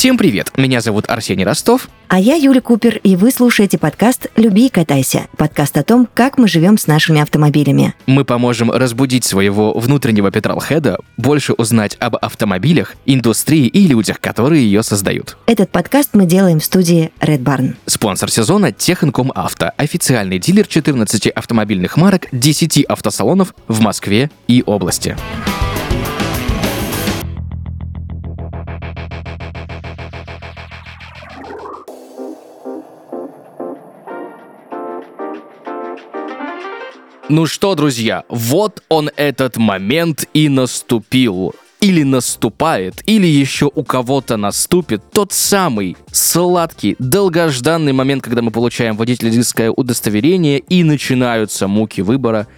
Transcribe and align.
Всем 0.00 0.16
привет! 0.16 0.50
Меня 0.56 0.80
зовут 0.80 1.10
Арсений 1.10 1.44
Ростов. 1.44 1.90
А 2.08 2.18
я 2.18 2.34
Юля 2.34 2.62
Купер, 2.62 2.96
и 3.02 3.16
вы 3.16 3.30
слушаете 3.30 3.76
подкаст 3.76 4.28
«Люби 4.34 4.68
и 4.68 4.70
катайся». 4.70 5.26
Подкаст 5.36 5.76
о 5.76 5.82
том, 5.82 6.08
как 6.14 6.38
мы 6.38 6.48
живем 6.48 6.78
с 6.78 6.86
нашими 6.86 7.20
автомобилями. 7.20 7.94
Мы 8.06 8.24
поможем 8.24 8.70
разбудить 8.70 9.26
своего 9.26 9.74
внутреннего 9.74 10.30
петролхеда, 10.30 10.96
больше 11.18 11.52
узнать 11.52 11.98
об 12.00 12.16
автомобилях, 12.16 12.94
индустрии 13.04 13.66
и 13.66 13.86
людях, 13.86 14.22
которые 14.22 14.64
ее 14.64 14.82
создают. 14.82 15.36
Этот 15.44 15.68
подкаст 15.68 16.14
мы 16.14 16.24
делаем 16.24 16.60
в 16.60 16.64
студии 16.64 17.12
Red 17.20 17.42
Barn. 17.42 17.74
Спонсор 17.84 18.30
сезона 18.30 18.72
Техинком 18.72 19.30
Авто, 19.34 19.72
официальный 19.76 20.38
дилер 20.38 20.66
14 20.66 21.26
автомобильных 21.26 21.98
марок, 21.98 22.26
10 22.32 22.84
автосалонов 22.84 23.54
в 23.68 23.82
Москве 23.82 24.30
и 24.48 24.62
области. 24.64 25.18
Ну 37.32 37.46
что, 37.46 37.76
друзья, 37.76 38.24
вот 38.28 38.82
он 38.88 39.08
этот 39.14 39.56
момент 39.56 40.28
и 40.34 40.48
наступил. 40.48 41.54
Или 41.80 42.02
наступает, 42.02 43.04
или 43.06 43.28
еще 43.28 43.70
у 43.72 43.84
кого-то 43.84 44.36
наступит 44.36 45.00
тот 45.12 45.32
самый 45.32 45.96
сладкий, 46.10 46.96
долгожданный 46.98 47.92
момент, 47.92 48.24
когда 48.24 48.42
мы 48.42 48.50
получаем 48.50 48.96
водительское 48.96 49.70
удостоверение 49.70 50.58
и 50.58 50.82
начинаются 50.82 51.68
муки 51.68 52.00
выбора 52.00 52.48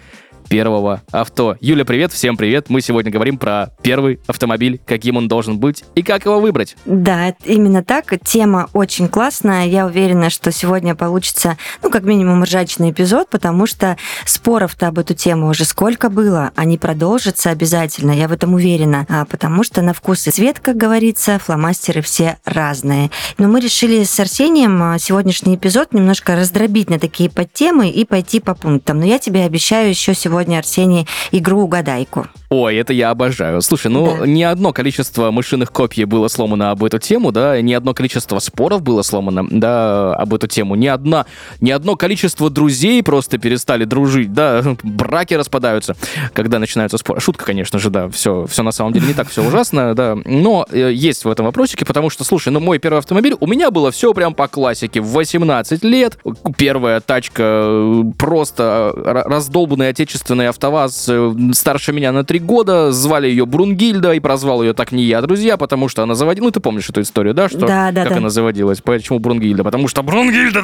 первого 0.43 1.01
авто. 1.11 1.57
Юля, 1.61 1.85
привет, 1.85 2.11
всем 2.11 2.37
привет. 2.37 2.69
Мы 2.69 2.81
сегодня 2.81 3.11
говорим 3.11 3.37
про 3.37 3.69
первый 3.81 4.19
автомобиль, 4.27 4.79
каким 4.85 5.17
он 5.17 5.27
должен 5.27 5.57
быть 5.57 5.83
и 5.95 6.03
как 6.03 6.25
его 6.25 6.39
выбрать. 6.39 6.75
Да, 6.85 7.33
именно 7.45 7.83
так. 7.83 8.13
Тема 8.23 8.69
очень 8.73 9.07
классная. 9.07 9.65
Я 9.65 9.85
уверена, 9.85 10.29
что 10.29 10.51
сегодня 10.51 10.93
получится, 10.93 11.57
ну, 11.81 11.89
как 11.89 12.03
минимум, 12.03 12.43
ржачный 12.43 12.91
эпизод, 12.91 13.29
потому 13.29 13.65
что 13.65 13.97
споров-то 14.25 14.89
об 14.89 14.99
эту 14.99 15.13
тему 15.13 15.47
уже 15.47 15.65
сколько 15.65 16.09
было. 16.09 16.51
Они 16.55 16.77
продолжатся 16.77 17.49
обязательно, 17.49 18.11
я 18.11 18.27
в 18.27 18.31
этом 18.31 18.53
уверена. 18.53 19.05
А, 19.09 19.25
потому 19.25 19.63
что 19.63 19.81
на 19.81 19.93
вкус 19.93 20.27
и 20.27 20.31
цвет, 20.31 20.59
как 20.59 20.77
говорится, 20.77 21.39
фломастеры 21.39 22.01
все 22.01 22.37
разные. 22.45 23.09
Но 23.37 23.47
мы 23.47 23.59
решили 23.59 24.03
с 24.03 24.19
Арсением 24.19 24.81
а, 24.83 24.99
сегодняшний 24.99 25.55
эпизод 25.55 25.93
немножко 25.93 26.35
раздробить 26.35 26.89
на 26.89 26.99
такие 26.99 27.29
подтемы 27.29 27.89
и 27.89 28.05
пойти 28.05 28.39
по 28.39 28.53
пунктам. 28.53 28.99
Но 28.99 29.05
я 29.05 29.19
тебе 29.19 29.45
обещаю 29.45 29.89
еще 29.89 30.13
сегодня 30.13 30.32
сегодня, 30.33 30.57
Арсений, 30.57 31.07
игру 31.31 31.61
«Угадайку». 31.61 32.25
Ой, 32.55 32.75
это 32.75 32.93
я 32.93 33.09
обожаю. 33.09 33.63
Слушай, 33.63 33.87
ну, 33.87 34.15
да. 34.15 34.27
не 34.27 34.43
одно 34.43 34.73
количество 34.73 35.31
мышиных 35.31 35.71
копий 35.71 36.05
было 36.05 36.27
сломано 36.27 36.69
об 36.69 36.83
эту 36.83 36.99
тему, 36.99 37.31
да, 37.31 37.59
не 37.61 37.73
одно 37.73 37.95
количество 37.95 38.37
споров 38.37 38.83
было 38.83 39.01
сломано, 39.01 39.47
да, 39.49 40.13
об 40.13 40.35
эту 40.35 40.45
тему. 40.45 40.75
Ни, 40.75 40.85
одна, 40.85 41.25
ни 41.61 41.71
одно 41.71 41.95
количество 41.95 42.51
друзей 42.51 43.01
просто 43.01 43.39
перестали 43.39 43.85
дружить, 43.85 44.33
да, 44.33 44.61
браки 44.83 45.33
распадаются, 45.33 45.95
когда 46.33 46.59
начинаются 46.59 46.99
споры. 46.99 47.19
Шутка, 47.21 47.43
конечно 47.43 47.79
же, 47.79 47.89
да, 47.89 48.07
все, 48.09 48.45
все 48.45 48.61
на 48.61 48.71
самом 48.71 48.93
деле 48.93 49.07
не 49.07 49.13
так 49.15 49.29
все 49.29 49.43
ужасно, 49.43 49.95
да, 49.95 50.15
но 50.23 50.67
э, 50.69 50.91
есть 50.93 51.25
в 51.25 51.29
этом 51.31 51.47
вопросике, 51.47 51.85
потому 51.85 52.11
что, 52.11 52.23
слушай, 52.23 52.49
ну, 52.49 52.59
мой 52.59 52.77
первый 52.77 52.99
автомобиль, 52.99 53.35
у 53.39 53.47
меня 53.47 53.71
было 53.71 53.89
все 53.89 54.13
прям 54.13 54.35
по 54.35 54.47
классике. 54.47 55.01
В 55.01 55.07
18 55.07 55.83
лет 55.83 56.19
первая 56.55 56.99
тачка 56.99 57.43
э, 57.43 58.03
просто 58.15 58.93
раздолбанный 58.95 59.89
отечественный 59.89 60.49
АвтоВАЗ 60.49 61.05
э, 61.09 61.33
старше 61.53 61.93
меня 61.93 62.11
на 62.11 62.23
три 62.23 62.42
года, 62.43 62.91
звали 62.91 63.27
ее 63.27 63.45
Брунгильда, 63.45 64.13
и 64.13 64.19
прозвал 64.19 64.61
ее 64.61 64.73
так 64.73 64.91
не 64.91 65.03
я, 65.03 65.21
друзья, 65.21 65.57
потому 65.57 65.87
что 65.87 66.03
она 66.03 66.15
заводила... 66.15 66.45
Ну, 66.45 66.51
ты 66.51 66.59
помнишь 66.59 66.89
эту 66.89 67.01
историю, 67.01 67.33
да? 67.33 67.49
Что, 67.49 67.59
да, 67.59 67.91
да, 67.91 68.03
как 68.03 68.13
да. 68.13 68.17
она 68.17 68.29
заводилась? 68.29 68.81
Почему 68.81 69.19
Брунгильда? 69.19 69.63
Потому 69.63 69.87
что 69.87 70.03
Брунгильда... 70.03 70.61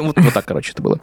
Вот, 0.00 0.16
вот 0.16 0.34
так, 0.34 0.44
короче, 0.44 0.72
это 0.72 0.82
было. 0.82 0.98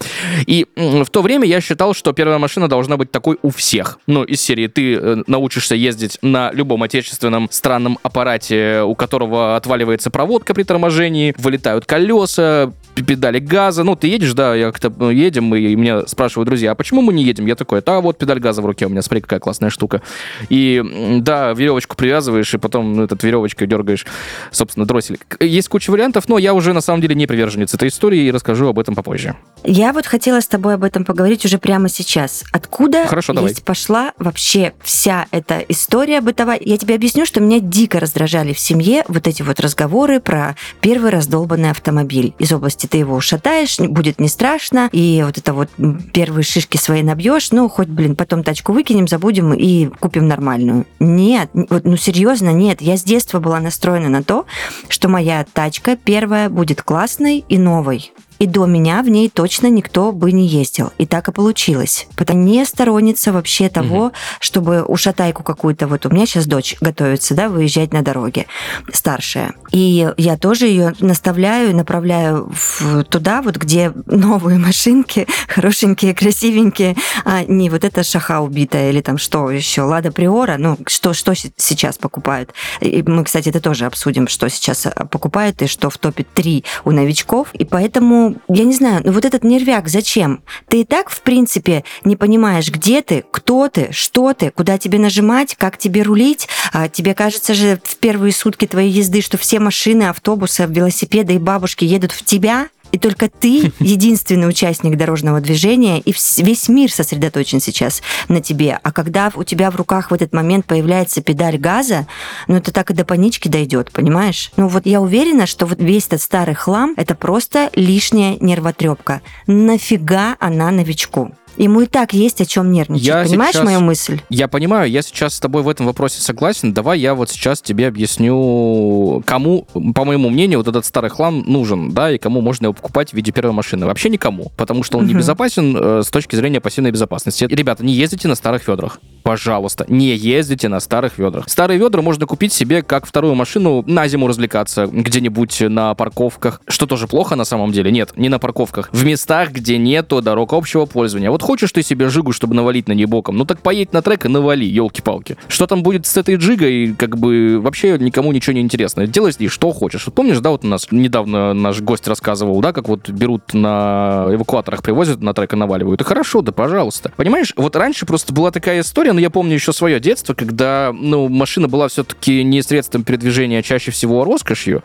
И 0.46 0.66
в 0.76 1.10
то 1.10 1.22
время 1.22 1.46
я 1.46 1.62
считал, 1.62 1.94
что 1.94 2.12
первая 2.14 2.40
машина 2.40 2.68
должна 2.68 2.98
быть 2.98 3.12
такой 3.12 3.38
у 3.42 3.50
всех. 3.50 4.00
Ну, 4.08 4.24
из 4.24 4.42
серии 4.42 4.68
ты 4.68 4.96
э, 4.96 5.24
научишься 5.28 5.76
ездить 5.76 6.18
на 6.22 6.52
любом 6.52 6.84
отечественном 6.84 7.48
странном 7.52 8.00
аппарате, 8.04 8.82
у 8.82 8.96
которого 8.96 9.56
отваливается 9.56 10.10
проводка 10.10 10.54
при 10.54 10.64
торможении, 10.64 11.34
вылетают 11.38 11.86
колеса, 11.86 12.74
педали 13.04 13.40
газа. 13.40 13.84
Ну, 13.84 13.96
ты 13.96 14.08
едешь, 14.08 14.34
да, 14.34 14.56
я 14.56 14.72
как-то 14.72 15.10
едем, 15.12 15.54
и 15.56 15.76
меня 15.76 16.08
спрашивают 16.08 16.48
друзья, 16.48 16.72
а 16.72 16.76
почему 16.76 17.02
мы 17.02 17.14
не 17.14 17.24
едем? 17.24 17.46
Я 17.46 17.56
такой, 17.56 17.80
а 17.80 18.02
вот 18.02 18.18
педаль 18.18 18.40
газа 18.40 18.62
в 18.62 18.66
руке 18.66 18.86
у 18.86 18.90
меня, 18.90 19.02
смотри, 19.02 19.22
какая 19.22 19.40
классная 19.40 19.70
штука. 19.70 20.02
И 20.50 20.84
да, 21.22 21.54
веревочку 21.54 21.96
привязываешь, 21.96 22.54
и 22.54 22.58
потом 22.58 22.94
ну, 22.94 23.04
этот 23.04 23.24
веревочкой 23.24 23.68
дергаешь, 23.68 24.06
собственно, 24.52 24.86
дроссель. 24.86 25.20
Есть 25.40 25.70
куча 25.70 25.92
вариантов, 25.92 26.28
но 26.28 26.38
я 26.38 26.54
уже 26.54 26.74
на 26.74 26.82
самом 26.82 27.02
деле 27.02 27.16
не 27.16 27.28
приверженец 27.28 27.74
этой 27.74 27.90
истории 27.90 28.24
и 28.24 28.32
расскажу 28.32 28.68
об 28.68 28.80
этом 28.80 28.96
попозже. 28.96 29.36
Я 29.64 29.94
вот 29.94 30.06
хотела 30.06 30.40
с 30.42 30.48
тобой 30.48 30.76
об 30.76 30.84
этом 30.84 31.06
поговорить 31.06 31.46
уже 31.46 31.58
прямо 31.58 31.90
сейчас. 31.90 32.44
Откуда 32.52 33.06
Хорошо, 33.08 33.34
давай. 33.34 33.54
пошла 33.64 34.14
вообще 34.18 34.74
вся 34.82 35.28
эта 35.32 35.60
история 35.68 36.22
бытовая? 36.22 36.60
Я 36.64 36.78
тебе 36.78 36.96
объясню, 36.96 37.26
что 37.26 37.40
меня 37.40 37.60
дико 37.60 38.00
раздражали 38.00 38.54
в 38.54 38.60
семье 38.60 39.04
вот 39.08 39.28
эти 39.28 39.42
вот 39.42 39.60
разговоры 39.60 40.20
про 40.20 40.56
первый 40.82 41.12
раздолбанный 41.12 41.72
автомобиль. 41.72 42.34
Из 42.40 42.52
области 42.52 42.87
ты 42.88 42.98
его 42.98 43.16
ушатаешь, 43.16 43.78
будет 43.80 44.20
не 44.20 44.28
страшно, 44.28 44.90
и 44.92 45.22
вот 45.26 45.38
это 45.38 45.54
вот 45.54 45.70
первые 46.14 46.44
шишки 46.44 46.78
свои 46.78 47.04
набьешь, 47.04 47.52
ну, 47.52 47.70
хоть, 47.70 47.88
блин, 47.88 48.16
потом 48.16 48.44
тачку 48.44 48.74
выкинем, 48.74 49.08
забудем 49.08 49.54
и 49.54 49.88
купим 49.88 50.28
нормальную. 50.28 50.86
Нет, 51.00 51.50
вот, 51.54 51.84
ну, 51.86 51.98
серьезно, 51.98 52.52
нет. 52.52 52.82
Я 52.82 52.98
с 52.98 53.04
детства 53.04 53.40
была 53.40 53.60
настроена 53.60 54.10
на 54.10 54.24
то, 54.24 54.46
что 54.90 55.10
моя 55.10 55.46
тачка 55.52 55.96
первая 55.96 56.50
будет 56.50 56.82
классной 56.82 57.44
и 57.48 57.58
новой 57.58 58.12
и 58.40 58.48
до 58.48 58.66
меня 58.66 59.02
в 59.04 59.10
ней 59.10 59.30
точно 59.30 59.68
никто 59.68 60.12
бы 60.12 60.32
не 60.32 60.48
ездил. 60.48 60.92
И 60.98 61.06
так 61.06 61.28
и 61.28 61.32
получилось. 61.32 62.08
Потому 62.16 62.38
не 62.38 62.66
сторонница 62.66 63.34
вообще 63.34 63.70
того, 63.70 64.06
угу. 64.06 64.12
чтобы 64.40 64.84
ушатайку 64.84 65.44
какую-то, 65.44 65.88
вот 65.88 66.06
у 66.06 66.10
меня 66.10 66.26
сейчас 66.26 66.46
дочь 66.46 66.76
готовится, 66.80 67.34
да, 67.36 67.50
выезжать 67.50 67.94
на 67.94 68.02
дороге, 68.02 68.46
старшая. 68.92 69.54
И 69.72 70.08
я 70.18 70.38
тоже 70.38 70.68
ее 70.68 70.94
наставляю, 71.00 71.76
направляю 71.76 72.52
в, 72.54 73.04
туда, 73.06 73.42
вот 73.42 73.58
где 73.58 73.92
новые 74.06 74.60
машинки, 74.60 75.28
хорошенькие, 75.48 76.14
красивенькие, 76.14 76.96
а 77.26 77.44
не 77.44 77.70
вот 77.70 77.84
эта 77.84 78.04
шаха 78.04 78.42
убитая 78.42 78.92
или 78.92 79.02
там 79.02 79.18
что 79.18 79.50
еще, 79.50 79.82
Лада 79.82 80.12
Приора, 80.12 80.58
ну, 80.58 80.78
что, 80.88 81.14
что 81.14 81.34
сейчас 81.36 81.98
покупают. 81.98 82.54
И 82.82 83.04
мы, 83.04 83.24
кстати, 83.24 83.50
это 83.50 83.60
тоже 83.60 83.86
обсудим, 83.86 84.28
что 84.28 84.50
сейчас 84.50 84.88
покупают 85.12 85.62
и 85.62 85.68
что 85.68 85.90
в 85.90 85.98
топе 85.98 86.26
3 86.34 86.64
у 86.86 86.92
новичков. 86.92 87.50
И 87.54 87.66
поэтому 87.66 88.27
я 88.48 88.64
не 88.64 88.74
знаю, 88.74 89.02
ну 89.04 89.12
вот 89.12 89.26
этот 89.26 89.44
нервяк 89.44 89.88
зачем? 89.88 90.44
Ты 90.68 90.82
и 90.82 90.84
так, 90.84 91.10
в 91.10 91.22
принципе, 91.22 91.84
не 92.04 92.16
понимаешь, 92.16 92.70
где 92.70 93.02
ты, 93.02 93.24
кто 93.32 93.68
ты, 93.68 93.90
что 93.92 94.34
ты, 94.34 94.52
куда 94.52 94.78
тебе 94.78 95.00
нажимать, 95.00 95.56
как 95.56 95.78
тебе 95.78 96.04
рулить. 96.04 96.48
А 96.74 96.90
тебе 96.90 97.14
кажется 97.14 97.54
же 97.54 97.80
в 97.84 97.98
первые 97.98 98.32
сутки 98.34 98.68
твоей 98.68 98.92
езды, 98.92 99.22
что 99.22 99.38
все 99.38 99.60
машины, 99.60 100.04
автобусы, 100.04 100.66
велосипеды 100.68 101.36
и 101.36 101.40
бабушки 101.40 101.86
едут 101.86 102.12
в 102.12 102.24
тебя, 102.24 102.68
и 102.92 102.98
только 102.98 103.30
ты 103.30 103.72
единственный 103.80 104.48
участник 104.48 104.98
дорожного 104.98 105.42
движения, 105.42 106.00
и 106.00 106.14
весь 106.38 106.70
мир 106.70 106.92
сосредоточен 106.92 107.60
сейчас 107.60 108.02
на 108.28 108.42
тебе. 108.42 108.80
А 108.84 108.92
когда 108.92 109.32
у 109.36 109.44
тебя 109.44 109.72
в 109.72 109.76
руках 109.76 110.12
в 110.12 110.14
этот 110.14 110.34
момент 110.34 110.66
появляется 110.66 111.22
педаль 111.22 111.58
газа, 111.58 112.08
ну 112.48 112.56
это 112.56 112.72
так 112.72 112.92
и 112.92 112.94
до 112.94 113.06
панички 113.06 113.48
дойдет, 113.48 113.92
понимаешь? 113.92 114.52
Ну 114.58 114.68
вот 114.68 114.86
я 114.86 115.02
уверена, 115.02 115.46
что 115.46 115.66
вот 115.66 115.80
весь 115.80 116.08
этот 116.08 116.22
старый 116.22 116.56
хлам 116.56 116.94
это 116.98 117.16
просто 117.16 117.70
лишняя 117.76 118.38
нервотрепка. 118.40 119.22
Нафига 119.46 120.36
она 120.40 120.72
новичку? 120.72 121.34
Ему 121.58 121.82
и 121.82 121.86
так 121.88 122.14
есть 122.14 122.40
о 122.42 122.46
чем 122.46 122.72
нервничать. 122.72 123.06
Я 123.06 123.24
Понимаешь 123.24 123.54
сейчас, 123.54 123.66
мою 123.66 123.82
мысль? 123.82 124.22
Я 124.30 124.48
понимаю, 124.48 124.90
я 124.90 125.02
сейчас 125.02 125.36
с 125.36 125.40
тобой 125.40 125.64
в 125.64 125.70
этом 125.70 125.88
вопросе 125.88 126.22
согласен. 126.22 126.74
Давай 126.74 127.00
я 127.00 127.16
вот 127.16 127.30
сейчас 127.30 127.62
тебе 127.62 127.88
объясню, 127.88 129.24
кому, 129.26 129.68
по 129.96 130.06
моему 130.06 130.30
мнению, 130.30 130.60
вот 130.60 130.68
этот 130.68 130.86
старый 130.86 131.10
хлам 131.10 131.44
нужен, 131.48 131.92
да, 131.92 132.12
и 132.12 132.18
кому 132.18 132.42
можно 132.42 132.66
его 132.66 132.74
покупать 132.74 133.12
в 133.12 133.14
виде 133.14 133.32
первой 133.32 133.54
машины. 133.54 133.86
Вообще 133.86 134.10
никому, 134.10 134.52
потому 134.56 134.84
что 134.84 134.98
он 135.00 135.06
угу. 135.06 135.14
небезопасен 135.14 135.76
э, 135.76 136.04
с 136.04 136.10
точки 136.10 136.36
зрения 136.36 136.62
пассивной 136.62 136.92
безопасности. 136.92 137.46
Ребята, 137.50 137.84
не 137.84 137.94
ездите 137.94 138.28
на 138.28 138.36
старых 138.36 138.68
ведрах. 138.68 139.00
Пожалуйста, 139.24 139.86
не 139.90 140.16
ездите 140.16 140.70
на 140.70 140.80
старых 140.80 141.18
ведрах. 141.18 141.50
Старые 141.50 141.80
ведра 141.80 142.02
можно 142.02 142.26
купить 142.26 142.54
себе 142.54 142.82
как 142.82 143.06
вторую 143.06 143.36
машину 143.36 143.84
на 143.86 144.08
зиму 144.08 144.28
развлекаться 144.28 144.88
где-нибудь 144.88 145.62
на 145.62 145.94
парковках, 145.96 146.62
что 146.68 146.86
тоже 146.86 147.08
плохо 147.08 147.36
на 147.36 147.44
самом 147.44 147.72
деле. 147.72 147.92
Нет, 147.92 148.14
не 148.16 148.30
на 148.30 148.40
парковках. 148.40 148.90
В 148.94 149.04
местах, 149.04 149.52
где 149.52 149.78
нету 149.78 150.22
дорог 150.22 150.54
общего 150.54 150.86
пользования. 150.86 151.30
Вот 151.30 151.44
хочешь 151.48 151.72
ты 151.72 151.82
себе 151.82 152.10
жигу, 152.10 152.34
чтобы 152.34 152.56
навалить 152.56 152.90
на 152.90 152.94
ней 152.94 153.06
боком, 153.06 153.38
ну 153.38 153.46
так 153.46 153.62
поедь 153.62 153.94
на 153.94 154.02
трек 154.02 154.26
и 154.26 154.28
навали, 154.28 154.66
елки-палки. 154.66 155.38
Что 155.48 155.66
там 155.66 155.82
будет 155.82 156.06
с 156.06 156.18
этой 156.18 156.36
джигой, 156.36 156.94
как 156.98 157.18
бы 157.18 157.62
вообще 157.62 157.98
никому 157.98 158.34
ничего 158.34 158.54
не 158.54 158.60
интересно. 158.60 159.08
Делай 159.08 159.32
с 159.32 159.40
ней 159.40 159.48
что 159.48 159.72
хочешь. 159.72 160.06
Вот 160.06 160.14
помнишь, 160.14 160.40
да, 160.40 160.50
вот 160.50 160.66
у 160.66 160.68
нас 160.68 160.88
недавно 160.92 161.54
наш 161.54 161.80
гость 161.80 162.06
рассказывал, 162.06 162.60
да, 162.60 162.74
как 162.74 162.90
вот 162.90 163.10
берут 163.10 163.54
на 163.54 164.26
эвакуаторах, 164.30 164.84
привозят 164.84 165.22
на 165.22 165.34
трек 165.34 165.54
и 165.54 165.56
наваливают. 165.56 166.02
И 166.02 166.04
хорошо, 166.04 166.42
да, 166.42 166.52
пожалуйста. 166.52 167.14
Понимаешь, 167.16 167.54
вот 167.56 167.78
раньше 167.78 168.06
просто 168.06 168.34
была 168.34 168.52
такая 168.52 168.82
история, 168.82 169.14
но 169.14 169.22
я 169.22 169.30
помню 169.30 169.54
еще 169.54 169.72
свое 169.72 170.02
детство, 170.02 170.34
когда, 170.34 170.92
ну, 170.94 171.30
машина 171.30 171.70
была 171.70 171.88
все-таки 171.88 172.44
не 172.44 172.62
средством 172.62 173.04
передвижения, 173.04 173.60
а 173.60 173.64
чаще 173.64 173.92
всего 173.92 174.26
роскошью. 174.26 174.84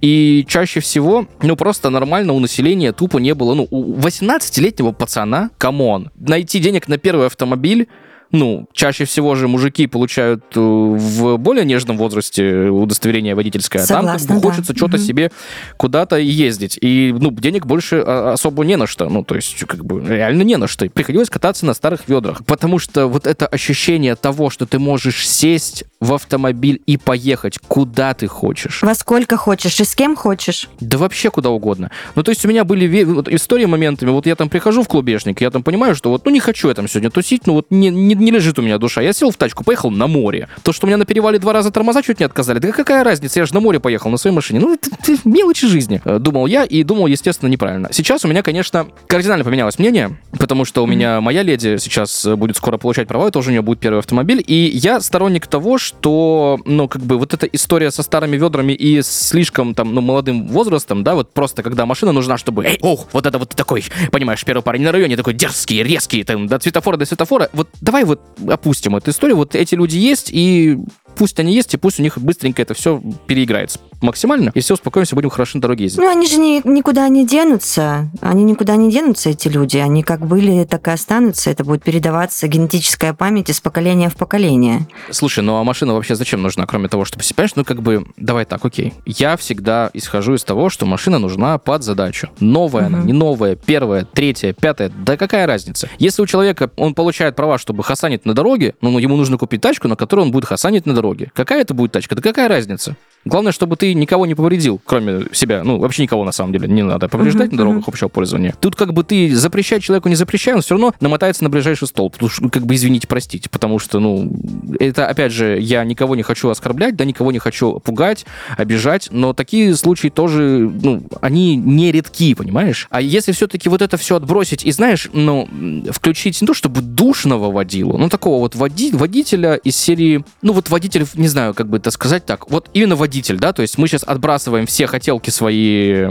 И 0.00 0.44
чаще 0.46 0.78
всего, 0.78 1.26
ну, 1.42 1.56
просто 1.56 1.90
нормально 1.90 2.34
у 2.34 2.38
населения 2.38 2.92
тупо 2.92 3.18
не 3.18 3.34
было. 3.34 3.54
Ну, 3.54 3.66
у 3.72 3.96
18-летнего 3.96 4.92
пацана, 4.92 5.50
come 5.58 5.84
on, 5.84 6.03
найти 6.14 6.58
денег 6.58 6.88
на 6.88 6.98
первый 6.98 7.26
автомобиль 7.26 7.88
ну, 8.34 8.66
чаще 8.72 9.04
всего 9.04 9.34
же 9.36 9.48
мужики 9.48 9.86
получают 9.86 10.44
э, 10.56 10.60
в 10.60 11.36
более 11.38 11.64
нежном 11.64 11.96
возрасте 11.96 12.68
удостоверение 12.68 13.34
водительское, 13.34 13.82
Согласна, 13.82 14.12
а 14.12 14.18
там 14.18 14.26
как 14.26 14.36
бы, 14.36 14.50
хочется 14.50 14.72
да. 14.72 14.76
что-то 14.76 14.96
Мгм. 14.96 15.06
себе 15.06 15.30
куда-то 15.76 16.16
ездить. 16.16 16.76
И, 16.80 17.14
ну, 17.18 17.30
денег 17.30 17.64
больше 17.66 18.02
а, 18.04 18.32
особо 18.32 18.64
не 18.64 18.76
на 18.76 18.86
что. 18.86 19.08
Ну, 19.08 19.24
то 19.24 19.36
есть, 19.36 19.58
как 19.64 19.84
бы, 19.84 20.04
реально 20.06 20.42
не 20.42 20.56
на 20.56 20.66
что. 20.66 20.84
И 20.84 20.88
приходилось 20.88 21.30
кататься 21.30 21.64
на 21.64 21.74
старых 21.74 22.08
ведрах. 22.08 22.44
Потому 22.44 22.78
что 22.78 23.06
вот 23.06 23.26
это 23.26 23.46
ощущение 23.46 24.16
того, 24.16 24.50
что 24.50 24.66
ты 24.66 24.78
можешь 24.78 25.28
сесть 25.28 25.84
в 26.00 26.12
автомобиль 26.12 26.82
и 26.86 26.96
поехать 26.96 27.58
куда 27.68 28.14
ты 28.14 28.26
хочешь. 28.26 28.82
Во 28.82 28.94
сколько 28.94 29.36
хочешь 29.36 29.80
и 29.80 29.84
с 29.84 29.94
кем 29.94 30.16
хочешь. 30.16 30.68
Да 30.80 30.98
вообще 30.98 31.30
куда 31.30 31.50
угодно. 31.50 31.90
Ну, 32.14 32.22
то 32.22 32.30
есть 32.30 32.44
у 32.44 32.48
меня 32.48 32.64
были 32.64 33.04
вот 33.04 33.28
истории 33.28 33.64
моментами, 33.64 34.10
вот 34.10 34.26
я 34.26 34.34
там 34.36 34.48
прихожу 34.48 34.82
в 34.82 34.88
клубешник, 34.88 35.40
я 35.40 35.50
там 35.50 35.62
понимаю, 35.62 35.94
что 35.94 36.10
вот, 36.10 36.24
ну, 36.26 36.30
не 36.30 36.40
хочу 36.40 36.68
я 36.68 36.74
там 36.74 36.88
сегодня 36.88 37.10
тусить, 37.10 37.46
ну, 37.46 37.54
вот 37.54 37.66
не, 37.70 37.88
не, 37.90 38.14
не 38.24 38.30
лежит 38.30 38.58
у 38.58 38.62
меня 38.62 38.78
душа. 38.78 39.00
Я 39.02 39.12
сел 39.12 39.30
в 39.30 39.36
тачку, 39.36 39.64
поехал 39.64 39.90
на 39.90 40.06
море. 40.06 40.48
То, 40.62 40.72
что 40.72 40.86
у 40.86 40.88
меня 40.88 40.96
на 40.96 41.04
перевале 41.04 41.38
два 41.38 41.52
раза 41.52 41.70
тормоза 41.70 42.02
чуть 42.02 42.20
не 42.20 42.26
отказали, 42.26 42.58
да 42.58 42.72
какая 42.72 43.04
разница, 43.04 43.40
я 43.40 43.46
же 43.46 43.54
на 43.54 43.60
море 43.60 43.80
поехал 43.80 44.10
на 44.10 44.16
своей 44.16 44.34
машине. 44.34 44.60
Ну, 44.60 44.74
это, 44.74 44.90
это 44.98 45.16
мелочи 45.24 45.66
жизни. 45.66 46.00
Э, 46.04 46.18
Думал 46.18 46.46
я 46.46 46.64
и 46.64 46.82
думал, 46.82 47.06
естественно, 47.06 47.48
неправильно. 47.50 47.88
Сейчас 47.92 48.24
у 48.24 48.28
меня, 48.28 48.42
конечно, 48.42 48.86
кардинально 49.06 49.44
поменялось 49.44 49.78
мнение, 49.78 50.18
потому 50.38 50.64
что 50.64 50.82
у 50.82 50.86
меня 50.86 51.20
моя 51.20 51.42
леди 51.42 51.76
сейчас 51.78 52.24
э, 52.24 52.34
будет 52.36 52.56
скоро 52.56 52.78
получать 52.78 53.08
права, 53.08 53.28
это 53.28 53.38
уже 53.38 53.50
у 53.50 53.52
нее 53.52 53.62
будет 53.62 53.80
первый 53.80 53.98
автомобиль, 53.98 54.42
и 54.46 54.70
я 54.74 55.00
сторонник 55.00 55.46
того, 55.46 55.78
что, 55.78 56.58
ну, 56.64 56.88
как 56.88 57.02
бы 57.02 57.18
вот 57.18 57.34
эта 57.34 57.46
история 57.46 57.90
со 57.90 58.02
старыми 58.02 58.36
ведрами 58.36 58.72
и 58.72 59.02
слишком 59.02 59.74
там, 59.74 59.94
ну, 59.94 60.00
молодым 60.00 60.46
возрастом, 60.48 61.04
да, 61.04 61.14
вот 61.14 61.32
просто 61.32 61.62
когда 61.62 61.86
машина 61.86 62.12
нужна, 62.12 62.38
чтобы, 62.38 62.64
эй, 62.64 62.78
ох, 62.80 63.08
вот 63.12 63.26
это 63.26 63.38
вот 63.38 63.50
такой, 63.50 63.84
понимаешь, 64.10 64.44
первый 64.44 64.62
парень 64.62 64.82
на 64.82 64.92
районе 64.92 65.16
такой 65.16 65.34
дерзкий, 65.34 65.82
резкий, 65.82 66.24
там, 66.24 66.46
до 66.46 66.58
светофора 66.60 66.96
до 66.96 67.04
светофора, 67.04 67.50
вот 67.52 67.68
давай 67.80 68.04
вот 68.04 68.13
опустим 68.48 68.96
эту 68.96 69.10
историю, 69.10 69.36
вот 69.36 69.54
эти 69.54 69.74
люди 69.74 69.96
есть, 69.96 70.30
и 70.32 70.78
пусть 71.16 71.38
они 71.38 71.54
есть, 71.54 71.74
и 71.74 71.76
пусть 71.76 72.00
у 72.00 72.02
них 72.02 72.18
быстренько 72.18 72.60
это 72.62 72.74
все 72.74 73.00
переиграется 73.26 73.78
максимально, 74.00 74.50
и 74.52 74.60
все, 74.60 74.74
успокоимся, 74.74 75.14
будем 75.14 75.30
хорошо 75.30 75.56
на 75.58 75.62
дороге 75.62 75.84
ездить. 75.84 75.98
Ну, 76.00 76.10
они 76.10 76.26
же 76.26 76.36
ни- 76.36 76.60
никуда 76.68 77.08
не 77.08 77.26
денутся. 77.26 78.10
Они 78.20 78.44
никуда 78.44 78.76
не 78.76 78.90
денутся, 78.90 79.30
эти 79.30 79.48
люди. 79.48 79.78
Они 79.78 80.02
как 80.02 80.26
были, 80.26 80.64
так 80.64 80.86
и 80.88 80.90
останутся. 80.90 81.50
Это 81.50 81.64
будет 81.64 81.82
передаваться 81.84 82.46
генетическая 82.46 83.14
память 83.14 83.48
из 83.48 83.60
поколения 83.62 84.10
в 84.10 84.16
поколение. 84.16 84.86
Слушай, 85.10 85.42
ну 85.42 85.56
а 85.56 85.64
машина 85.64 85.94
вообще 85.94 86.16
зачем 86.16 86.42
нужна, 86.42 86.66
кроме 86.66 86.88
того, 86.88 87.06
чтобы... 87.06 87.22
Понимаешь, 87.34 87.52
ну 87.56 87.64
как 87.64 87.80
бы, 87.80 88.04
давай 88.18 88.44
так, 88.44 88.62
окей. 88.64 88.92
Я 89.06 89.38
всегда 89.38 89.88
исхожу 89.94 90.34
из 90.34 90.44
того, 90.44 90.68
что 90.68 90.84
машина 90.84 91.18
нужна 91.18 91.56
под 91.56 91.82
задачу. 91.82 92.28
Новая 92.40 92.86
она, 92.86 92.98
Мгм. 92.98 93.06
не 93.06 93.12
новая, 93.14 93.56
первая, 93.56 94.04
третья, 94.04 94.52
пятая, 94.52 94.90
да 94.90 95.16
какая 95.16 95.46
разница? 95.46 95.88
Если 95.98 96.20
у 96.20 96.26
человека, 96.26 96.70
он 96.76 96.94
получает 96.94 97.36
права, 97.36 97.56
чтобы 97.56 97.82
хасанить 97.94 98.26
на 98.26 98.34
дороге, 98.34 98.74
ну 98.80 98.98
ему 98.98 99.16
нужно 99.16 99.38
купить 99.38 99.60
тачку, 99.60 99.86
на 99.86 99.94
которой 99.94 100.20
он 100.20 100.32
будет 100.32 100.44
хасанить 100.46 100.84
на 100.84 100.94
дороге. 100.94 101.30
Какая 101.32 101.60
это 101.60 101.74
будет 101.74 101.92
тачка? 101.92 102.16
Да 102.16 102.22
какая 102.22 102.48
разница? 102.48 102.96
Главное, 103.24 103.52
чтобы 103.52 103.76
ты 103.76 103.94
никого 103.94 104.26
не 104.26 104.34
повредил, 104.34 104.80
кроме 104.84 105.26
себя. 105.32 105.62
Ну, 105.64 105.78
вообще 105.78 106.02
никого, 106.02 106.24
на 106.24 106.32
самом 106.32 106.52
деле, 106.52 106.68
не 106.68 106.82
надо 106.82 107.08
повреждать 107.08 107.46
Мгм, 107.46 107.52
на 107.52 107.58
дорогах 107.58 107.82
мгм. 107.82 107.90
общего 107.90 108.08
пользования. 108.08 108.54
Тут 108.60 108.76
как 108.76 108.92
бы 108.92 109.02
ты 109.02 109.34
запрещать 109.34 109.82
человеку 109.82 110.10
не 110.10 110.14
запрещай, 110.14 110.54
он 110.54 110.60
все 110.60 110.74
равно 110.74 110.92
намотается 111.00 111.42
на 111.42 111.48
ближайший 111.48 111.88
столб. 111.88 112.12
Потому 112.12 112.28
что, 112.30 112.42
ну, 112.42 112.50
как 112.50 112.66
бы, 112.66 112.74
извините, 112.74 113.06
простите, 113.08 113.48
потому 113.48 113.78
что, 113.78 113.98
ну, 113.98 114.30
это, 114.78 115.06
опять 115.06 115.32
же, 115.32 115.58
я 115.58 115.84
никого 115.84 116.16
не 116.16 116.22
хочу 116.22 116.50
оскорблять, 116.50 116.96
да, 116.96 117.06
никого 117.06 117.32
не 117.32 117.38
хочу 117.38 117.78
пугать, 117.80 118.26
обижать, 118.58 119.08
но 119.10 119.32
такие 119.32 119.74
случаи 119.74 120.08
тоже, 120.08 120.70
ну, 120.82 121.02
они 121.22 121.56
не 121.56 121.92
редки, 121.92 122.34
понимаешь? 122.34 122.88
А 122.90 123.00
если 123.00 123.32
все-таки 123.32 123.70
вот 123.70 123.80
это 123.80 123.96
все 123.96 124.16
отбросить 124.16 124.66
и, 124.66 124.70
знаешь, 124.70 125.08
ну, 125.14 125.48
включить 125.92 126.42
не 126.42 126.46
то 126.46 126.52
чтобы 126.52 126.82
душного 126.82 127.50
водилу, 127.84 127.98
ну, 127.98 128.08
такого 128.08 128.40
вот 128.40 128.54
води- 128.54 128.94
водителя 128.96 129.54
из 129.54 129.76
серии, 129.76 130.24
ну, 130.42 130.52
вот 130.52 130.70
водитель, 130.70 131.06
не 131.14 131.28
знаю, 131.28 131.54
как 131.54 131.68
бы 131.68 131.76
это 131.78 131.90
сказать 131.90 132.26
так, 132.26 132.50
вот 132.50 132.68
именно 132.74 132.96
водитель, 132.96 133.38
да, 133.38 133.52
то 133.52 133.62
есть 133.62 133.78
мы 133.78 133.86
сейчас 133.88 134.02
отбрасываем 134.04 134.66
все 134.66 134.86
хотелки 134.86 135.30
свои 135.30 136.06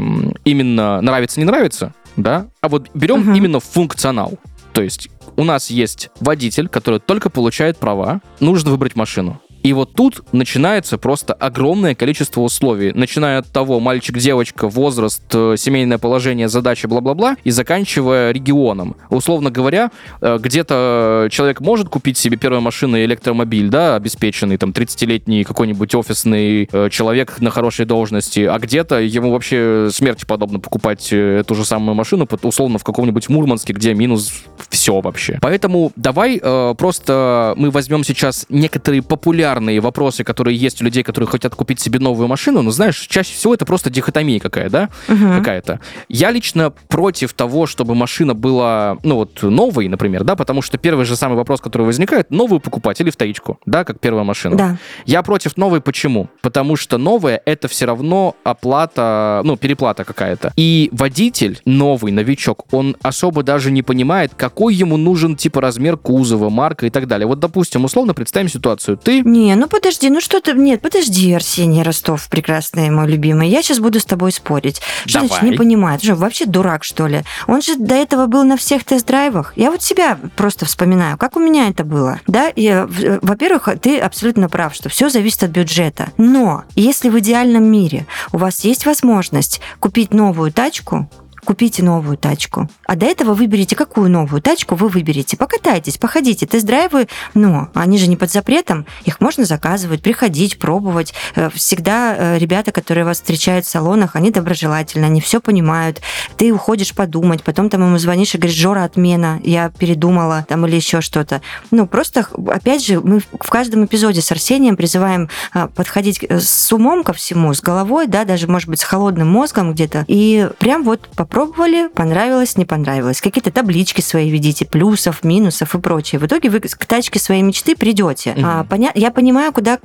именно 0.46 1.02
нравится, 1.02 1.40
не 1.40 1.46
нравится, 1.46 1.94
да, 2.16 2.48
а 2.62 2.70
вот 2.70 2.90
берем 2.94 3.22
Мгм. 3.22 3.34
именно 3.36 3.60
функционал. 3.60 4.34
То 4.74 4.82
есть 4.82 5.10
у 5.36 5.44
нас 5.44 5.70
есть 5.70 6.10
водитель, 6.20 6.68
который 6.68 7.00
только 7.00 7.30
получает 7.30 7.78
права, 7.78 8.22
нужно 8.40 8.72
выбрать 8.72 8.96
машину. 8.96 9.40
И 9.64 9.72
вот 9.72 9.94
тут 9.94 10.22
начинается 10.34 10.98
просто 10.98 11.34
огромное 11.34 11.96
количество 11.96 12.42
условий. 12.42 12.92
Начиная 12.92 13.40
от 13.40 13.48
того, 13.48 13.80
мальчик, 13.80 14.18
девочка, 14.18 14.68
возраст, 14.68 15.24
э, 15.34 15.56
семейное 15.58 15.98
положение, 15.98 16.50
задачи, 16.50 16.86
бла-бла-бла, 16.86 17.38
и 17.46 17.50
заканчивая 17.50 18.32
регионом. 18.32 18.98
Условно 19.10 19.52
говоря, 19.52 19.90
э, 20.20 20.38
где-то 20.38 21.30
человек 21.32 21.62
может 21.62 21.88
купить 21.88 22.18
себе 22.18 22.36
первую 22.36 22.62
машину 22.62 22.98
и 22.98 23.06
электромобиль, 23.06 23.70
да, 23.70 23.96
обеспеченный, 23.96 24.58
там, 24.58 24.72
30-летний 24.72 25.46
какой-нибудь 25.46 25.96
офисный 25.96 26.68
э, 26.70 26.90
человек 26.90 27.40
на 27.40 27.50
хорошей 27.50 27.86
должности, 27.86 28.42
а 28.42 28.60
где-то 28.60 29.00
ему 29.00 29.32
вообще 29.32 29.88
смерти 29.94 30.26
подобно 30.26 30.60
покупать 30.60 31.14
эту 31.14 31.56
же 31.56 31.64
самую 31.64 31.96
машину, 31.96 32.28
условно, 32.42 32.80
в 32.80 32.84
каком-нибудь 32.84 33.30
Мурманске, 33.30 33.72
где 33.72 33.94
минус 33.94 34.44
все 34.70 35.00
вообще. 35.00 35.40
Поэтому 35.42 35.94
давай 35.96 36.40
просто 36.40 37.54
мы 37.56 37.72
возьмем 37.72 38.04
сейчас 38.04 38.46
некоторые 38.50 39.02
популярные 39.02 39.53
вопросы, 39.60 40.24
которые 40.24 40.58
есть 40.58 40.82
у 40.82 40.86
людей, 40.86 41.04
которые 41.04 41.28
хотят 41.28 41.56
купить 41.56 41.80
себе 41.80 42.00
новую 42.00 42.28
машину, 42.28 42.62
но 42.62 42.72
знаешь, 42.72 43.00
чаще 43.10 43.34
всего 43.34 43.54
это 43.54 43.66
просто 43.66 43.90
дихотомия 43.90 44.40
какая, 44.40 44.70
да? 44.70 44.90
Мгм. 45.08 45.38
какая-то. 45.38 45.80
Я 46.10 46.32
лично 46.32 46.72
против 46.88 47.34
того, 47.34 47.66
чтобы 47.66 47.96
машина 47.96 48.34
была, 48.34 48.98
ну 49.04 49.16
вот, 49.16 49.44
новой, 49.44 49.88
например, 49.88 50.24
да, 50.24 50.36
потому 50.36 50.62
что 50.62 50.78
первый 50.78 51.06
же 51.06 51.16
самый 51.16 51.36
вопрос, 51.36 51.62
который 51.62 51.84
возникает, 51.84 52.32
новую 52.32 52.60
покупать 52.60 53.00
или 53.02 53.10
вторичку, 53.10 53.60
да, 53.66 53.84
как 53.84 54.00
первая 54.00 54.24
машина. 54.24 54.56
Да. 54.56 54.78
Я 55.06 55.24
против 55.24 55.58
новой 55.58 55.82
почему? 55.82 56.30
Потому 56.42 56.76
что 56.76 56.98
новая 56.98 57.42
это 57.46 57.68
все 57.68 57.86
равно 57.86 58.36
оплата, 58.44 59.42
ну, 59.44 59.58
переплата 59.58 60.04
какая-то. 60.04 60.54
И 60.56 60.90
водитель, 60.92 61.60
новый 61.66 62.12
новичок, 62.12 62.66
он 62.72 62.96
особо 63.02 63.44
даже 63.44 63.72
не 63.72 63.84
понимает, 63.84 64.32
какой 64.36 64.76
ему 64.76 64.98
нужен 64.98 65.36
типа 65.36 65.62
размер 65.62 65.98
кузова, 65.98 66.50
марка 66.50 66.86
и 66.86 66.90
так 66.90 67.08
далее. 67.08 67.28
Вот, 67.28 67.40
допустим, 67.40 67.86
условно 67.86 68.14
представим 68.14 68.50
ситуацию. 68.50 68.98
Ты 68.98 69.22
Не, 69.22 69.43
ну 69.56 69.68
подожди, 69.68 70.10
ну 70.10 70.22
что 70.22 70.40
ты... 70.40 70.54
Нет, 70.54 70.82
подожди, 70.82 71.34
Арсений 71.34 71.84
Ростов, 71.84 72.28
прекрасный 72.30 72.90
мой 72.90 73.08
любимый. 73.08 73.50
Я 73.50 73.62
сейчас 73.62 73.80
буду 73.80 74.00
с 74.00 74.06
тобой 74.06 74.32
спорить. 74.32 74.82
Что 75.06 75.20
значит 75.20 75.36
Давай. 75.38 75.52
не 75.52 75.58
понимает? 75.58 76.04
Что, 76.04 76.16
вообще 76.16 76.46
дурак, 76.46 76.84
что 76.84 77.08
ли? 77.08 77.24
Он 77.48 77.62
же 77.62 77.76
до 77.76 77.96
этого 77.96 78.28
был 78.28 78.44
на 78.44 78.58
всех 78.58 78.84
тест-драйвах. 78.84 79.54
Я 79.56 79.72
вот 79.72 79.82
себя 79.84 80.18
просто 80.36 80.66
вспоминаю, 80.66 81.18
как 81.18 81.36
у 81.36 81.40
меня 81.40 81.70
это 81.70 81.84
было. 81.84 82.20
Да, 82.28 82.52
в- 82.56 82.58
э, 82.58 83.20
во-первых, 83.22 83.70
ты 83.82 84.00
абсолютно 84.00 84.50
прав, 84.50 84.74
что 84.74 84.90
все 84.90 85.10
зависит 85.10 85.44
от 85.44 85.52
бюджета. 85.52 86.10
Но 86.18 86.64
если 86.76 87.10
в 87.10 87.20
идеальном 87.20 87.64
мире 87.66 88.06
у 88.32 88.38
вас 88.38 88.64
есть 88.64 88.86
возможность 88.86 89.62
купить 89.80 90.14
новую 90.14 90.52
тачку, 90.52 91.10
купите 91.44 91.84
новую 91.84 92.18
тачку. 92.18 92.70
А 92.86 92.96
до 92.96 93.06
этого 93.06 93.34
выберите, 93.34 93.76
какую 93.76 94.10
новую 94.10 94.42
тачку 94.42 94.76
вы 94.76 94.88
выберете. 94.88 95.38
Покатайтесь, 95.38 95.98
походите. 95.98 96.46
Тест-драйвы, 96.46 97.08
ну, 97.34 97.68
они 97.74 97.98
же 97.98 98.08
не 98.08 98.18
под 98.18 98.32
запретом. 98.32 98.86
Их 99.06 99.22
можно 99.22 99.46
заказывать, 99.46 100.02
приходить, 100.02 100.60
пробовать. 100.60 101.14
Э, 101.36 101.50
Всегда 101.54 102.16
э, 102.18 102.38
ребята, 102.40 102.72
которые 102.72 103.06
вас 103.06 103.18
встречают 103.18 103.66
в 103.66 103.70
салонах, 103.70 104.16
они 104.16 104.32
доброжелательны, 104.32 105.06
они 105.06 105.22
все 105.22 105.40
понимают. 105.40 106.02
Ты 106.38 106.54
уходишь 106.54 106.94
подумать, 106.94 107.44
потом 107.44 107.70
там 107.70 107.82
ему 107.82 107.98
звонишь 107.98 108.36
и 108.36 108.38
говоришь, 108.38 108.58
Жора, 108.58 108.84
отмена, 108.84 109.40
я 109.44 109.70
передумала, 109.70 110.46
там 110.48 110.66
или 110.66 110.76
еще 110.76 111.02
что-то. 111.02 111.42
Ну, 111.72 111.88
просто, 111.88 112.26
опять 112.48 112.86
же, 112.86 113.00
мы 113.00 113.20
в 113.20 113.50
каждом 113.50 113.86
эпизоде 113.86 114.22
с 114.22 114.32
Арсением 114.32 114.76
призываем 114.76 115.30
а, 115.54 115.68
подходить 115.68 116.24
э, 116.24 116.40
с 116.40 116.72
умом 116.72 117.04
ко 117.04 117.14
всему, 117.14 117.54
с 117.54 117.62
головой, 117.62 118.08
да, 118.08 118.26
даже, 118.26 118.48
может 118.48 118.70
быть, 118.70 118.80
с 118.80 118.84
холодным 118.84 119.28
мозгом 119.30 119.74
где-то, 119.74 120.06
и 120.08 120.50
прям 120.60 120.84
вот 120.84 121.08
по 121.16 121.26
попробовали, 121.34 121.88
понравилось, 121.88 122.58
не 122.58 122.66
понравилось. 122.66 123.20
Какие-то 123.20 123.52
таблички 123.52 124.02
свои 124.02 124.30
видите, 124.30 124.66
плюсов, 124.66 125.24
минусов 125.24 125.74
и 125.74 125.80
прочее. 125.80 126.20
В 126.20 126.26
итоге 126.28 126.50
вы 126.52 126.60
к 126.60 126.86
тачке 126.86 127.20
своей 127.20 127.42
мечты 127.42 127.76
придете. 127.76 128.32
Mm-hmm. 128.32 128.44
А, 128.46 128.64
поня... 128.64 128.92
Я 128.94 129.10
понимаю, 129.10 129.52
куда 129.52 129.78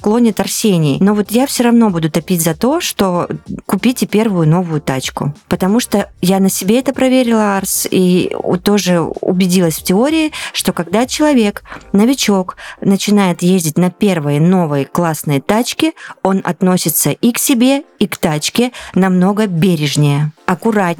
клонит 0.00 0.40
Арсений, 0.40 0.96
но 1.00 1.14
вот 1.14 1.30
я 1.30 1.46
все 1.46 1.64
равно 1.64 1.90
буду 1.90 2.10
топить 2.10 2.40
за 2.40 2.54
то, 2.54 2.80
что 2.80 3.28
купите 3.66 4.06
первую 4.06 4.48
новую 4.48 4.80
тачку. 4.80 5.34
Потому 5.48 5.78
что 5.78 6.10
я 6.22 6.40
на 6.40 6.48
себе 6.48 6.78
это 6.78 6.94
проверила, 6.94 7.58
Арс, 7.58 7.86
и 7.90 8.34
тоже 8.62 9.00
убедилась 9.00 9.76
в 9.76 9.82
теории, 9.82 10.32
что 10.54 10.72
когда 10.72 11.06
человек, 11.06 11.64
новичок, 11.92 12.56
начинает 12.80 13.42
ездить 13.42 13.76
на 13.76 13.90
первые 13.90 14.40
новые 14.40 14.86
классные 14.86 15.42
тачки, 15.42 15.92
он 16.22 16.40
относится 16.44 17.10
и 17.10 17.32
к 17.32 17.38
себе, 17.38 17.82
и 17.98 18.06
к 18.06 18.16
тачке 18.16 18.72
намного 18.94 19.46
бережнее 19.46 20.32
аккуратнее, 20.46 20.93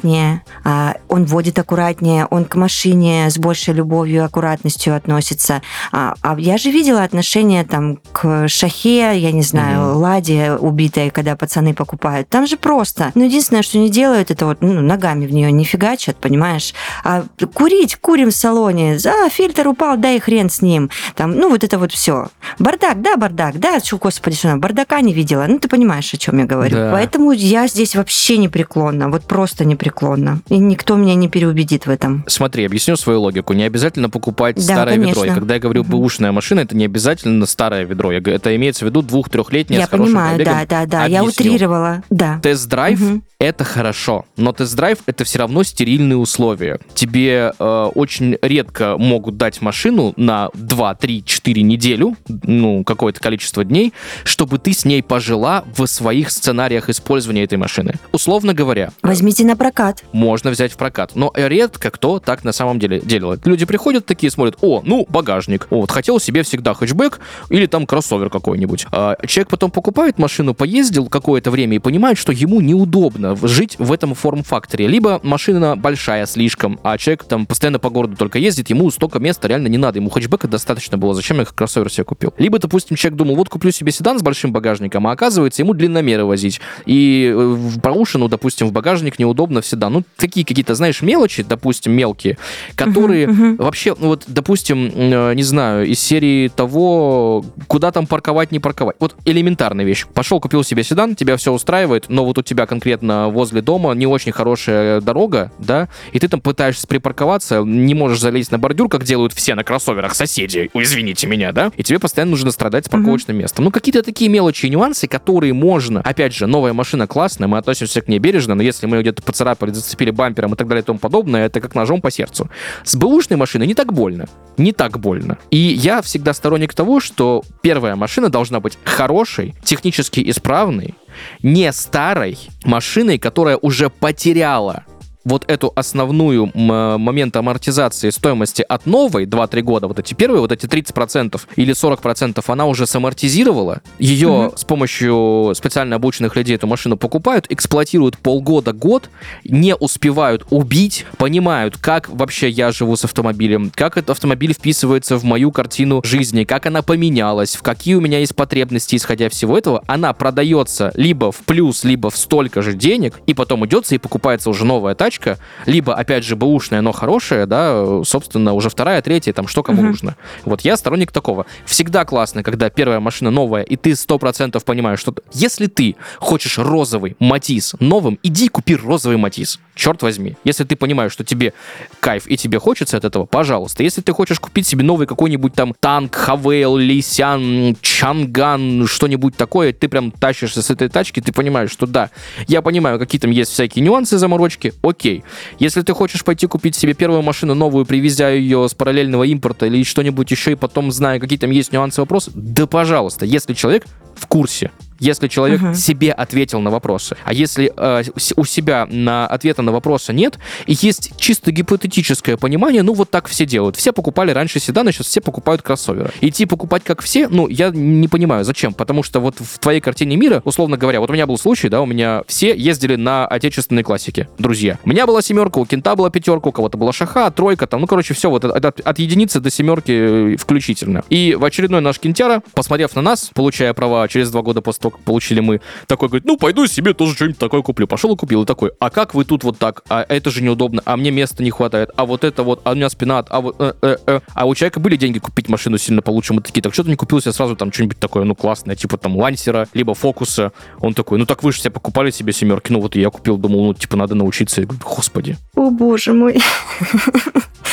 а, 0.64 0.96
он 1.08 1.24
водит 1.24 1.58
аккуратнее, 1.58 2.26
он 2.26 2.44
к 2.44 2.56
машине 2.56 3.28
с 3.30 3.38
большей 3.38 3.74
любовью 3.74 4.16
и 4.16 4.24
аккуратностью 4.24 4.96
относится. 4.96 5.62
А, 5.92 6.14
а 6.22 6.38
я 6.38 6.56
же 6.56 6.70
видела 6.70 7.02
отношения 7.02 7.64
там 7.64 7.98
к 8.12 8.48
шахе, 8.48 9.18
я 9.18 9.32
не 9.32 9.42
знаю, 9.42 9.90
угу. 9.90 10.00
ладе 10.00 10.52
убитой, 10.52 11.10
когда 11.10 11.36
пацаны 11.36 11.74
покупают. 11.74 12.28
Там 12.28 12.46
же 12.46 12.56
просто. 12.56 13.12
Ну, 13.14 13.24
единственное, 13.24 13.62
что 13.62 13.78
не 13.78 13.90
делают, 13.90 14.30
это 14.30 14.46
вот 14.46 14.58
ну, 14.60 14.80
ногами 14.80 15.26
в 15.26 15.32
нее 15.32 15.52
не 15.52 15.64
фигачат, 15.64 16.16
понимаешь? 16.16 16.74
А 17.04 17.24
курить, 17.52 17.96
курим 17.96 18.30
в 18.30 18.34
салоне, 18.34 18.98
а, 19.04 19.28
фильтр 19.28 19.68
упал, 19.68 19.96
да 19.96 20.12
и 20.12 20.18
хрен 20.18 20.50
с 20.50 20.62
ним. 20.62 20.90
Там, 21.14 21.32
ну, 21.32 21.50
вот 21.50 21.64
это 21.64 21.78
вот 21.78 21.92
все. 21.92 22.28
Бардак, 22.58 23.00
да, 23.02 23.16
бардак, 23.16 23.58
да, 23.58 23.80
что, 23.80 23.98
господи, 23.98 24.36
что 24.36 24.56
бардака 24.56 25.00
не 25.00 25.12
видела. 25.12 25.46
Ну, 25.48 25.58
ты 25.58 25.68
понимаешь, 25.68 26.12
о 26.14 26.16
чем 26.16 26.38
я 26.38 26.44
говорю. 26.44 26.76
Да. 26.76 26.90
Поэтому 26.92 27.32
я 27.32 27.66
здесь 27.66 27.96
вообще 27.96 28.38
непреклонна. 28.38 29.08
Вот 29.08 29.24
просто 29.24 29.64
непреклонно. 29.84 30.40
И 30.48 30.58
никто 30.58 30.96
меня 30.96 31.14
не 31.14 31.28
переубедит 31.28 31.86
в 31.86 31.90
этом. 31.90 32.24
Смотри, 32.26 32.64
объясню 32.64 32.96
свою 32.96 33.20
логику. 33.20 33.52
Не 33.52 33.64
обязательно 33.64 34.08
покупать 34.08 34.56
да, 34.56 34.62
старое 34.62 34.94
конечно. 34.94 35.20
ведро. 35.20 35.32
И 35.32 35.34
когда 35.34 35.54
я 35.54 35.60
говорю 35.60 35.82
угу. 35.82 35.90
бэушная 35.90 36.32
машина, 36.32 36.60
это 36.60 36.76
не 36.76 36.86
обязательно 36.86 37.44
старое 37.46 37.84
ведро. 37.84 38.12
Это 38.12 38.56
имеется 38.56 38.84
в 38.84 38.88
виду 38.88 39.02
двух-трехлетнее 39.02 39.80
Я 39.80 39.86
понимаю, 39.86 40.42
да, 40.44 40.64
да, 40.68 40.86
да. 40.86 41.04
Объясню. 41.04 41.22
Я 41.22 41.24
утрировала. 41.24 42.02
Да. 42.10 42.40
Тест-драйв 42.42 43.00
угу. 43.00 43.22
Это 43.48 43.64
хорошо, 43.64 44.24
но 44.36 44.52
тест-драйв 44.52 44.98
это 45.06 45.24
все 45.24 45.38
равно 45.40 45.62
стерильные 45.62 46.16
условия. 46.16 46.78
Тебе 46.94 47.52
э, 47.58 47.90
очень 47.94 48.36
редко 48.42 48.96
могут 48.98 49.36
дать 49.36 49.60
машину 49.60 50.14
на 50.16 50.50
2, 50.54 50.94
3, 50.94 51.24
4 51.24 51.62
неделю, 51.62 52.16
ну, 52.28 52.84
какое-то 52.84 53.20
количество 53.20 53.64
дней, 53.64 53.92
чтобы 54.24 54.58
ты 54.58 54.72
с 54.72 54.84
ней 54.84 55.02
пожила 55.02 55.64
в 55.76 55.86
своих 55.86 56.30
сценариях 56.30 56.88
использования 56.88 57.44
этой 57.44 57.58
машины. 57.58 57.94
Условно 58.12 58.54
говоря. 58.54 58.90
Возьмите 59.02 59.44
на 59.44 59.56
прокат. 59.56 60.04
Можно 60.12 60.50
взять 60.50 60.72
в 60.72 60.76
прокат. 60.76 61.12
Но 61.14 61.32
редко 61.34 61.90
кто 61.90 62.18
так 62.18 62.44
на 62.44 62.52
самом 62.52 62.78
деле 62.78 63.00
делает. 63.00 63.46
Люди 63.46 63.64
приходят 63.64 64.06
такие, 64.06 64.30
смотрят, 64.30 64.56
о, 64.60 64.82
ну, 64.84 65.06
багажник. 65.08 65.66
Вот, 65.70 65.90
хотел 65.90 66.20
себе 66.20 66.42
всегда 66.42 66.74
хэтчбэк 66.74 67.20
или 67.50 67.66
там 67.66 67.86
кроссовер 67.86 68.30
какой-нибудь. 68.30 68.86
А 68.90 69.16
человек 69.26 69.48
потом 69.50 69.70
покупает 69.70 70.18
машину, 70.18 70.54
поездил 70.54 71.06
какое-то 71.06 71.50
время 71.50 71.76
и 71.76 71.78
понимает, 71.78 72.18
что 72.18 72.32
ему 72.32 72.60
неудобно 72.60 73.33
жить 73.42 73.76
в 73.78 73.92
этом 73.92 74.14
форм-факторе. 74.14 74.86
Либо 74.86 75.20
машина 75.22 75.76
большая 75.76 76.26
слишком, 76.26 76.78
а 76.82 76.98
человек 76.98 77.24
там 77.24 77.46
постоянно 77.46 77.78
по 77.78 77.90
городу 77.90 78.16
только 78.16 78.38
ездит, 78.38 78.70
ему 78.70 78.90
столько 78.90 79.18
места 79.18 79.48
реально 79.48 79.68
не 79.68 79.78
надо. 79.78 79.98
Ему 79.98 80.10
хэтчбека 80.10 80.48
достаточно 80.48 80.98
было. 80.98 81.14
Зачем 81.14 81.38
я 81.38 81.44
кроссовер 81.44 81.90
себе 81.90 82.04
купил? 82.04 82.34
Либо, 82.38 82.58
допустим, 82.58 82.96
человек 82.96 83.18
думал, 83.18 83.36
вот 83.36 83.48
куплю 83.48 83.70
себе 83.70 83.92
седан 83.92 84.18
с 84.18 84.22
большим 84.22 84.52
багажником, 84.52 85.06
а 85.06 85.12
оказывается, 85.12 85.62
ему 85.62 85.74
длинномеры 85.74 86.24
возить. 86.24 86.60
И 86.86 87.32
э, 87.32 87.36
в 87.36 87.80
проушину, 87.80 88.28
допустим, 88.28 88.68
в 88.68 88.72
багажник 88.72 89.18
неудобно 89.18 89.60
всегда. 89.60 89.90
Ну, 89.90 90.02
такие 90.16 90.44
какие-то, 90.44 90.74
знаешь, 90.74 91.02
мелочи, 91.02 91.42
допустим, 91.42 91.92
мелкие, 91.92 92.38
которые 92.76 93.26
uh-huh, 93.26 93.34
uh-huh. 93.34 93.62
вообще, 93.62 93.94
ну 93.98 94.08
вот, 94.08 94.24
допустим, 94.26 94.90
э, 94.94 95.34
не 95.34 95.42
знаю, 95.42 95.86
из 95.86 96.00
серии 96.00 96.48
того, 96.48 97.44
куда 97.66 97.92
там 97.92 98.06
парковать, 98.06 98.52
не 98.52 98.58
парковать. 98.58 98.96
Вот 99.00 99.16
элементарная 99.24 99.84
вещь. 99.84 100.06
Пошел, 100.12 100.40
купил 100.40 100.64
себе 100.64 100.82
седан, 100.82 101.14
тебя 101.14 101.36
все 101.36 101.52
устраивает, 101.52 102.06
но 102.08 102.24
вот 102.24 102.38
у 102.38 102.42
тебя 102.42 102.66
конкретно 102.66 103.13
возле 103.28 103.62
дома 103.62 103.92
не 103.92 104.06
очень 104.06 104.32
хорошая 104.32 105.00
дорога, 105.00 105.52
да, 105.58 105.88
и 106.12 106.18
ты 106.18 106.28
там 106.28 106.40
пытаешься 106.40 106.86
припарковаться, 106.86 107.62
не 107.62 107.94
можешь 107.94 108.20
залезть 108.20 108.50
на 108.50 108.58
бордюр, 108.58 108.88
как 108.88 109.04
делают 109.04 109.32
все 109.32 109.54
на 109.54 109.64
кроссоверах 109.64 110.14
соседи, 110.14 110.70
извините 110.74 111.26
меня, 111.26 111.52
да, 111.52 111.70
и 111.76 111.82
тебе 111.82 111.98
постоянно 111.98 112.32
нужно 112.32 112.50
страдать 112.50 112.86
с 112.86 112.88
парковочным 112.88 113.36
uh-huh. 113.36 113.40
местом. 113.40 113.64
Ну, 113.64 113.70
какие-то 113.70 114.02
такие 114.02 114.30
мелочи 114.30 114.66
и 114.66 114.70
нюансы, 114.70 115.06
которые 115.06 115.52
можно, 115.52 116.00
опять 116.00 116.34
же, 116.34 116.46
новая 116.46 116.72
машина 116.72 117.06
классная, 117.06 117.48
мы 117.48 117.58
относимся 117.58 118.00
к 118.00 118.08
ней 118.08 118.18
бережно, 118.18 118.54
но 118.54 118.62
если 118.62 118.86
мы 118.86 119.00
где-то 119.00 119.22
поцарапали, 119.22 119.70
зацепили 119.70 120.10
бампером 120.10 120.54
и 120.54 120.56
так 120.56 120.68
далее 120.68 120.82
и 120.82 120.86
тому 120.86 120.98
подобное, 120.98 121.46
это 121.46 121.60
как 121.60 121.74
ножом 121.74 122.00
по 122.00 122.10
сердцу. 122.10 122.48
С 122.84 122.96
бэушной 122.96 123.36
машиной 123.36 123.66
не 123.66 123.74
так 123.74 123.92
больно. 123.92 124.26
Не 124.56 124.72
так 124.72 124.98
больно. 124.98 125.38
И 125.50 125.56
я 125.56 126.02
всегда 126.02 126.34
сторонник 126.34 126.74
того, 126.74 127.00
что 127.00 127.42
первая 127.62 127.96
машина 127.96 128.28
должна 128.28 128.60
быть 128.60 128.78
хорошей, 128.84 129.54
технически 129.64 130.28
исправной, 130.30 130.94
не 131.42 131.72
старой 131.72 132.38
машиной, 132.64 133.18
которая 133.18 133.56
уже 133.56 133.90
потеряла 133.90 134.84
вот 135.24 135.44
эту 135.48 135.72
основную 135.74 136.50
момент 136.54 137.36
амортизации 137.36 138.10
стоимости 138.10 138.62
от 138.62 138.86
новой 138.86 139.26
2-3 139.26 139.62
года, 139.62 139.88
вот 139.88 139.98
эти 139.98 140.14
первые, 140.14 140.40
вот 140.40 140.52
эти 140.52 140.66
30% 140.66 141.40
или 141.56 141.74
40%, 141.74 142.42
она 142.46 142.66
уже 142.66 142.86
самортизировала. 142.86 143.80
Ее 143.98 144.28
угу. 144.28 144.56
с 144.56 144.64
помощью 144.64 145.52
специально 145.54 145.96
обученных 145.96 146.36
людей 146.36 146.56
эту 146.56 146.66
машину 146.66 146.96
покупают, 146.96 147.46
эксплуатируют 147.48 148.18
полгода-год, 148.18 149.08
не 149.44 149.74
успевают 149.74 150.46
убить, 150.50 151.06
понимают, 151.16 151.76
как 151.78 152.08
вообще 152.08 152.48
я 152.48 152.70
живу 152.72 152.96
с 152.96 153.04
автомобилем, 153.04 153.72
как 153.74 153.96
этот 153.96 154.10
автомобиль 154.10 154.52
вписывается 154.52 155.16
в 155.16 155.24
мою 155.24 155.50
картину 155.50 156.02
жизни, 156.04 156.44
как 156.44 156.66
она 156.66 156.82
поменялась, 156.82 157.56
в 157.56 157.62
какие 157.62 157.94
у 157.94 158.00
меня 158.00 158.18
есть 158.18 158.34
потребности, 158.36 158.96
исходя 158.96 159.28
всего 159.28 159.56
этого, 159.56 159.82
она 159.86 160.12
продается 160.12 160.92
либо 160.94 161.32
в 161.32 161.38
плюс, 161.38 161.84
либо 161.84 162.10
в 162.10 162.16
столько 162.16 162.62
же 162.62 162.74
денег, 162.74 163.14
и 163.26 163.34
потом 163.34 163.64
идется 163.66 163.94
и 163.94 163.98
покупается 163.98 164.50
уже 164.50 164.64
новая 164.64 164.94
тачка, 164.94 165.13
тачка, 165.14 165.38
либо, 165.66 165.94
опять 165.94 166.24
же, 166.24 166.36
бэушная, 166.36 166.80
но 166.80 166.92
хорошая, 166.92 167.46
да, 167.46 168.02
собственно, 168.04 168.52
уже 168.52 168.68
вторая, 168.68 169.02
третья, 169.02 169.32
там, 169.32 169.46
что 169.48 169.62
кому 169.62 169.82
uh-huh. 169.82 169.86
нужно. 169.86 170.16
Вот 170.44 170.62
я 170.62 170.76
сторонник 170.76 171.12
такого. 171.12 171.46
Всегда 171.64 172.04
классно, 172.04 172.42
когда 172.42 172.70
первая 172.70 173.00
машина 173.00 173.30
новая, 173.30 173.62
и 173.62 173.76
ты 173.76 173.94
сто 173.94 174.18
процентов 174.18 174.64
понимаешь, 174.64 175.00
что 175.00 175.14
если 175.32 175.66
ты 175.66 175.96
хочешь 176.18 176.58
розовый 176.58 177.16
Матис 177.18 177.74
новым, 177.80 178.18
иди 178.22 178.48
купи 178.48 178.76
розовый 178.76 179.16
Матис. 179.16 179.60
Черт 179.74 180.02
возьми. 180.02 180.36
Если 180.44 180.64
ты 180.64 180.76
понимаешь, 180.76 181.12
что 181.12 181.24
тебе 181.24 181.52
кайф 182.00 182.26
и 182.26 182.36
тебе 182.36 182.58
хочется 182.58 182.96
от 182.96 183.04
этого, 183.04 183.24
пожалуйста. 183.26 183.82
Если 183.82 184.02
ты 184.02 184.12
хочешь 184.12 184.38
купить 184.38 184.66
себе 184.66 184.84
новый 184.84 185.06
какой-нибудь 185.06 185.54
там 185.54 185.74
танк, 185.78 186.14
Хавейл, 186.14 186.76
Лисян, 186.76 187.76
Чанган, 187.80 188.86
что-нибудь 188.86 189.36
такое, 189.36 189.72
ты 189.72 189.88
прям 189.88 190.10
тащишься 190.10 190.62
с 190.62 190.70
этой 190.70 190.88
тачки, 190.88 191.20
ты 191.20 191.32
понимаешь, 191.32 191.70
что 191.70 191.86
да, 191.86 192.10
я 192.46 192.62
понимаю, 192.62 192.98
какие 192.98 193.20
там 193.20 193.30
есть 193.30 193.50
всякие 193.50 193.84
нюансы, 193.84 194.16
заморочки, 194.16 194.72
окей, 194.82 195.03
окей. 195.04 195.24
Если 195.58 195.82
ты 195.82 195.92
хочешь 195.92 196.24
пойти 196.24 196.46
купить 196.46 196.74
себе 196.74 196.94
первую 196.94 197.22
машину 197.22 197.54
новую, 197.54 197.84
привезя 197.84 198.30
ее 198.30 198.68
с 198.68 198.74
параллельного 198.74 199.24
импорта 199.24 199.66
или 199.66 199.84
что-нибудь 199.84 200.30
еще, 200.30 200.52
и 200.52 200.54
потом, 200.54 200.90
зная, 200.90 201.20
какие 201.20 201.38
там 201.38 201.50
есть 201.50 201.72
нюансы, 201.72 202.00
вопросы, 202.00 202.30
да 202.34 202.66
пожалуйста, 202.66 203.26
если 203.26 203.54
человек 203.54 203.84
в 204.16 204.26
курсе, 204.26 204.70
если 205.04 205.28
человек 205.28 205.60
uh-huh. 205.60 205.74
себе 205.74 206.12
ответил 206.12 206.60
на 206.60 206.70
вопросы. 206.70 207.16
А 207.24 207.32
если 207.32 207.72
э, 207.76 208.02
у 208.36 208.44
себя 208.44 208.86
на 208.90 209.26
ответа 209.26 209.62
на 209.62 209.72
вопросы 209.72 210.12
нет, 210.12 210.38
и 210.66 210.72
есть 210.72 211.12
чисто 211.18 211.52
гипотетическое 211.52 212.36
понимание, 212.36 212.82
ну 212.82 212.94
вот 212.94 213.10
так 213.10 213.28
все 213.28 213.44
делают. 213.44 213.76
Все 213.76 213.92
покупали 213.92 214.30
раньше 214.30 214.60
седаны, 214.60 214.92
сейчас 214.92 215.06
все 215.08 215.20
покупают 215.20 215.62
кроссоверы. 215.62 216.10
Идти 216.20 216.46
покупать 216.46 216.84
как 216.84 217.02
все, 217.02 217.28
ну, 217.28 217.48
я 217.48 217.70
не 217.70 218.08
понимаю, 218.08 218.44
зачем. 218.44 218.72
Потому 218.72 219.02
что 219.02 219.20
вот 219.20 219.36
в 219.38 219.58
твоей 219.58 219.80
картине 219.80 220.16
мира, 220.16 220.40
условно 220.44 220.76
говоря, 220.76 221.00
вот 221.00 221.10
у 221.10 221.12
меня 221.12 221.26
был 221.26 221.36
случай, 221.36 221.68
да, 221.68 221.82
у 221.82 221.86
меня 221.86 222.22
все 222.26 222.56
ездили 222.56 222.96
на 222.96 223.26
отечественные 223.26 223.84
классики, 223.84 224.28
друзья. 224.38 224.78
У 224.84 224.88
меня 224.88 225.06
была 225.06 225.20
семерка, 225.20 225.58
у 225.58 225.66
Кента 225.66 225.94
была 225.96 226.10
пятерка, 226.10 226.48
у 226.48 226.52
кого-то 226.52 226.78
была 226.78 226.92
шаха, 226.92 227.30
тройка, 227.30 227.66
там, 227.66 227.80
ну, 227.80 227.86
короче, 227.86 228.14
все 228.14 228.30
вот 228.30 228.44
от, 228.44 228.64
от, 228.64 228.80
от 228.80 228.98
единицы 228.98 229.40
до 229.40 229.50
семерки 229.50 230.36
включительно. 230.36 231.04
И 231.10 231.34
в 231.34 231.44
очередной 231.44 231.80
наш 231.80 231.98
Кентяра, 231.98 232.42
посмотрев 232.54 232.94
на 232.96 233.02
нас, 233.02 233.30
получая 233.34 233.74
права 233.74 234.08
через 234.08 234.30
два 234.30 234.42
года 234.42 234.62
после 234.62 234.82
того, 234.82 234.93
получили 235.00 235.40
мы, 235.40 235.60
такой 235.86 236.08
говорит, 236.08 236.26
ну, 236.26 236.36
пойду 236.36 236.66
себе 236.66 236.94
тоже 236.94 237.14
что-нибудь 237.14 237.38
такое 237.38 237.62
куплю. 237.62 237.86
Пошел 237.86 238.14
и 238.14 238.16
купил. 238.16 238.42
И 238.42 238.46
такой, 238.46 238.72
а 238.78 238.90
как 238.90 239.14
вы 239.14 239.24
тут 239.24 239.44
вот 239.44 239.58
так? 239.58 239.82
А 239.88 240.04
это 240.08 240.30
же 240.30 240.42
неудобно, 240.42 240.82
а 240.84 240.96
мне 240.96 241.10
места 241.10 241.42
не 241.42 241.50
хватает, 241.50 241.90
а 241.96 242.06
вот 242.06 242.24
это 242.24 242.42
вот, 242.42 242.60
а 242.64 242.72
у 242.72 242.74
меня 242.74 242.88
спина, 242.88 243.24
а 243.28 243.40
вот, 243.40 243.56
э, 243.58 243.74
э, 243.82 243.96
э. 244.06 244.20
А 244.34 244.46
у 244.46 244.54
человека 244.54 244.80
были 244.80 244.96
деньги 244.96 245.18
купить 245.18 245.48
машину 245.48 245.78
сильно 245.78 246.02
получше, 246.02 246.34
мы 246.34 246.42
такие, 246.42 246.62
так 246.62 246.74
что 246.74 246.84
ты 246.84 246.90
не 246.90 246.96
купил 246.96 247.20
себе 247.20 247.32
сразу 247.32 247.56
там 247.56 247.72
что-нибудь 247.72 247.98
такое, 247.98 248.24
ну, 248.24 248.34
классное, 248.34 248.76
типа 248.76 248.98
там 248.98 249.16
Лансера, 249.16 249.68
либо 249.72 249.94
Фокуса. 249.94 250.52
Он 250.80 250.94
такой, 250.94 251.18
ну, 251.18 251.26
так 251.26 251.42
вы 251.42 251.52
же 251.52 251.60
себе 251.60 251.70
покупали 251.70 252.10
себе 252.10 252.32
семерки, 252.32 252.72
ну, 252.72 252.80
вот 252.80 252.96
я 252.96 253.10
купил, 253.10 253.36
думал, 253.36 253.64
ну, 253.64 253.74
типа, 253.74 253.96
надо 253.96 254.14
научиться. 254.14 254.60
Я 254.60 254.66
говорю, 254.66 254.84
господи. 254.84 255.36
О, 255.54 255.70
боже 255.70 256.12
мой. 256.12 256.40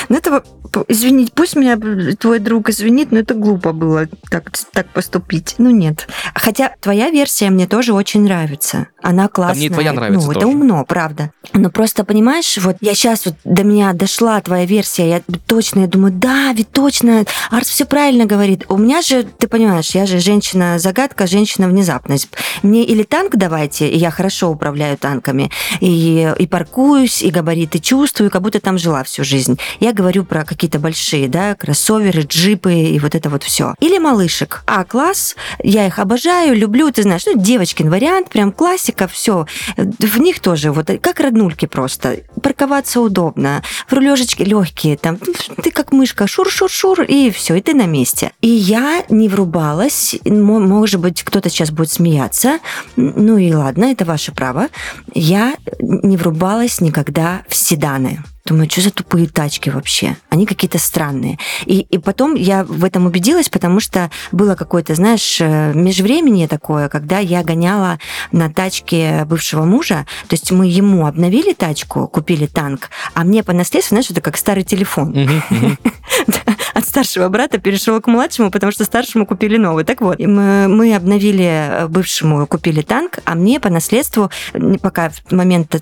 Ну, 0.10 0.18
это, 0.18 0.44
извинить, 0.88 1.32
пусть 1.32 1.56
меня 1.56 1.78
твой 2.16 2.40
друг 2.40 2.70
извинит, 2.70 3.12
но 3.12 3.20
это 3.20 3.34
глупо 3.34 3.72
было 3.72 4.08
так, 4.30 4.52
так 4.74 4.90
поступить. 4.90 5.56
Ну, 5.58 5.70
нет. 5.70 6.08
Хотя 6.36 6.74
твоя 6.82 7.01
версия 7.10 7.50
мне 7.50 7.68
тоже 7.68 7.94
очень 7.94 8.24
нравится. 8.24 8.88
Она 9.02 9.28
классная. 9.28 9.56
А 9.56 9.58
мне 9.58 9.70
твоя 9.70 9.94
нравится 9.94 10.28
Ну, 10.28 10.34
тоже. 10.34 10.40
это 10.40 10.48
умно, 10.48 10.86
правда. 10.86 11.32
Но 11.54 11.70
просто, 11.70 12.04
понимаешь, 12.04 12.58
вот 12.58 12.78
я 12.82 12.94
сейчас 12.94 13.26
вот 13.26 13.36
до 13.44 13.64
меня 13.64 13.94
дошла 13.94 14.40
твоя 14.42 14.66
версия, 14.66 15.10
я 15.10 15.22
точно, 15.48 15.82
я 15.82 15.88
думаю, 15.88 16.14
да, 16.14 16.54
ведь 16.54 16.72
точно, 16.72 17.26
Арс 17.50 17.68
все 17.68 17.86
правильно 17.86 18.26
говорит. 18.26 18.66
У 18.70 18.78
меня 18.78 19.02
же, 19.02 19.24
ты 19.24 19.48
понимаешь, 19.48 19.90
я 19.92 20.06
же 20.06 20.20
женщина-загадка, 20.20 21.26
женщина-внезапность. 21.28 22.30
Мне 22.62 22.84
или 22.84 23.04
танк 23.04 23.36
давайте, 23.36 23.88
и 23.90 23.98
я 23.98 24.12
хорошо 24.12 24.50
управляю 24.50 24.98
танками, 24.98 25.50
и, 25.80 26.32
и 26.38 26.48
паркуюсь, 26.48 27.22
и 27.24 27.32
габариты 27.32 27.80
чувствую, 27.80 28.30
как 28.30 28.42
будто 28.42 28.60
там 28.60 28.78
жила 28.78 29.04
всю 29.04 29.24
жизнь. 29.24 29.60
Я 29.80 29.94
говорю 29.94 30.24
про 30.26 30.46
какие-то 30.46 30.80
большие, 30.80 31.28
да, 31.28 31.56
кроссоверы, 31.56 32.22
джипы 32.22 32.74
и 32.74 33.00
вот 33.00 33.16
это 33.16 33.30
вот 33.30 33.44
все. 33.44 33.74
Или 33.80 33.98
малышек. 33.98 34.64
А, 34.68 34.84
класс, 34.84 35.36
я 35.64 35.88
их 35.88 35.98
обожаю, 36.00 36.56
люблю, 36.56 36.91
ты 36.92 37.04
знаешь, 37.04 37.26
ну, 37.26 37.38
девочкин 37.38 37.90
вариант, 37.90 38.30
прям 38.30 38.52
классика, 38.52 39.08
все. 39.08 39.46
В 39.78 40.20
них 40.20 40.40
тоже 40.40 40.72
вот 40.72 40.90
как 41.02 41.20
роднульки 41.20 41.66
просто. 41.66 42.20
Парковаться 42.42 43.02
удобно, 43.02 43.64
в 43.88 43.94
рулежечке 43.94 44.44
легкие, 44.44 44.98
там, 44.98 45.18
ты 45.62 45.72
как 45.72 45.92
мышка, 45.92 46.28
шур-шур-шур, 46.28 47.04
и 47.04 47.30
все, 47.32 47.56
и 47.56 47.62
ты 47.62 47.74
на 47.74 47.86
месте. 47.86 48.32
И 48.42 48.48
я 48.48 49.04
не 49.10 49.30
врубалась, 49.30 50.16
может 50.26 51.00
быть, 51.00 51.24
кто-то 51.24 51.50
сейчас 51.50 51.72
будет 51.72 51.92
смеяться, 51.92 52.60
ну 52.96 53.38
и 53.38 53.54
ладно, 53.54 53.86
это 53.86 54.06
ваше 54.06 54.32
право. 54.32 54.68
Я 55.14 55.56
не 55.80 56.18
врубалась 56.18 56.82
никогда 56.82 57.44
в 57.48 57.56
седаны. 57.56 58.24
Думаю, 58.46 58.70
что 58.70 58.82
за 58.82 58.92
тупые 58.92 59.28
тачки 59.28 59.70
вообще? 59.70 60.16
Они 60.30 60.46
какие-то 60.46 60.80
странные. 60.80 61.38
И, 61.66 61.82
и 61.82 61.98
потом 62.00 62.36
я 62.36 62.64
в 62.64 62.84
этом 62.84 63.06
убедилась, 63.06 63.50
потому 63.50 63.80
что 63.80 64.10
было 64.32 64.56
какое-то, 64.56 64.96
знаешь, 64.96 65.38
э, 65.40 65.74
межвременье 65.74 66.48
такое, 66.48 66.90
когда 66.90 67.20
я 67.20 67.44
гоняла 67.44 68.00
на 68.32 68.52
тачке 68.52 69.26
бывшего 69.26 69.66
мужа. 69.66 70.08
То 70.28 70.34
есть 70.34 70.52
мы 70.52 70.68
ему 70.68 71.06
обновили 71.06 71.54
тачку, 71.54 72.08
купили 72.08 72.48
танк, 72.48 72.90
а 73.14 73.24
мне 73.24 73.44
по 73.44 73.54
наследству, 73.54 73.94
знаешь, 73.96 74.10
это 74.10 74.22
как 74.22 74.38
старый 74.38 74.64
телефон. 74.64 75.14
От 76.74 76.86
старшего 76.86 77.30
брата 77.30 77.58
перешел 77.58 78.00
к 78.02 78.08
младшему, 78.08 78.52
потому 78.52 78.72
что 78.72 78.86
старшему 78.86 79.26
купили 79.26 79.58
новый. 79.58 79.84
Так 79.84 80.02
вот, 80.02 80.20
мы 80.20 80.96
обновили 80.96 81.46
э, 81.46 81.88
бывшему, 81.88 82.46
купили 82.48 82.82
танк, 82.82 83.20
а 83.26 83.36
мне 83.36 83.60
по 83.60 83.70
наследству, 83.70 84.30
пока 84.82 85.12
момент, 85.30 85.76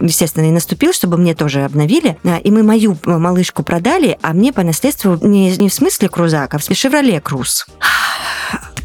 естественно, 0.00 0.44
не 0.44 0.52
наступил, 0.52 0.92
чтобы 0.92 1.16
мне 1.16 1.34
тоже 1.34 1.64
обновили, 1.64 2.16
продали, 2.22 2.38
и 2.38 2.50
мы 2.50 2.62
мою 2.62 2.96
малышку 3.04 3.62
продали, 3.62 4.18
а 4.22 4.32
мне 4.32 4.52
по 4.52 4.62
наследству 4.62 5.18
не, 5.22 5.56
не 5.56 5.68
в 5.68 5.74
смысле 5.74 6.08
крузак, 6.08 6.54
а 6.54 6.58
в 6.58 6.64
Шевроле 6.64 7.20
Круз. 7.20 7.66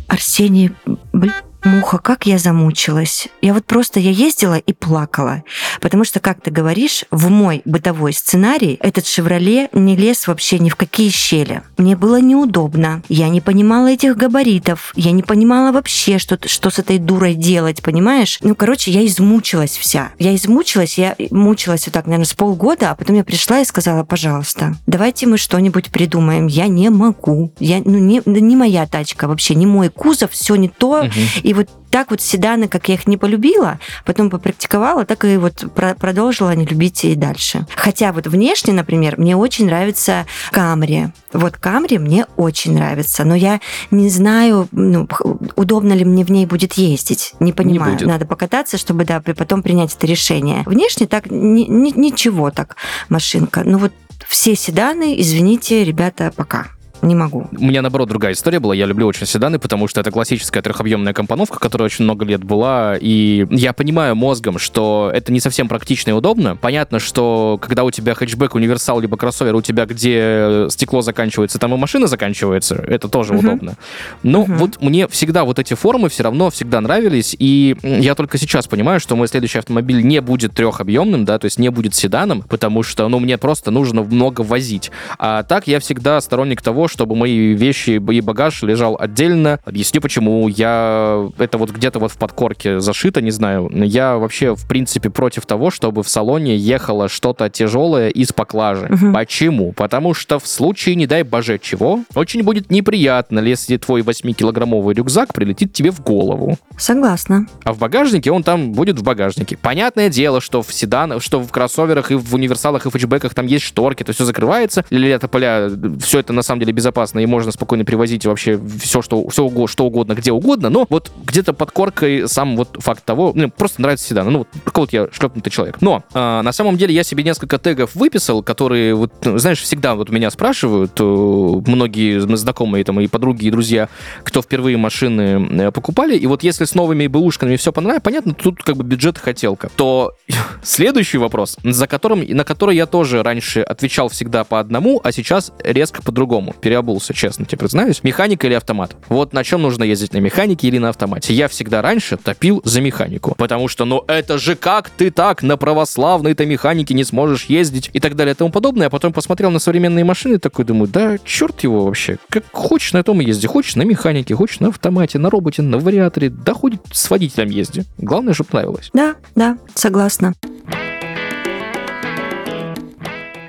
Арсений, 0.07 0.71
блин, 1.13 1.33
Муха, 1.63 1.99
как 1.99 2.25
я 2.25 2.39
замучилась. 2.39 3.27
Я 3.41 3.53
вот 3.53 3.65
просто, 3.65 3.99
я 3.99 4.09
ездила 4.09 4.57
и 4.57 4.73
плакала. 4.73 5.43
Потому 5.79 6.03
что, 6.03 6.19
как 6.19 6.41
ты 6.41 6.49
говоришь, 6.49 7.05
в 7.11 7.29
мой 7.29 7.61
бытовой 7.65 8.13
сценарий 8.13 8.79
этот 8.81 9.05
«Шевроле» 9.05 9.69
не 9.71 9.95
лез 9.95 10.27
вообще 10.27 10.57
ни 10.57 10.69
в 10.69 10.75
какие 10.75 11.09
щели. 11.09 11.61
Мне 11.77 11.95
было 11.95 12.19
неудобно. 12.19 13.03
Я 13.09 13.29
не 13.29 13.41
понимала 13.41 13.87
этих 13.87 14.17
габаритов. 14.17 14.91
Я 14.95 15.11
не 15.11 15.21
понимала 15.21 15.71
вообще, 15.71 16.17
что, 16.17 16.39
что 16.47 16.71
с 16.71 16.79
этой 16.79 16.97
дурой 16.97 17.35
делать, 17.35 17.83
понимаешь? 17.83 18.39
Ну, 18.41 18.55
короче, 18.55 18.89
я 18.89 19.05
измучилась 19.05 19.77
вся. 19.77 20.11
Я 20.17 20.35
измучилась, 20.35 20.97
я 20.97 21.15
мучилась 21.29 21.85
вот 21.85 21.93
так, 21.93 22.05
наверное, 22.05 22.25
с 22.25 22.33
полгода, 22.33 22.91
а 22.91 22.95
потом 22.95 23.15
я 23.15 23.23
пришла 23.23 23.59
и 23.59 23.65
сказала, 23.65 24.03
пожалуйста, 24.03 24.75
давайте 24.87 25.27
мы 25.27 25.37
что-нибудь 25.37 25.91
придумаем. 25.91 26.47
Я 26.47 26.67
не 26.67 26.89
могу. 26.89 27.53
Я, 27.59 27.81
ну, 27.85 27.99
не, 27.99 28.21
не 28.25 28.55
моя 28.55 28.87
тачка 28.87 29.27
вообще, 29.27 29.53
не 29.53 29.67
мой 29.67 29.89
кузов, 29.89 30.31
все 30.31 30.55
не 30.55 30.67
то. 30.69 31.01
Угу. 31.01 31.11
И 31.43 31.50
вот 31.53 31.69
так 31.89 32.11
вот 32.11 32.21
седаны, 32.21 32.67
как 32.67 32.87
я 32.89 32.95
их 32.95 33.07
не 33.07 33.17
полюбила, 33.17 33.79
потом 34.05 34.29
попрактиковала, 34.29 35.05
так 35.05 35.25
и 35.25 35.37
вот 35.37 35.65
про 35.75 35.93
продолжила 35.93 36.55
не 36.55 36.65
любить 36.65 37.03
и 37.05 37.15
дальше. 37.15 37.65
Хотя 37.75 38.13
вот 38.13 38.27
внешне, 38.27 38.73
например, 38.73 39.15
мне 39.17 39.35
очень 39.35 39.65
нравится 39.65 40.25
Камри. 40.51 41.07
Вот 41.33 41.57
Камри 41.57 41.97
мне 41.97 42.25
очень 42.37 42.73
нравится, 42.73 43.23
но 43.23 43.35
я 43.35 43.59
не 43.91 44.09
знаю, 44.09 44.67
ну, 44.71 45.07
удобно 45.55 45.93
ли 45.93 46.05
мне 46.05 46.23
в 46.23 46.31
ней 46.31 46.45
будет 46.45 46.73
ездить. 46.73 47.33
Не 47.39 47.53
понимаю. 47.53 47.97
Не 47.99 48.05
Надо 48.05 48.25
покататься, 48.25 48.77
чтобы, 48.77 49.05
да, 49.05 49.19
потом 49.21 49.61
принять 49.61 49.95
это 49.95 50.07
решение. 50.07 50.63
Внешне 50.65 51.07
так 51.07 51.29
ни, 51.29 51.63
ни, 51.63 51.91
ничего 51.97 52.51
так 52.51 52.77
машинка. 53.09 53.63
Ну 53.65 53.77
вот 53.77 53.91
все 54.27 54.55
седаны, 54.55 55.19
извините, 55.19 55.83
ребята, 55.83 56.31
пока 56.35 56.67
не 57.01 57.15
могу. 57.15 57.47
У 57.51 57.63
меня, 57.63 57.81
наоборот, 57.81 58.09
другая 58.09 58.33
история 58.33 58.59
была. 58.59 58.75
Я 58.75 58.85
люблю 58.85 59.07
очень 59.07 59.25
седаны, 59.25 59.59
потому 59.59 59.87
что 59.87 60.01
это 60.01 60.11
классическая 60.11 60.61
трехобъемная 60.61 61.13
компоновка, 61.13 61.59
которая 61.59 61.87
очень 61.87 62.05
много 62.05 62.25
лет 62.25 62.43
была. 62.43 62.95
И 62.99 63.47
я 63.49 63.73
понимаю 63.73 64.15
мозгом, 64.15 64.59
что 64.59 65.11
это 65.13 65.31
не 65.31 65.39
совсем 65.39 65.67
практично 65.67 66.11
и 66.11 66.13
удобно. 66.13 66.55
Понятно, 66.55 66.99
что 66.99 67.59
когда 67.61 67.83
у 67.83 67.91
тебя 67.91 68.13
хэтчбэк, 68.13 68.55
универсал, 68.55 68.99
либо 68.99 69.17
кроссовер, 69.17 69.55
у 69.55 69.61
тебя 69.61 69.85
где 69.85 70.67
стекло 70.69 71.01
заканчивается, 71.01 71.59
там 71.59 71.73
и 71.73 71.77
машина 71.77 72.07
заканчивается, 72.07 72.75
это 72.75 73.07
тоже 73.07 73.33
uh-huh. 73.33 73.39
удобно. 73.39 73.75
Но 74.23 74.43
uh-huh. 74.43 74.55
вот 74.55 74.81
мне 74.81 75.07
всегда 75.07 75.43
вот 75.43 75.59
эти 75.59 75.73
формы 75.73 76.09
все 76.09 76.23
равно 76.23 76.49
всегда 76.49 76.81
нравились, 76.81 77.35
и 77.37 77.75
я 77.81 78.15
только 78.15 78.37
сейчас 78.37 78.67
понимаю, 78.67 78.99
что 78.99 79.15
мой 79.15 79.27
следующий 79.27 79.59
автомобиль 79.59 80.03
не 80.03 80.21
будет 80.21 80.53
трехобъемным, 80.53 81.25
да, 81.25 81.39
то 81.39 81.45
есть 81.45 81.59
не 81.59 81.69
будет 81.69 81.95
седаном, 81.95 82.43
потому 82.43 82.83
что, 82.83 83.07
ну, 83.07 83.19
мне 83.19 83.37
просто 83.37 83.71
нужно 83.71 84.03
много 84.03 84.41
возить. 84.41 84.91
А 85.17 85.43
так 85.43 85.67
я 85.67 85.79
всегда 85.79 86.21
сторонник 86.21 86.61
того, 86.61 86.87
чтобы 86.91 87.15
мои 87.15 87.53
вещи 87.53 87.91
и 87.91 88.21
багаж 88.21 88.61
лежал 88.63 88.97
отдельно. 88.99 89.59
Объясню 89.65 90.01
почему. 90.01 90.47
Я 90.47 91.29
это 91.37 91.57
вот 91.57 91.71
где-то 91.71 91.99
вот 91.99 92.11
в 92.11 92.17
подкорке 92.17 92.79
зашито, 92.79 93.21
не 93.21 93.31
знаю. 93.31 93.69
Я 93.73 94.17
вообще, 94.17 94.55
в 94.55 94.67
принципе, 94.67 95.09
против 95.09 95.45
того, 95.45 95.71
чтобы 95.71 96.03
в 96.03 96.09
салоне 96.09 96.55
ехало 96.57 97.07
что-то 97.07 97.49
тяжелое 97.49 98.09
из 98.09 98.33
поклажи. 98.33 98.87
Угу. 98.91 99.13
Почему? 99.13 99.71
Потому 99.71 100.13
что 100.13 100.39
в 100.39 100.47
случае, 100.47 100.95
не 100.95 101.07
дай 101.07 101.23
боже 101.23 101.57
чего, 101.59 102.01
очень 102.15 102.43
будет 102.43 102.69
неприятно, 102.69 103.39
если 103.39 103.77
твой 103.77 104.01
8-килограммовый 104.01 104.93
рюкзак 104.93 105.33
прилетит 105.33 105.73
тебе 105.73 105.91
в 105.91 106.01
голову. 106.01 106.57
Согласна. 106.77 107.47
А 107.63 107.73
в 107.73 107.79
багажнике 107.79 108.31
он 108.31 108.43
там 108.43 108.73
будет 108.73 108.99
в 108.99 109.03
багажнике. 109.03 109.57
Понятное 109.57 110.09
дело, 110.09 110.41
что 110.41 110.61
в 110.61 110.73
седанах, 110.73 111.23
что 111.23 111.39
в 111.39 111.51
кроссоверах 111.51 112.11
и 112.11 112.15
в 112.15 112.33
универсалах 112.33 112.85
и 112.85 112.89
в 112.89 112.93
хэтчбеках 112.93 113.33
там 113.33 113.45
есть 113.45 113.65
шторки, 113.65 114.03
то 114.03 114.13
все 114.13 114.25
закрывается. 114.25 114.83
Лето 114.89 115.27
поля, 115.27 115.69
все 116.01 116.19
это 116.19 116.33
на 116.33 116.41
самом 116.41 116.59
деле 116.59 116.73
безопасно, 116.81 117.19
и 117.19 117.25
можно 117.27 117.51
спокойно 117.51 117.85
привозить 117.85 118.25
вообще 118.25 118.59
все, 118.79 119.03
что, 119.03 119.27
все, 119.29 119.67
что 119.67 119.85
угодно, 119.85 120.13
где 120.13 120.31
угодно, 120.31 120.69
но 120.69 120.87
вот 120.89 121.11
где-то 121.25 121.53
под 121.53 121.71
коркой 121.71 122.27
сам 122.27 122.57
вот 122.57 122.77
факт 122.79 123.05
того, 123.05 123.33
ну, 123.35 123.49
просто 123.49 123.81
нравится 123.81 124.07
седан. 124.07 124.31
Ну, 124.31 124.39
вот 124.39 124.47
такой 124.65 124.81
вот 124.81 124.93
я 124.93 125.07
шлепнутый 125.11 125.51
человек. 125.51 125.77
Но 125.81 126.03
э, 126.13 126.41
на 126.41 126.51
самом 126.51 126.77
деле 126.77 126.95
я 126.95 127.03
себе 127.03 127.23
несколько 127.23 127.59
тегов 127.59 127.93
выписал, 127.93 128.41
которые, 128.41 128.95
вот, 128.95 129.11
ну, 129.23 129.37
знаешь, 129.37 129.61
всегда 129.61 129.93
вот 129.93 130.09
меня 130.09 130.31
спрашивают, 130.31 130.99
э, 130.99 131.03
многие 131.03 132.19
знакомые 132.35 132.83
там 132.83 132.99
и 132.99 133.07
подруги, 133.07 133.45
и 133.45 133.51
друзья, 133.51 133.89
кто 134.23 134.41
впервые 134.41 134.77
машины 134.77 135.47
э, 135.67 135.71
покупали, 135.71 136.17
и 136.17 136.25
вот 136.25 136.41
если 136.41 136.65
с 136.65 136.73
новыми 136.73 137.05
бэушками 137.05 137.57
все 137.57 137.71
понравилось, 137.71 138.03
понятно, 138.03 138.33
тут 138.33 138.63
как 138.63 138.75
бы 138.75 138.83
бюджет 138.83 139.19
хотелка, 139.19 139.69
то 139.75 140.13
следующий 140.63 141.19
вопрос, 141.19 141.57
за 141.63 141.85
которым, 141.85 142.25
на 142.27 142.43
который 142.43 142.75
я 142.75 142.87
тоже 142.87 143.21
раньше 143.21 143.61
отвечал 143.61 144.09
всегда 144.09 144.43
по 144.43 144.59
одному, 144.59 144.99
а 145.03 145.11
сейчас 145.11 145.51
резко 145.63 146.01
по-другому 146.01 146.55
переобулся, 146.71 147.13
честно 147.13 147.45
тебе 147.45 147.57
признаюсь. 147.57 148.01
Механика 148.01 148.47
или 148.47 148.53
автомат? 148.53 148.95
Вот 149.09 149.33
на 149.33 149.43
чем 149.43 149.61
нужно 149.61 149.83
ездить, 149.83 150.13
на 150.13 150.19
механике 150.19 150.69
или 150.69 150.77
на 150.77 150.87
автомате? 150.87 151.33
Я 151.33 151.49
всегда 151.49 151.81
раньше 151.81 152.15
топил 152.15 152.61
за 152.63 152.79
механику, 152.79 153.35
потому 153.37 153.67
что, 153.67 153.83
ну 153.83 154.05
это 154.07 154.37
же 154.37 154.55
как 154.55 154.89
ты 154.89 155.11
так 155.11 155.43
на 155.43 155.57
православной-то 155.57 156.45
механике 156.45 156.93
не 156.93 157.03
сможешь 157.03 157.45
ездить 157.45 157.89
и 157.91 157.99
так 157.99 158.15
далее 158.15 158.35
и 158.35 158.37
тому 158.37 158.51
подобное. 158.51 158.87
А 158.87 158.89
потом 158.89 159.11
посмотрел 159.11 159.51
на 159.51 159.59
современные 159.59 160.05
машины 160.05 160.39
такой 160.39 160.63
думаю, 160.63 160.87
да 160.87 161.17
черт 161.25 161.61
его 161.61 161.83
вообще, 161.83 162.17
как 162.29 162.45
хочешь 162.53 162.93
на 162.93 163.03
том 163.03 163.19
езди, 163.19 163.47
хочешь 163.47 163.75
на 163.75 163.81
механике, 163.81 164.33
хочешь 164.33 164.61
на 164.61 164.69
автомате, 164.69 165.19
на 165.19 165.29
роботе, 165.29 165.61
на 165.61 165.77
вариаторе, 165.77 166.29
да 166.29 166.53
хоть 166.53 166.75
с 166.93 167.09
водителем 167.09 167.49
езди. 167.49 167.83
Главное, 167.97 168.33
чтобы 168.33 168.51
нравилось. 168.53 168.91
Да, 168.93 169.15
да, 169.35 169.57
согласна. 169.75 170.33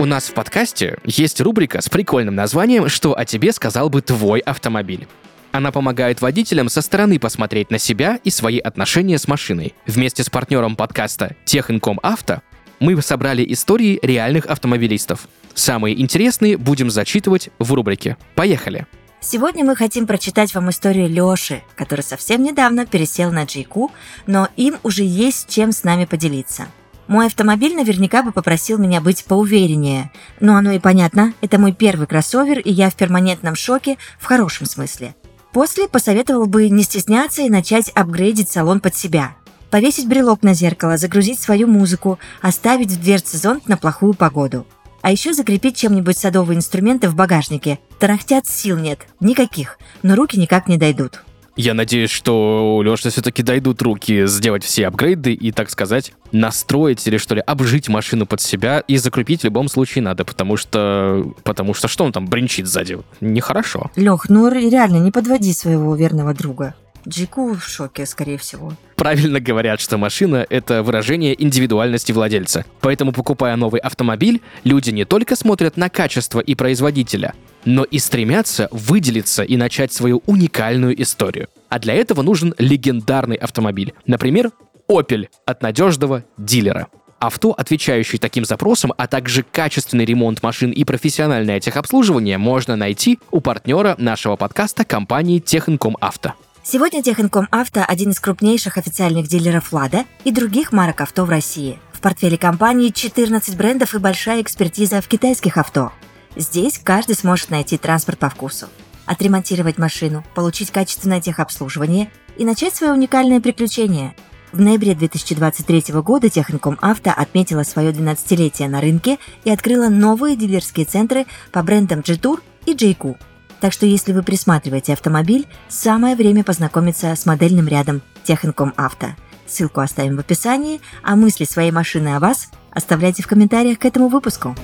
У 0.02 0.04
нас 0.04 0.24
в 0.24 0.34
подкасте 0.34 0.98
есть 1.04 1.40
рубрика 1.40 1.80
с 1.80 1.88
прикольным 1.88 2.34
названием 2.34 2.88
«Что 2.88 3.16
о 3.16 3.24
тебе 3.24 3.52
сказал 3.52 3.88
бы 3.88 4.02
твой 4.02 4.40
автомобиль?». 4.40 5.06
Она 5.52 5.70
помогает 5.70 6.20
водителям 6.20 6.68
со 6.68 6.82
стороны 6.82 7.20
посмотреть 7.20 7.70
на 7.70 7.78
себя 7.78 8.18
и 8.24 8.30
свои 8.30 8.58
отношения 8.58 9.16
с 9.16 9.28
машиной. 9.28 9.74
Вместе 9.86 10.24
с 10.24 10.28
партнером 10.28 10.74
подкаста 10.74 11.36
Техинком 11.44 12.00
Авто 12.02 12.42
мы 12.80 13.00
собрали 13.00 13.46
истории 13.52 14.00
реальных 14.02 14.46
автомобилистов. 14.46 15.28
Самые 15.54 16.02
интересные 16.02 16.56
будем 16.56 16.90
зачитывать 16.90 17.50
в 17.60 17.72
рубрике. 17.72 18.16
Поехали! 18.34 18.88
Сегодня 19.20 19.64
мы 19.64 19.76
хотим 19.76 20.08
прочитать 20.08 20.52
вам 20.52 20.68
историю 20.70 21.08
Лёши, 21.08 21.62
который 21.76 22.00
совсем 22.00 22.42
недавно 22.42 22.86
пересел 22.86 23.30
на 23.30 23.44
Джейку, 23.44 23.92
но 24.26 24.48
им 24.56 24.78
уже 24.82 25.04
есть 25.04 25.48
чем 25.48 25.70
с 25.70 25.84
нами 25.84 26.06
поделиться. 26.06 26.66
Мой 27.08 27.26
автомобиль 27.26 27.74
наверняка 27.74 28.22
бы 28.22 28.32
попросил 28.32 28.78
меня 28.78 29.00
быть 29.00 29.24
поувереннее. 29.24 30.10
Но 30.40 30.56
оно 30.56 30.72
и 30.72 30.78
понятно, 30.78 31.34
это 31.40 31.58
мой 31.58 31.72
первый 31.72 32.06
кроссовер, 32.06 32.58
и 32.58 32.72
я 32.72 32.90
в 32.90 32.94
перманентном 32.94 33.54
шоке 33.54 33.98
в 34.18 34.24
хорошем 34.26 34.66
смысле. 34.66 35.14
После 35.52 35.88
посоветовал 35.88 36.46
бы 36.46 36.68
не 36.68 36.82
стесняться 36.82 37.42
и 37.42 37.50
начать 37.50 37.90
апгрейдить 37.90 38.50
салон 38.50 38.80
под 38.80 38.96
себя. 38.96 39.34
Повесить 39.70 40.08
брелок 40.08 40.42
на 40.42 40.54
зеркало, 40.54 40.96
загрузить 40.96 41.40
свою 41.40 41.66
музыку, 41.66 42.18
оставить 42.40 42.90
в 42.90 43.00
дверце 43.00 43.36
зонт 43.36 43.68
на 43.68 43.76
плохую 43.76 44.14
погоду. 44.14 44.66
А 45.02 45.10
еще 45.10 45.34
закрепить 45.34 45.76
чем-нибудь 45.76 46.16
садовые 46.16 46.56
инструменты 46.56 47.08
в 47.08 47.14
багажнике. 47.14 47.80
Тарахтят 47.98 48.46
сил 48.46 48.78
нет, 48.78 49.00
никаких, 49.18 49.78
но 50.02 50.14
руки 50.14 50.38
никак 50.38 50.68
не 50.68 50.78
дойдут. 50.78 51.24
Я 51.56 51.74
надеюсь, 51.74 52.10
что 52.10 52.76
у 52.76 52.82
Леши 52.82 53.10
все-таки 53.10 53.42
дойдут 53.42 53.82
руки 53.82 54.26
сделать 54.26 54.64
все 54.64 54.86
апгрейды 54.86 55.34
и, 55.34 55.52
так 55.52 55.70
сказать, 55.70 56.12
настроить 56.32 57.06
или 57.06 57.18
что 57.18 57.34
ли, 57.34 57.42
обжить 57.46 57.88
машину 57.88 58.26
под 58.26 58.40
себя 58.40 58.80
и 58.80 58.96
закрепить 58.96 59.42
в 59.42 59.44
любом 59.44 59.68
случае 59.68 60.02
надо, 60.02 60.24
потому 60.24 60.56
что... 60.56 61.34
Потому 61.42 61.74
что 61.74 61.88
что 61.88 62.04
он 62.04 62.12
там 62.12 62.26
бренчит 62.26 62.66
сзади? 62.66 62.98
Нехорошо. 63.20 63.90
Лех, 63.96 64.30
ну 64.30 64.48
реально, 64.48 64.96
не 64.96 65.10
подводи 65.10 65.52
своего 65.52 65.94
верного 65.94 66.32
друга. 66.32 66.74
Джику 67.06 67.54
в 67.54 67.64
шоке, 67.64 68.06
скорее 68.06 68.38
всего. 68.38 68.72
Правильно 68.96 69.40
говорят, 69.40 69.80
что 69.80 69.98
машина— 69.98 70.46
это 70.50 70.82
выражение 70.82 71.40
индивидуальности 71.42 72.12
владельца. 72.12 72.64
Поэтому, 72.80 73.12
покупая 73.12 73.56
новый 73.56 73.80
автомобиль, 73.80 74.40
люди 74.62 74.90
не 74.90 75.04
только 75.04 75.34
смотрят 75.34 75.76
на 75.76 75.88
качество 75.88 76.38
и 76.38 76.54
производителя, 76.54 77.34
но 77.64 77.82
и 77.82 77.98
стремятся 77.98 78.68
выделиться 78.70 79.42
и 79.42 79.56
начать 79.56 79.92
свою 79.92 80.22
уникальную 80.26 81.00
историю. 81.02 81.48
А 81.68 81.78
для 81.78 81.94
этого 81.94 82.22
нужен 82.22 82.54
легендарный 82.58 83.36
автомобиль. 83.36 83.92
Например, 84.06 84.52
Opel 84.88 85.28
от 85.46 85.62
надежного 85.62 86.24
дилера. 86.36 86.88
Авто, 87.18 87.52
отвечающий 87.52 88.18
таким 88.18 88.44
запросам, 88.44 88.92
а 88.96 89.06
также 89.06 89.44
качественный 89.44 90.04
ремонт 90.04 90.42
машин 90.42 90.72
и 90.72 90.84
профессиональное 90.84 91.60
техобслуживание 91.60 92.36
можно 92.36 92.74
найти 92.74 93.20
у 93.30 93.40
партнера 93.40 93.94
нашего 93.98 94.34
подкаста 94.34 94.84
компании 94.84 95.38
Техинком 95.38 95.96
Авто. 96.00 96.34
Сегодня 96.64 97.02
Техинком 97.02 97.48
Авто– 97.50 97.84
один 97.88 98.10
из 98.10 98.20
крупнейших 98.20 98.78
официальных 98.78 99.26
дилеров 99.26 99.72
«Лада» 99.72 100.04
и 100.22 100.30
других 100.30 100.70
марок 100.70 101.00
авто 101.00 101.24
в 101.24 101.28
России. 101.28 101.80
В 101.92 102.00
портфеле 102.00 102.38
компании 102.38 102.90
14 102.90 103.56
брендов 103.56 103.96
и 103.96 103.98
большая 103.98 104.40
экспертиза 104.40 105.00
в 105.00 105.08
китайских 105.08 105.56
авто. 105.56 105.90
Здесь 106.36 106.78
каждый 106.78 107.16
сможет 107.16 107.50
найти 107.50 107.78
транспорт 107.78 108.20
по 108.20 108.30
вкусу, 108.30 108.68
отремонтировать 109.06 109.76
машину, 109.76 110.24
получить 110.36 110.70
качественное 110.70 111.20
техобслуживание 111.20 112.12
и 112.36 112.44
начать 112.44 112.76
свое 112.76 112.92
уникальное 112.92 113.40
приключение. 113.40 114.14
В 114.52 114.60
ноябре 114.60 114.94
2023 114.94 115.94
года 115.94 116.28
Техникум 116.28 116.78
Авто 116.80 117.10
отметила 117.10 117.64
свое 117.64 117.90
12-летие 117.90 118.68
на 118.68 118.80
рынке 118.80 119.18
и 119.42 119.50
открыла 119.50 119.88
новые 119.88 120.36
дилерские 120.36 120.86
центры 120.86 121.26
по 121.50 121.64
брендам 121.64 122.02
G-Tour 122.02 122.40
и 122.66 122.74
JQ. 122.74 123.16
Так 123.62 123.72
что 123.72 123.86
если 123.86 124.12
вы 124.12 124.24
присматриваете 124.24 124.92
автомобиль, 124.92 125.46
самое 125.68 126.16
время 126.16 126.42
познакомиться 126.42 127.14
с 127.14 127.26
модельным 127.26 127.68
рядом 127.68 128.02
Техникум 128.24 128.74
Авто. 128.76 129.10
Ссылку 129.46 129.80
оставим 129.80 130.16
в 130.16 130.18
описании, 130.18 130.80
а 131.04 131.14
мысли 131.14 131.44
своей 131.44 131.70
машины 131.70 132.16
о 132.16 132.18
вас 132.18 132.50
оставляйте 132.72 133.22
в 133.22 133.28
комментариях 133.28 133.78
к 133.78 133.84
этому 133.84 134.08
выпуску. 134.08 134.56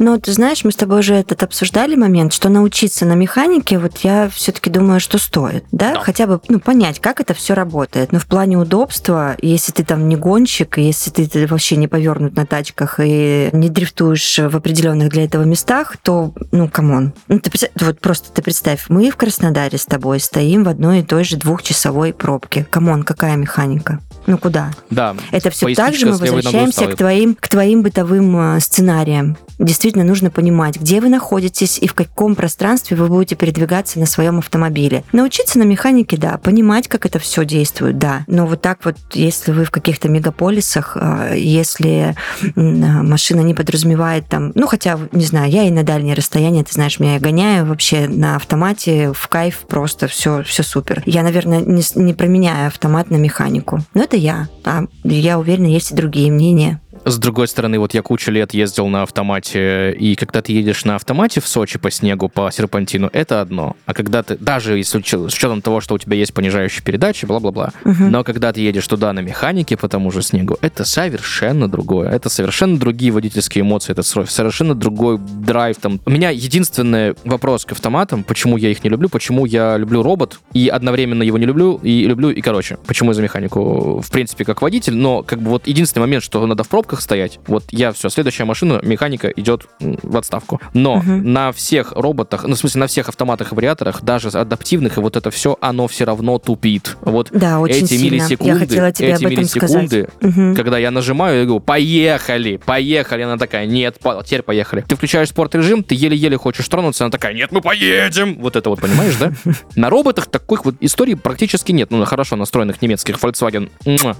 Но 0.00 0.18
ты 0.18 0.32
знаешь, 0.32 0.64
мы 0.64 0.72
с 0.72 0.76
тобой 0.76 1.00
уже 1.00 1.14
этот 1.14 1.42
обсуждали 1.42 1.94
момент, 1.94 2.32
что 2.32 2.48
научиться 2.48 3.04
на 3.04 3.12
механике, 3.12 3.78
вот 3.78 3.98
я 3.98 4.30
все-таки 4.30 4.70
думаю, 4.70 4.98
что 4.98 5.18
стоит, 5.18 5.64
да? 5.72 5.92
да? 5.92 6.00
Хотя 6.00 6.26
бы 6.26 6.40
ну, 6.48 6.58
понять, 6.58 7.00
как 7.00 7.20
это 7.20 7.34
все 7.34 7.52
работает. 7.52 8.10
Но 8.10 8.18
в 8.18 8.26
плане 8.26 8.56
удобства, 8.56 9.36
если 9.42 9.72
ты 9.72 9.84
там 9.84 10.08
не 10.08 10.16
гонщик, 10.16 10.78
если 10.78 11.10
ты 11.10 11.46
вообще 11.46 11.76
не 11.76 11.86
повернут 11.86 12.34
на 12.34 12.46
тачках 12.46 12.98
и 12.98 13.50
не 13.52 13.68
дрифтуешь 13.68 14.38
в 14.38 14.56
определенных 14.56 15.10
для 15.10 15.24
этого 15.24 15.42
местах, 15.42 15.98
то, 15.98 16.32
ну, 16.50 16.66
come 16.66 16.92
on. 16.92 17.12
Ну, 17.28 17.38
ты, 17.38 17.50
вот 17.78 18.00
просто 18.00 18.32
ты 18.32 18.40
представь, 18.40 18.86
мы 18.88 19.10
в 19.10 19.16
Краснодаре 19.16 19.76
с 19.76 19.84
тобой 19.84 20.18
стоим 20.20 20.64
в 20.64 20.70
одной 20.70 21.00
и 21.00 21.02
той 21.02 21.24
же 21.24 21.36
двухчасовой 21.36 22.14
пробке. 22.14 22.66
Come 22.70 22.88
on, 22.88 23.02
какая 23.02 23.36
механика? 23.36 24.00
Ну 24.30 24.38
куда? 24.38 24.70
Да. 24.90 25.16
Это 25.32 25.50
все 25.50 25.74
так 25.74 25.92
же 25.94 26.06
мы 26.06 26.12
возвращаемся 26.12 26.86
к 26.86 26.94
твоим, 26.94 27.34
к 27.34 27.48
твоим 27.48 27.82
бытовым 27.82 28.56
э, 28.56 28.60
сценариям. 28.60 29.36
Действительно 29.58 30.04
нужно 30.04 30.30
понимать, 30.30 30.80
где 30.80 31.00
вы 31.00 31.08
находитесь 31.08 31.78
и 31.78 31.88
в 31.88 31.94
каком 31.94 32.36
пространстве 32.36 32.96
вы 32.96 33.08
будете 33.08 33.34
передвигаться 33.34 33.98
на 33.98 34.06
своем 34.06 34.38
автомобиле. 34.38 35.02
Научиться 35.12 35.58
на 35.58 35.64
механике, 35.64 36.16
да, 36.16 36.38
понимать, 36.38 36.86
как 36.86 37.06
это 37.06 37.18
все 37.18 37.44
действует, 37.44 37.98
да. 37.98 38.24
Но 38.28 38.46
вот 38.46 38.62
так 38.62 38.84
вот, 38.84 38.94
если 39.12 39.50
вы 39.50 39.64
в 39.64 39.72
каких-то 39.72 40.08
мегаполисах, 40.08 40.96
э, 40.98 41.34
если 41.36 42.14
машина 42.54 43.40
не 43.40 43.54
подразумевает 43.54 44.28
там, 44.28 44.52
ну 44.54 44.68
хотя, 44.68 44.96
не 45.10 45.24
знаю, 45.24 45.50
я 45.50 45.64
и 45.64 45.70
на 45.70 45.82
дальние 45.82 46.14
расстояния, 46.14 46.62
ты 46.62 46.72
знаешь, 46.72 47.00
меня 47.00 47.14
я 47.14 47.20
гоняю 47.20 47.66
вообще 47.66 48.06
на 48.06 48.36
автомате, 48.36 49.12
в 49.12 49.26
кайф 49.26 49.64
просто 49.68 50.06
все, 50.06 50.44
все 50.44 50.62
супер. 50.62 51.02
Я, 51.04 51.24
наверное, 51.24 51.60
не, 51.60 51.82
не 51.96 52.14
променяю 52.14 52.68
автомат 52.68 53.10
на 53.10 53.16
механику. 53.16 53.80
Но 53.94 54.04
это 54.04 54.19
я. 54.20 54.48
А 54.64 54.84
я 55.04 55.38
уверена, 55.38 55.66
есть 55.66 55.92
и 55.92 55.94
другие 55.94 56.30
мнения. 56.30 56.80
С 57.04 57.18
другой 57.18 57.48
стороны, 57.48 57.78
вот 57.78 57.94
я 57.94 58.02
кучу 58.02 58.30
лет 58.30 58.52
ездил 58.52 58.86
на 58.88 59.02
автомате, 59.02 59.92
и 59.92 60.14
когда 60.16 60.42
ты 60.42 60.52
едешь 60.52 60.84
на 60.84 60.96
автомате 60.96 61.40
в 61.40 61.48
Сочи 61.48 61.78
по 61.78 61.90
снегу, 61.90 62.28
по 62.28 62.50
серпантину, 62.50 63.08
это 63.12 63.40
одно. 63.40 63.76
А 63.86 63.94
когда 63.94 64.22
ты, 64.22 64.36
даже 64.36 64.76
если 64.76 65.00
с 65.00 65.34
учетом 65.34 65.62
того, 65.62 65.80
что 65.80 65.94
у 65.94 65.98
тебя 65.98 66.16
есть 66.16 66.34
понижающие 66.34 66.82
передачи, 66.82 67.24
бла-бла-бла, 67.24 67.72
угу. 67.84 68.04
но 68.04 68.22
когда 68.24 68.52
ты 68.52 68.60
едешь 68.60 68.86
туда 68.86 69.12
на 69.12 69.20
механике 69.20 69.76
по 69.76 69.88
тому 69.88 70.10
же 70.10 70.22
снегу, 70.22 70.58
это 70.60 70.84
совершенно 70.84 71.68
другое. 71.68 72.10
Это 72.10 72.28
совершенно 72.28 72.78
другие 72.78 73.12
водительские 73.12 73.62
эмоции, 73.62 73.92
это 73.92 74.02
совершенно 74.02 74.74
другой 74.74 75.18
драйв. 75.18 75.78
Там. 75.78 76.00
У 76.04 76.10
меня 76.10 76.30
единственный 76.30 77.14
вопрос 77.24 77.64
к 77.64 77.72
автоматам, 77.72 78.24
почему 78.24 78.56
я 78.56 78.68
их 78.68 78.84
не 78.84 78.90
люблю, 78.90 79.08
почему 79.08 79.46
я 79.46 79.76
люблю 79.76 80.02
робот, 80.02 80.40
и 80.52 80.68
одновременно 80.68 81.22
его 81.22 81.38
не 81.38 81.46
люблю, 81.46 81.80
и 81.82 82.04
люблю, 82.04 82.30
и 82.30 82.40
короче, 82.40 82.78
почему 82.86 83.10
я 83.10 83.14
за 83.14 83.22
механику, 83.22 84.00
в 84.00 84.10
принципе, 84.10 84.44
как 84.44 84.60
водитель, 84.62 84.96
но 84.96 85.22
как 85.22 85.40
бы 85.40 85.50
вот 85.50 85.66
единственный 85.66 86.02
момент, 86.02 86.22
что 86.22 86.46
надо 86.46 86.64
в 86.64 86.68
пробках 86.68 86.89
пробках 86.90 87.00
стоять. 87.00 87.38
Вот 87.46 87.64
я 87.70 87.92
все, 87.92 88.08
следующая 88.08 88.44
машина, 88.44 88.80
механика 88.82 89.28
идет 89.28 89.66
в 89.78 90.16
отставку. 90.16 90.60
Но 90.74 90.94
угу. 90.94 91.10
на 91.10 91.52
всех 91.52 91.92
роботах, 91.92 92.44
ну, 92.44 92.54
в 92.54 92.58
смысле, 92.58 92.80
на 92.80 92.86
всех 92.86 93.08
автоматах 93.08 93.52
и 93.52 93.54
вариаторах, 93.54 94.02
даже 94.02 94.28
адаптивных, 94.28 94.98
и 94.98 95.00
вот 95.00 95.16
это 95.16 95.30
все, 95.30 95.56
оно 95.60 95.86
все 95.86 96.04
равно 96.04 96.38
тупит. 96.38 96.96
Вот 97.02 97.28
да, 97.32 97.60
очень 97.60 97.84
эти 97.84 97.94
сильно. 97.94 98.14
миллисекунды, 98.14 98.52
я 98.52 98.58
хотела 98.58 98.92
тебе 98.92 99.08
эти 99.08 99.14
об 99.14 99.20
этом 99.20 99.38
миллисекунды, 99.38 100.08
сказать. 100.18 100.56
когда 100.56 100.78
я 100.78 100.90
нажимаю, 100.90 101.38
я 101.40 101.44
говорю, 101.44 101.60
поехали, 101.60 102.56
поехали. 102.56 103.22
Она 103.22 103.38
такая, 103.38 103.66
нет, 103.66 103.96
теперь 104.24 104.42
поехали. 104.42 104.84
Ты 104.86 104.96
включаешь 104.96 105.28
спорт 105.28 105.54
режим, 105.54 105.82
ты 105.84 105.94
еле-еле 105.94 106.36
хочешь 106.36 106.68
тронуться, 106.68 107.04
она 107.04 107.10
такая, 107.10 107.34
нет, 107.34 107.52
мы 107.52 107.60
поедем. 107.60 108.36
Вот 108.40 108.56
это 108.56 108.70
вот, 108.70 108.80
понимаешь, 108.80 109.14
да? 109.16 109.32
На 109.76 109.90
роботах 109.90 110.26
таких 110.26 110.64
вот 110.64 110.74
историй 110.80 111.16
практически 111.16 111.72
нет. 111.72 111.90
Ну, 111.90 111.98
на 111.98 112.06
хорошо 112.06 112.36
настроенных 112.36 112.82
немецких 112.82 113.16
Volkswagen 113.16 113.70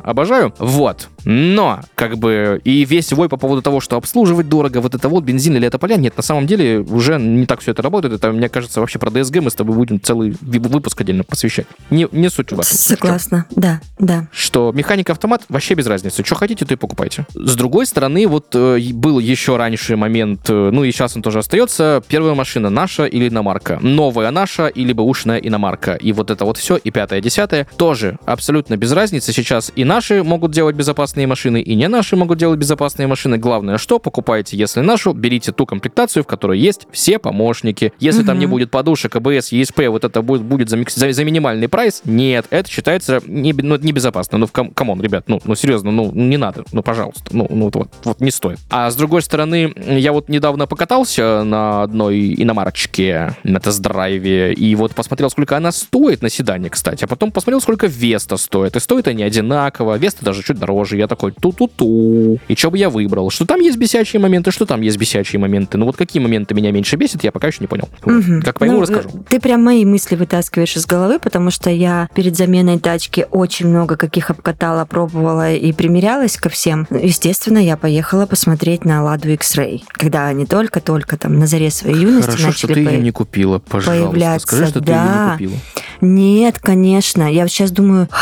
обожаю. 0.02 0.54
Вот. 0.58 1.08
Но, 1.24 1.80
как 1.94 2.18
бы, 2.18 2.60
и 2.64 2.84
весь 2.84 3.12
вой 3.12 3.28
по 3.28 3.36
поводу 3.36 3.62
того, 3.62 3.80
что 3.80 3.96
обслуживать 3.96 4.48
дорого, 4.48 4.80
вот 4.80 4.94
это 4.94 5.08
вот 5.08 5.24
бензин 5.24 5.56
или 5.56 5.66
это 5.66 5.78
поля, 5.78 5.96
нет, 5.96 6.16
на 6.16 6.22
самом 6.22 6.46
деле 6.46 6.80
уже 6.80 7.18
не 7.18 7.46
так 7.46 7.60
все 7.60 7.72
это 7.72 7.82
работает. 7.82 8.14
Это, 8.14 8.32
мне 8.32 8.48
кажется, 8.48 8.80
вообще 8.80 8.98
про 8.98 9.10
DSG 9.10 9.40
мы 9.40 9.50
с 9.50 9.54
тобой 9.54 9.76
будем 9.76 10.00
целый 10.00 10.36
выпуск 10.40 11.00
отдельно 11.00 11.24
посвящать. 11.24 11.66
Не, 11.90 12.08
не 12.12 12.30
суть 12.30 12.50
в 12.50 12.60
этом. 12.60 12.64
Согласна, 12.64 13.46
да, 13.50 13.80
да. 13.98 14.28
Что 14.32 14.72
механика-автомат 14.74 15.44
вообще 15.48 15.74
без 15.74 15.86
разницы. 15.86 16.24
Что 16.24 16.34
хотите, 16.34 16.64
то 16.64 16.74
и 16.74 16.76
покупайте. 16.76 17.26
С 17.34 17.56
другой 17.56 17.86
стороны, 17.86 18.26
вот 18.26 18.54
э, 18.54 18.78
был 18.92 19.18
еще 19.18 19.56
раньше 19.56 19.96
момент, 19.96 20.48
э, 20.48 20.70
ну 20.72 20.84
и 20.84 20.92
сейчас 20.92 21.16
он 21.16 21.22
тоже 21.22 21.40
остается, 21.40 22.02
первая 22.08 22.34
машина 22.34 22.70
наша 22.70 23.04
или 23.06 23.28
иномарка. 23.28 23.78
Новая 23.80 24.30
наша 24.30 24.68
или 24.68 24.92
бэушная 24.92 25.38
иномарка. 25.38 25.94
И 25.94 26.12
вот 26.12 26.30
это 26.30 26.44
вот 26.44 26.56
все, 26.56 26.76
и 26.76 26.90
пятое, 26.90 27.20
десятое, 27.20 27.66
тоже 27.76 28.18
абсолютно 28.26 28.76
без 28.76 28.92
разницы. 28.92 29.32
Сейчас 29.32 29.72
и 29.74 29.84
наши 29.84 30.22
могут 30.22 30.52
делать 30.52 30.76
безопасные 31.10 31.26
машины, 31.26 31.60
и 31.60 31.74
не 31.74 31.88
наши 31.88 32.16
могут 32.16 32.38
делать 32.38 32.58
безопасные 32.58 33.06
машины. 33.06 33.36
Главное, 33.36 33.78
что 33.78 33.98
покупаете, 33.98 34.56
если 34.56 34.80
нашу, 34.80 35.12
берите 35.12 35.52
ту 35.52 35.66
комплектацию, 35.66 36.22
в 36.22 36.26
которой 36.26 36.58
есть 36.58 36.86
все 36.92 37.18
помощники. 37.18 37.92
Если 37.98 38.20
угу. 38.20 38.28
там 38.28 38.38
не 38.38 38.46
будет 38.46 38.70
подушек, 38.70 39.16
АБС, 39.16 39.52
ESP, 39.52 39.88
вот 39.88 40.04
это 40.04 40.22
будет, 40.22 40.42
будет 40.42 40.68
за, 40.68 40.78
за, 40.86 41.12
за 41.12 41.24
минимальный 41.24 41.68
прайс, 41.68 42.02
нет, 42.04 42.46
это 42.50 42.70
считается 42.70 43.20
не, 43.26 43.52
ну, 43.52 43.76
небезопасно. 43.76 44.38
Ну, 44.38 44.46
come, 44.46 44.70
come 44.70 44.89
on, 44.89 45.02
ребят, 45.02 45.24
ну, 45.26 45.40
ну, 45.44 45.54
серьезно, 45.54 45.90
ну, 45.90 46.12
не 46.12 46.36
надо, 46.36 46.64
ну, 46.72 46.82
пожалуйста, 46.82 47.24
ну, 47.32 47.46
ну 47.50 47.70
вот, 47.72 47.88
вот 48.04 48.20
не 48.20 48.30
стоит. 48.30 48.58
А 48.70 48.90
с 48.90 48.96
другой 48.96 49.22
стороны, 49.22 49.72
я 49.76 50.12
вот 50.12 50.28
недавно 50.28 50.66
покатался 50.66 51.42
на 51.44 51.82
одной 51.82 52.34
иномарочке 52.36 53.36
на 53.42 53.58
тест-драйве, 53.58 54.52
и 54.52 54.74
вот 54.76 54.94
посмотрел, 54.94 55.30
сколько 55.30 55.56
она 55.56 55.72
стоит 55.72 56.22
на 56.22 56.28
седане, 56.28 56.70
кстати, 56.70 57.04
а 57.04 57.06
потом 57.08 57.32
посмотрел, 57.32 57.60
сколько 57.60 57.86
Веста 57.86 58.36
стоит. 58.36 58.76
И 58.76 58.80
стоит 58.80 59.08
они 59.08 59.24
одинаково, 59.24 59.96
Веста 59.96 60.24
даже 60.24 60.42
чуть 60.42 60.58
дороже 60.58 60.99
Я 61.00 61.06
такой, 61.08 61.32
ту-ту-ту. 61.32 62.38
И 62.48 62.54
что 62.54 62.70
бы 62.70 62.78
я 62.78 62.90
выбрал? 62.90 63.30
Что 63.30 63.46
там 63.46 63.60
есть 63.60 63.78
бесячие 63.78 64.20
моменты, 64.20 64.50
что 64.50 64.66
там 64.66 64.80
есть 64.82 64.98
бесячие 64.98 65.40
моменты. 65.40 65.78
Ну 65.78 65.86
вот 65.86 65.96
какие 65.96 66.22
моменты 66.22 66.54
меня 66.54 66.70
меньше 66.72 66.96
бесит, 66.96 67.24
я 67.24 67.32
пока 67.32 67.48
еще 67.48 67.58
не 67.60 67.66
понял. 67.66 67.88
Мгм. 68.04 68.42
Как 68.42 68.58
пойму, 68.58 68.76
Ну, 68.76 68.80
расскажу. 68.82 69.10
Ты 69.28 69.40
прям 69.40 69.64
мои 69.64 69.84
мысли 69.84 70.16
вытаскиваешь 70.16 70.76
из 70.76 70.86
головы, 70.86 71.18
потому 71.18 71.50
что 71.50 71.70
я 71.70 72.08
перед 72.14 72.36
заменой 72.36 72.78
тачки 72.78 73.26
очень 73.30 73.68
много 73.68 73.96
каких 73.96 74.30
обкатала, 74.30 74.84
пробовала 74.84 75.52
и 75.52 75.72
примерялась 75.72 76.36
ко 76.36 76.48
всем. 76.48 76.86
Естественно, 76.90 77.58
я 77.58 77.76
поехала 77.76 78.26
посмотреть 78.26 78.84
на 78.84 79.02
Ладу 79.02 79.28
X-Ray, 79.30 79.82
когда 79.92 80.26
они 80.26 80.46
только-только 80.46 81.16
там 81.16 81.38
на 81.38 81.46
заре 81.46 81.70
своей 81.70 81.96
юности 81.96 82.30
Хорошо, 82.30 82.52
что 82.52 82.66
начали 82.68 82.74
ты 82.74 82.80
ее 82.80 82.86
появ- 82.90 83.02
не 83.02 83.10
купила, 83.10 83.58
пожалуйста. 83.58 84.06
появляться, 84.10 84.46
Скажи, 84.46 84.66
что 84.66 84.80
ты 84.80 84.90
ее 84.92 84.96
да. 84.98 85.24
не 85.26 85.32
купила. 85.32 85.56
Нет, 86.02 86.58
конечно. 86.58 87.30
Я 87.32 87.46
сейчас 87.48 87.70
думаю, 87.70 88.08
«А, 88.10 88.16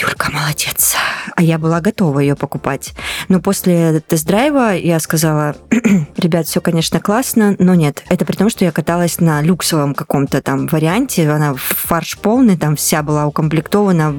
Юлька 0.00 0.30
молодец. 0.32 0.96
А 1.36 1.42
я 1.42 1.58
была 1.58 1.80
готова 1.80 2.20
ее 2.20 2.34
покупать. 2.34 2.94
Но 3.28 3.40
после 3.40 4.00
тест-драйва 4.00 4.74
я 4.74 4.98
сказала, 5.00 5.54
ребят, 6.16 6.46
все, 6.46 6.60
конечно, 6.60 6.98
классно, 6.98 7.56
но 7.58 7.74
нет. 7.74 8.02
Это 8.08 8.24
при 8.24 8.36
том, 8.36 8.48
что 8.48 8.64
я 8.64 8.72
каталась 8.72 9.20
на 9.20 9.42
люксовом 9.42 9.94
каком-то 9.94 10.40
там 10.40 10.66
варианте. 10.66 11.28
Она 11.28 11.54
фарш 11.54 12.18
полный, 12.18 12.56
там 12.56 12.76
вся 12.76 13.02
была 13.02 13.26
укомплектована 13.26 14.14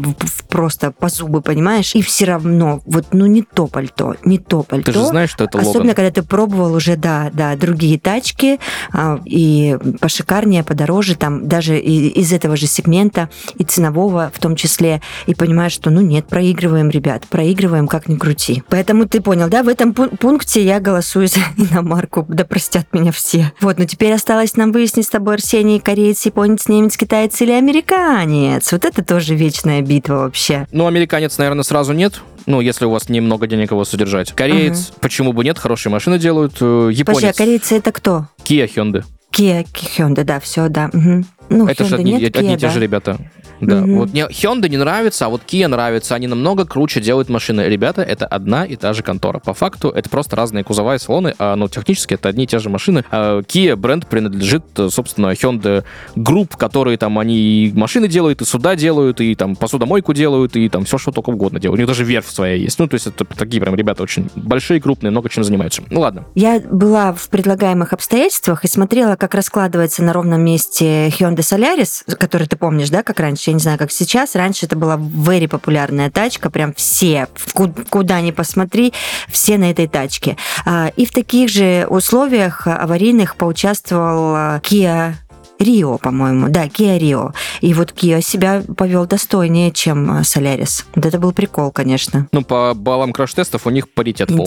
просто 0.48 0.92
по 0.92 1.10
зубы, 1.10 1.42
понимаешь? 1.42 1.96
И 1.96 2.02
все 2.04 2.26
равно, 2.26 2.82
вот, 2.86 3.08
ну, 3.12 3.26
не 3.26 3.42
то 3.42 3.66
пальто, 3.68 4.16
не 4.24 4.38
то 4.38 4.62
пальто. 4.62 4.92
Ты 4.92 5.00
же 5.00 5.06
знаешь, 5.06 5.32
что 5.32 5.46
это 5.46 5.58
Особенно, 5.58 5.80
Логан. 5.90 5.96
когда 5.96 6.12
ты 6.12 6.22
пробовал 6.22 6.74
уже, 6.76 6.96
да, 6.96 7.32
да, 7.34 7.56
другие 7.56 8.00
тачки, 8.00 8.60
а, 8.92 9.20
и 9.26 9.78
пошикарнее, 10.00 10.64
подороже, 10.64 11.16
там, 11.16 11.48
даже 11.48 11.80
из 11.80 12.32
этого 12.32 12.56
же 12.56 12.68
сегмента, 12.68 13.30
и 13.56 13.64
ценового 13.64 14.32
в 14.34 14.40
том 14.40 14.56
числе, 14.56 15.02
и 15.26 15.34
понимаешь, 15.34 15.63
что, 15.70 15.90
ну 15.90 16.02
нет, 16.02 16.28
проигрываем, 16.28 16.90
ребят, 16.90 17.26
проигрываем, 17.28 17.88
как 17.88 18.08
ни 18.10 18.16
крути. 18.16 18.64
Поэтому 18.70 19.08
ты 19.08 19.22
понял, 19.22 19.48
да, 19.50 19.64
в 19.64 19.68
этом 19.68 19.92
пун- 19.94 20.16
пункте 20.18 20.64
я 20.64 20.80
голосую 20.80 21.28
за 21.28 21.40
иномарку, 21.58 22.26
да 22.28 22.46
простят 22.46 22.88
меня 22.94 23.12
все. 23.12 23.52
Вот, 23.62 23.78
но 23.78 23.86
теперь 23.86 24.14
осталось 24.14 24.56
нам 24.56 24.72
выяснить 24.72 25.06
с 25.06 25.10
тобой, 25.10 25.36
Арсений, 25.36 25.80
кореец, 25.80 26.26
японец, 26.26 26.68
немец, 26.68 26.98
китаец 26.98 27.40
или 27.42 27.52
американец. 27.52 28.72
Вот 28.72 28.86
это 28.86 29.04
тоже 29.04 29.36
вечная 29.36 29.82
битва 29.82 30.16
вообще. 30.16 30.68
Ну, 30.72 30.88
американец, 30.88 31.38
наверное, 31.38 31.64
сразу 31.64 31.94
нет. 31.94 32.22
Ну, 32.46 32.60
если 32.60 32.86
у 32.86 32.90
вас 32.90 33.08
немного 33.10 33.48
денег 33.48 33.72
его 33.72 33.86
содержать. 33.86 34.34
Кореец, 34.34 34.92
почему 35.00 35.32
бы 35.34 35.44
нет, 35.44 35.58
хорошие 35.58 35.92
машины 35.92 36.20
делают. 36.20 36.54
Э, 36.60 36.92
Подожди, 36.92 37.02
а 37.02 37.12
Японец, 37.12 37.38
корейцы 37.38 37.78
это 37.78 37.92
кто? 37.92 38.28
Kia, 38.44 38.68
Hyundai. 38.74 39.04
Kia, 39.32 39.66
Hyundai, 39.98 40.24
да, 40.26 40.40
все, 40.40 40.68
да. 40.68 40.90
мгм. 40.92 41.26
Ну, 41.50 41.68
Это 41.68 41.86
же 41.86 41.96
Hyundai 41.96 42.00
одни, 42.00 42.12
нет, 42.14 42.36
одни 42.36 42.50
Kia, 42.50 42.54
и 42.56 42.58
те 42.58 42.68
да. 42.68 42.74
же 42.74 42.80
ребята. 42.80 43.18
Да, 43.66 43.82
Мгм. 43.82 43.96
вот 43.98 44.12
мне 44.14 44.24
Hyundai 44.24 44.70
не 44.70 44.78
нравится, 44.78 45.26
а 45.26 45.30
вот 45.30 45.42
Kia 45.48 45.68
нравится. 45.68 46.16
Они 46.16 46.28
намного 46.28 46.66
круче 46.66 47.00
делают 47.02 47.30
машины. 47.30 47.62
Ребята, 47.62 48.02
это 48.02 48.26
одна 48.26 48.66
и 48.66 48.76
та 48.76 48.94
же 48.94 49.04
контора. 49.04 49.40
По 49.40 49.54
факту 49.54 49.90
это 49.90 50.10
просто 50.10 50.36
разные 50.36 50.64
кузова 50.64 50.96
и 50.96 51.00
салоны, 51.00 51.34
а 51.40 51.56
ну 51.56 51.68
технически 51.68 52.16
это 52.16 52.30
одни 52.30 52.44
и 52.44 52.48
те 52.48 52.60
же 52.60 52.70
машины. 52.70 53.04
А 53.12 53.40
Kia 53.42 53.76
бренд 53.76 54.08
принадлежит, 54.08 54.64
э, 54.78 54.90
собственно, 54.90 55.32
Hyundai 55.32 55.84
Group, 56.16 56.58
которые 56.58 56.98
там 56.98 57.20
они 57.20 57.38
и 57.38 57.74
машины 57.74 58.08
делают, 58.08 58.42
и 58.42 58.46
суда 58.46 58.76
делают, 58.76 59.22
и 59.22 59.36
там 59.36 59.56
посудомойку 59.56 60.14
делают, 60.14 60.56
и 60.56 60.68
там 60.70 60.86
все, 60.86 60.98
что 60.98 61.12
только 61.12 61.30
угодно 61.30 61.60
делают. 61.60 61.78
У 61.78 61.82
них 61.82 61.88
даже 61.88 62.04
верфь 62.04 62.30
своя 62.30 62.56
есть. 62.56 62.80
Ну, 62.80 62.88
то 62.88 62.96
есть 62.96 63.08
это 63.08 63.26
такие 63.26 63.62
прям 63.62 63.76
ребята 63.76 64.04
очень 64.04 64.30
большие, 64.36 64.82
крупные, 64.82 65.12
много 65.12 65.30
чем 65.30 65.44
занимаются. 65.44 65.82
Ну 65.90 66.02
ладно. 66.02 66.26
Я 66.36 66.60
была 66.60 67.14
в 67.14 67.30
предлагаемых 67.30 67.94
обстоятельствах 67.94 68.66
и 68.66 68.68
смотрела, 68.68 69.16
как 69.16 69.34
раскладывается 69.36 70.04
на 70.04 70.14
ровном 70.14 70.42
месте 70.44 71.08
Hyundai 71.08 71.38
Solaris, 71.40 72.04
который 72.18 72.48
ты 72.48 72.56
помнишь, 72.56 72.90
да, 72.90 73.04
как 73.04 73.20
раньше, 73.20 73.52
я 73.54 73.56
не 73.56 73.62
знаю, 73.62 73.78
как 73.78 73.92
сейчас. 73.92 74.36
Раньше 74.36 74.66
это 74.66 74.76
была 74.76 74.98
very 74.98 75.48
популярная 75.48 76.10
тачка, 76.10 76.50
прям 76.50 76.74
все, 76.74 77.28
ку- 77.54 77.72
куда 77.90 78.20
ни 78.22 78.32
посмотри, 78.32 78.94
все 79.30 79.58
на 79.60 79.70
этой 79.70 79.88
тачке. 79.88 80.38
А, 80.66 80.88
И 80.96 81.06
в 81.06 81.12
таких 81.12 81.50
же 81.50 81.86
условиях 81.90 82.66
аварийных 82.68 83.36
поучаствовал 83.36 84.34
а, 84.36 84.60
Kia 84.64 85.14
Рио, 85.60 85.98
по-моему. 86.00 86.50
Да, 86.50 86.66
Kia 86.66 86.98
Rio. 87.00 87.34
И 87.62 87.74
вот 87.76 87.92
Kia 87.92 88.22
себя 88.22 88.64
повел 88.76 89.06
достойнее, 89.06 89.72
чем 89.72 90.10
а, 90.12 90.22
Solaris. 90.22 90.84
Вот 90.96 91.06
это 91.06 91.20
был 91.20 91.32
прикол, 91.32 91.72
конечно. 91.72 92.28
Ну, 92.32 92.42
по 92.44 92.74
баллам 92.74 93.14
краш-тестов 93.14 93.68
у 93.68 93.70
них 93.70 93.88
паритет 93.94 94.30
полный. 94.30 94.46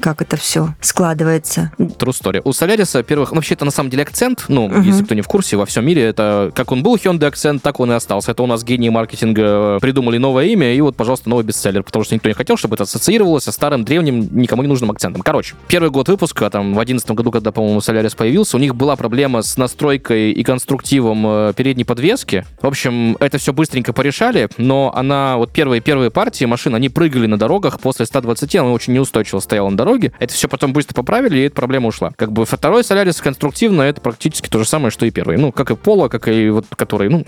Как 0.00 0.22
это 0.22 0.36
все 0.36 0.74
складывается. 0.80 1.72
True 1.78 2.12
story. 2.12 2.40
У 2.44 2.52
Соляриса, 2.52 3.02
первых, 3.02 3.30
ну, 3.30 3.36
вообще 3.36 3.54
это 3.54 3.64
на 3.64 3.70
самом 3.70 3.90
деле 3.90 4.02
акцент, 4.02 4.44
ну, 4.48 4.68
Мгм. 4.68 4.82
если 4.82 5.02
кто 5.04 5.14
не 5.14 5.22
в 5.22 5.28
курсе, 5.28 5.56
во 5.56 5.66
всем 5.66 5.86
мире 5.86 6.02
это 6.04 6.50
как 6.54 6.72
он 6.72 6.82
был 6.82 6.96
Hyundai 6.96 7.26
акцент, 7.26 7.62
так 7.62 7.80
он 7.80 7.90
и 7.92 7.94
остался. 7.94 8.32
Это 8.32 8.42
у 8.42 8.46
нас 8.46 8.64
гении 8.64 8.88
маркетинга 8.88 9.78
придумали 9.80 10.18
новое 10.18 10.46
имя, 10.46 10.74
и 10.74 10.80
вот, 10.80 10.96
пожалуйста, 10.96 11.28
новый 11.28 11.44
бестселлер, 11.44 11.82
потому 11.82 12.04
что 12.04 12.14
никто 12.14 12.28
не 12.28 12.34
хотел, 12.34 12.56
чтобы 12.56 12.74
это 12.74 12.84
ассоциировалось 12.84 13.44
со 13.44 13.52
старым, 13.52 13.84
древним, 13.84 14.28
никому 14.36 14.62
не 14.62 14.68
нужным 14.68 14.90
акцентом. 14.90 15.22
Короче, 15.22 15.54
первый 15.68 15.90
год 15.90 16.08
выпуска, 16.08 16.48
там, 16.50 16.74
в 16.74 16.78
одиннадцатом 16.80 17.16
году, 17.16 17.30
когда, 17.30 17.52
по-моему, 17.52 17.80
Солярис 17.80 18.14
появился, 18.14 18.56
у 18.56 18.60
них 18.60 18.74
была 18.74 18.96
проблема 18.96 19.42
с 19.42 19.56
настройкой 19.56 20.32
и 20.32 20.42
конструктивом 20.42 21.24
э, 21.26 21.52
передней 21.56 21.84
подвески. 21.84 22.44
В 22.60 22.66
общем, 22.66 23.16
это 23.20 23.38
все 23.38 23.52
быстренько 23.52 23.92
порешали, 23.92 24.48
но 24.58 24.92
она, 24.94 25.36
вот 25.36 25.52
первые 25.52 25.80
первые 25.80 26.10
партии 26.10 26.44
машин, 26.44 26.74
они 26.74 26.88
прыгали 26.88 27.26
на 27.26 27.38
дорогах 27.38 27.80
после 27.80 28.06
120, 28.06 28.56
она 28.56 28.72
очень 28.72 28.92
неустойчиво 28.92 29.40
стояла 29.40 29.68
на 29.70 29.76
дороге. 29.88 30.12
Это 30.18 30.34
все 30.34 30.48
потом 30.48 30.72
быстро 30.72 30.94
поправили, 30.94 31.38
и 31.38 31.42
эта 31.42 31.54
проблема 31.54 31.88
ушла. 31.88 32.12
Как 32.16 32.32
бы 32.32 32.44
второй 32.44 32.84
Солярис 32.84 33.20
конструктивно, 33.20 33.82
это 33.82 34.00
практически 34.00 34.48
то 34.48 34.58
же 34.58 34.64
самое, 34.64 34.90
что 34.90 35.06
и 35.06 35.10
первый. 35.10 35.38
Ну, 35.38 35.52
как 35.52 35.70
и 35.70 35.76
Поло, 35.76 36.08
как 36.08 36.28
и 36.28 36.50
вот 36.50 36.66
который, 36.76 37.08
ну, 37.08 37.24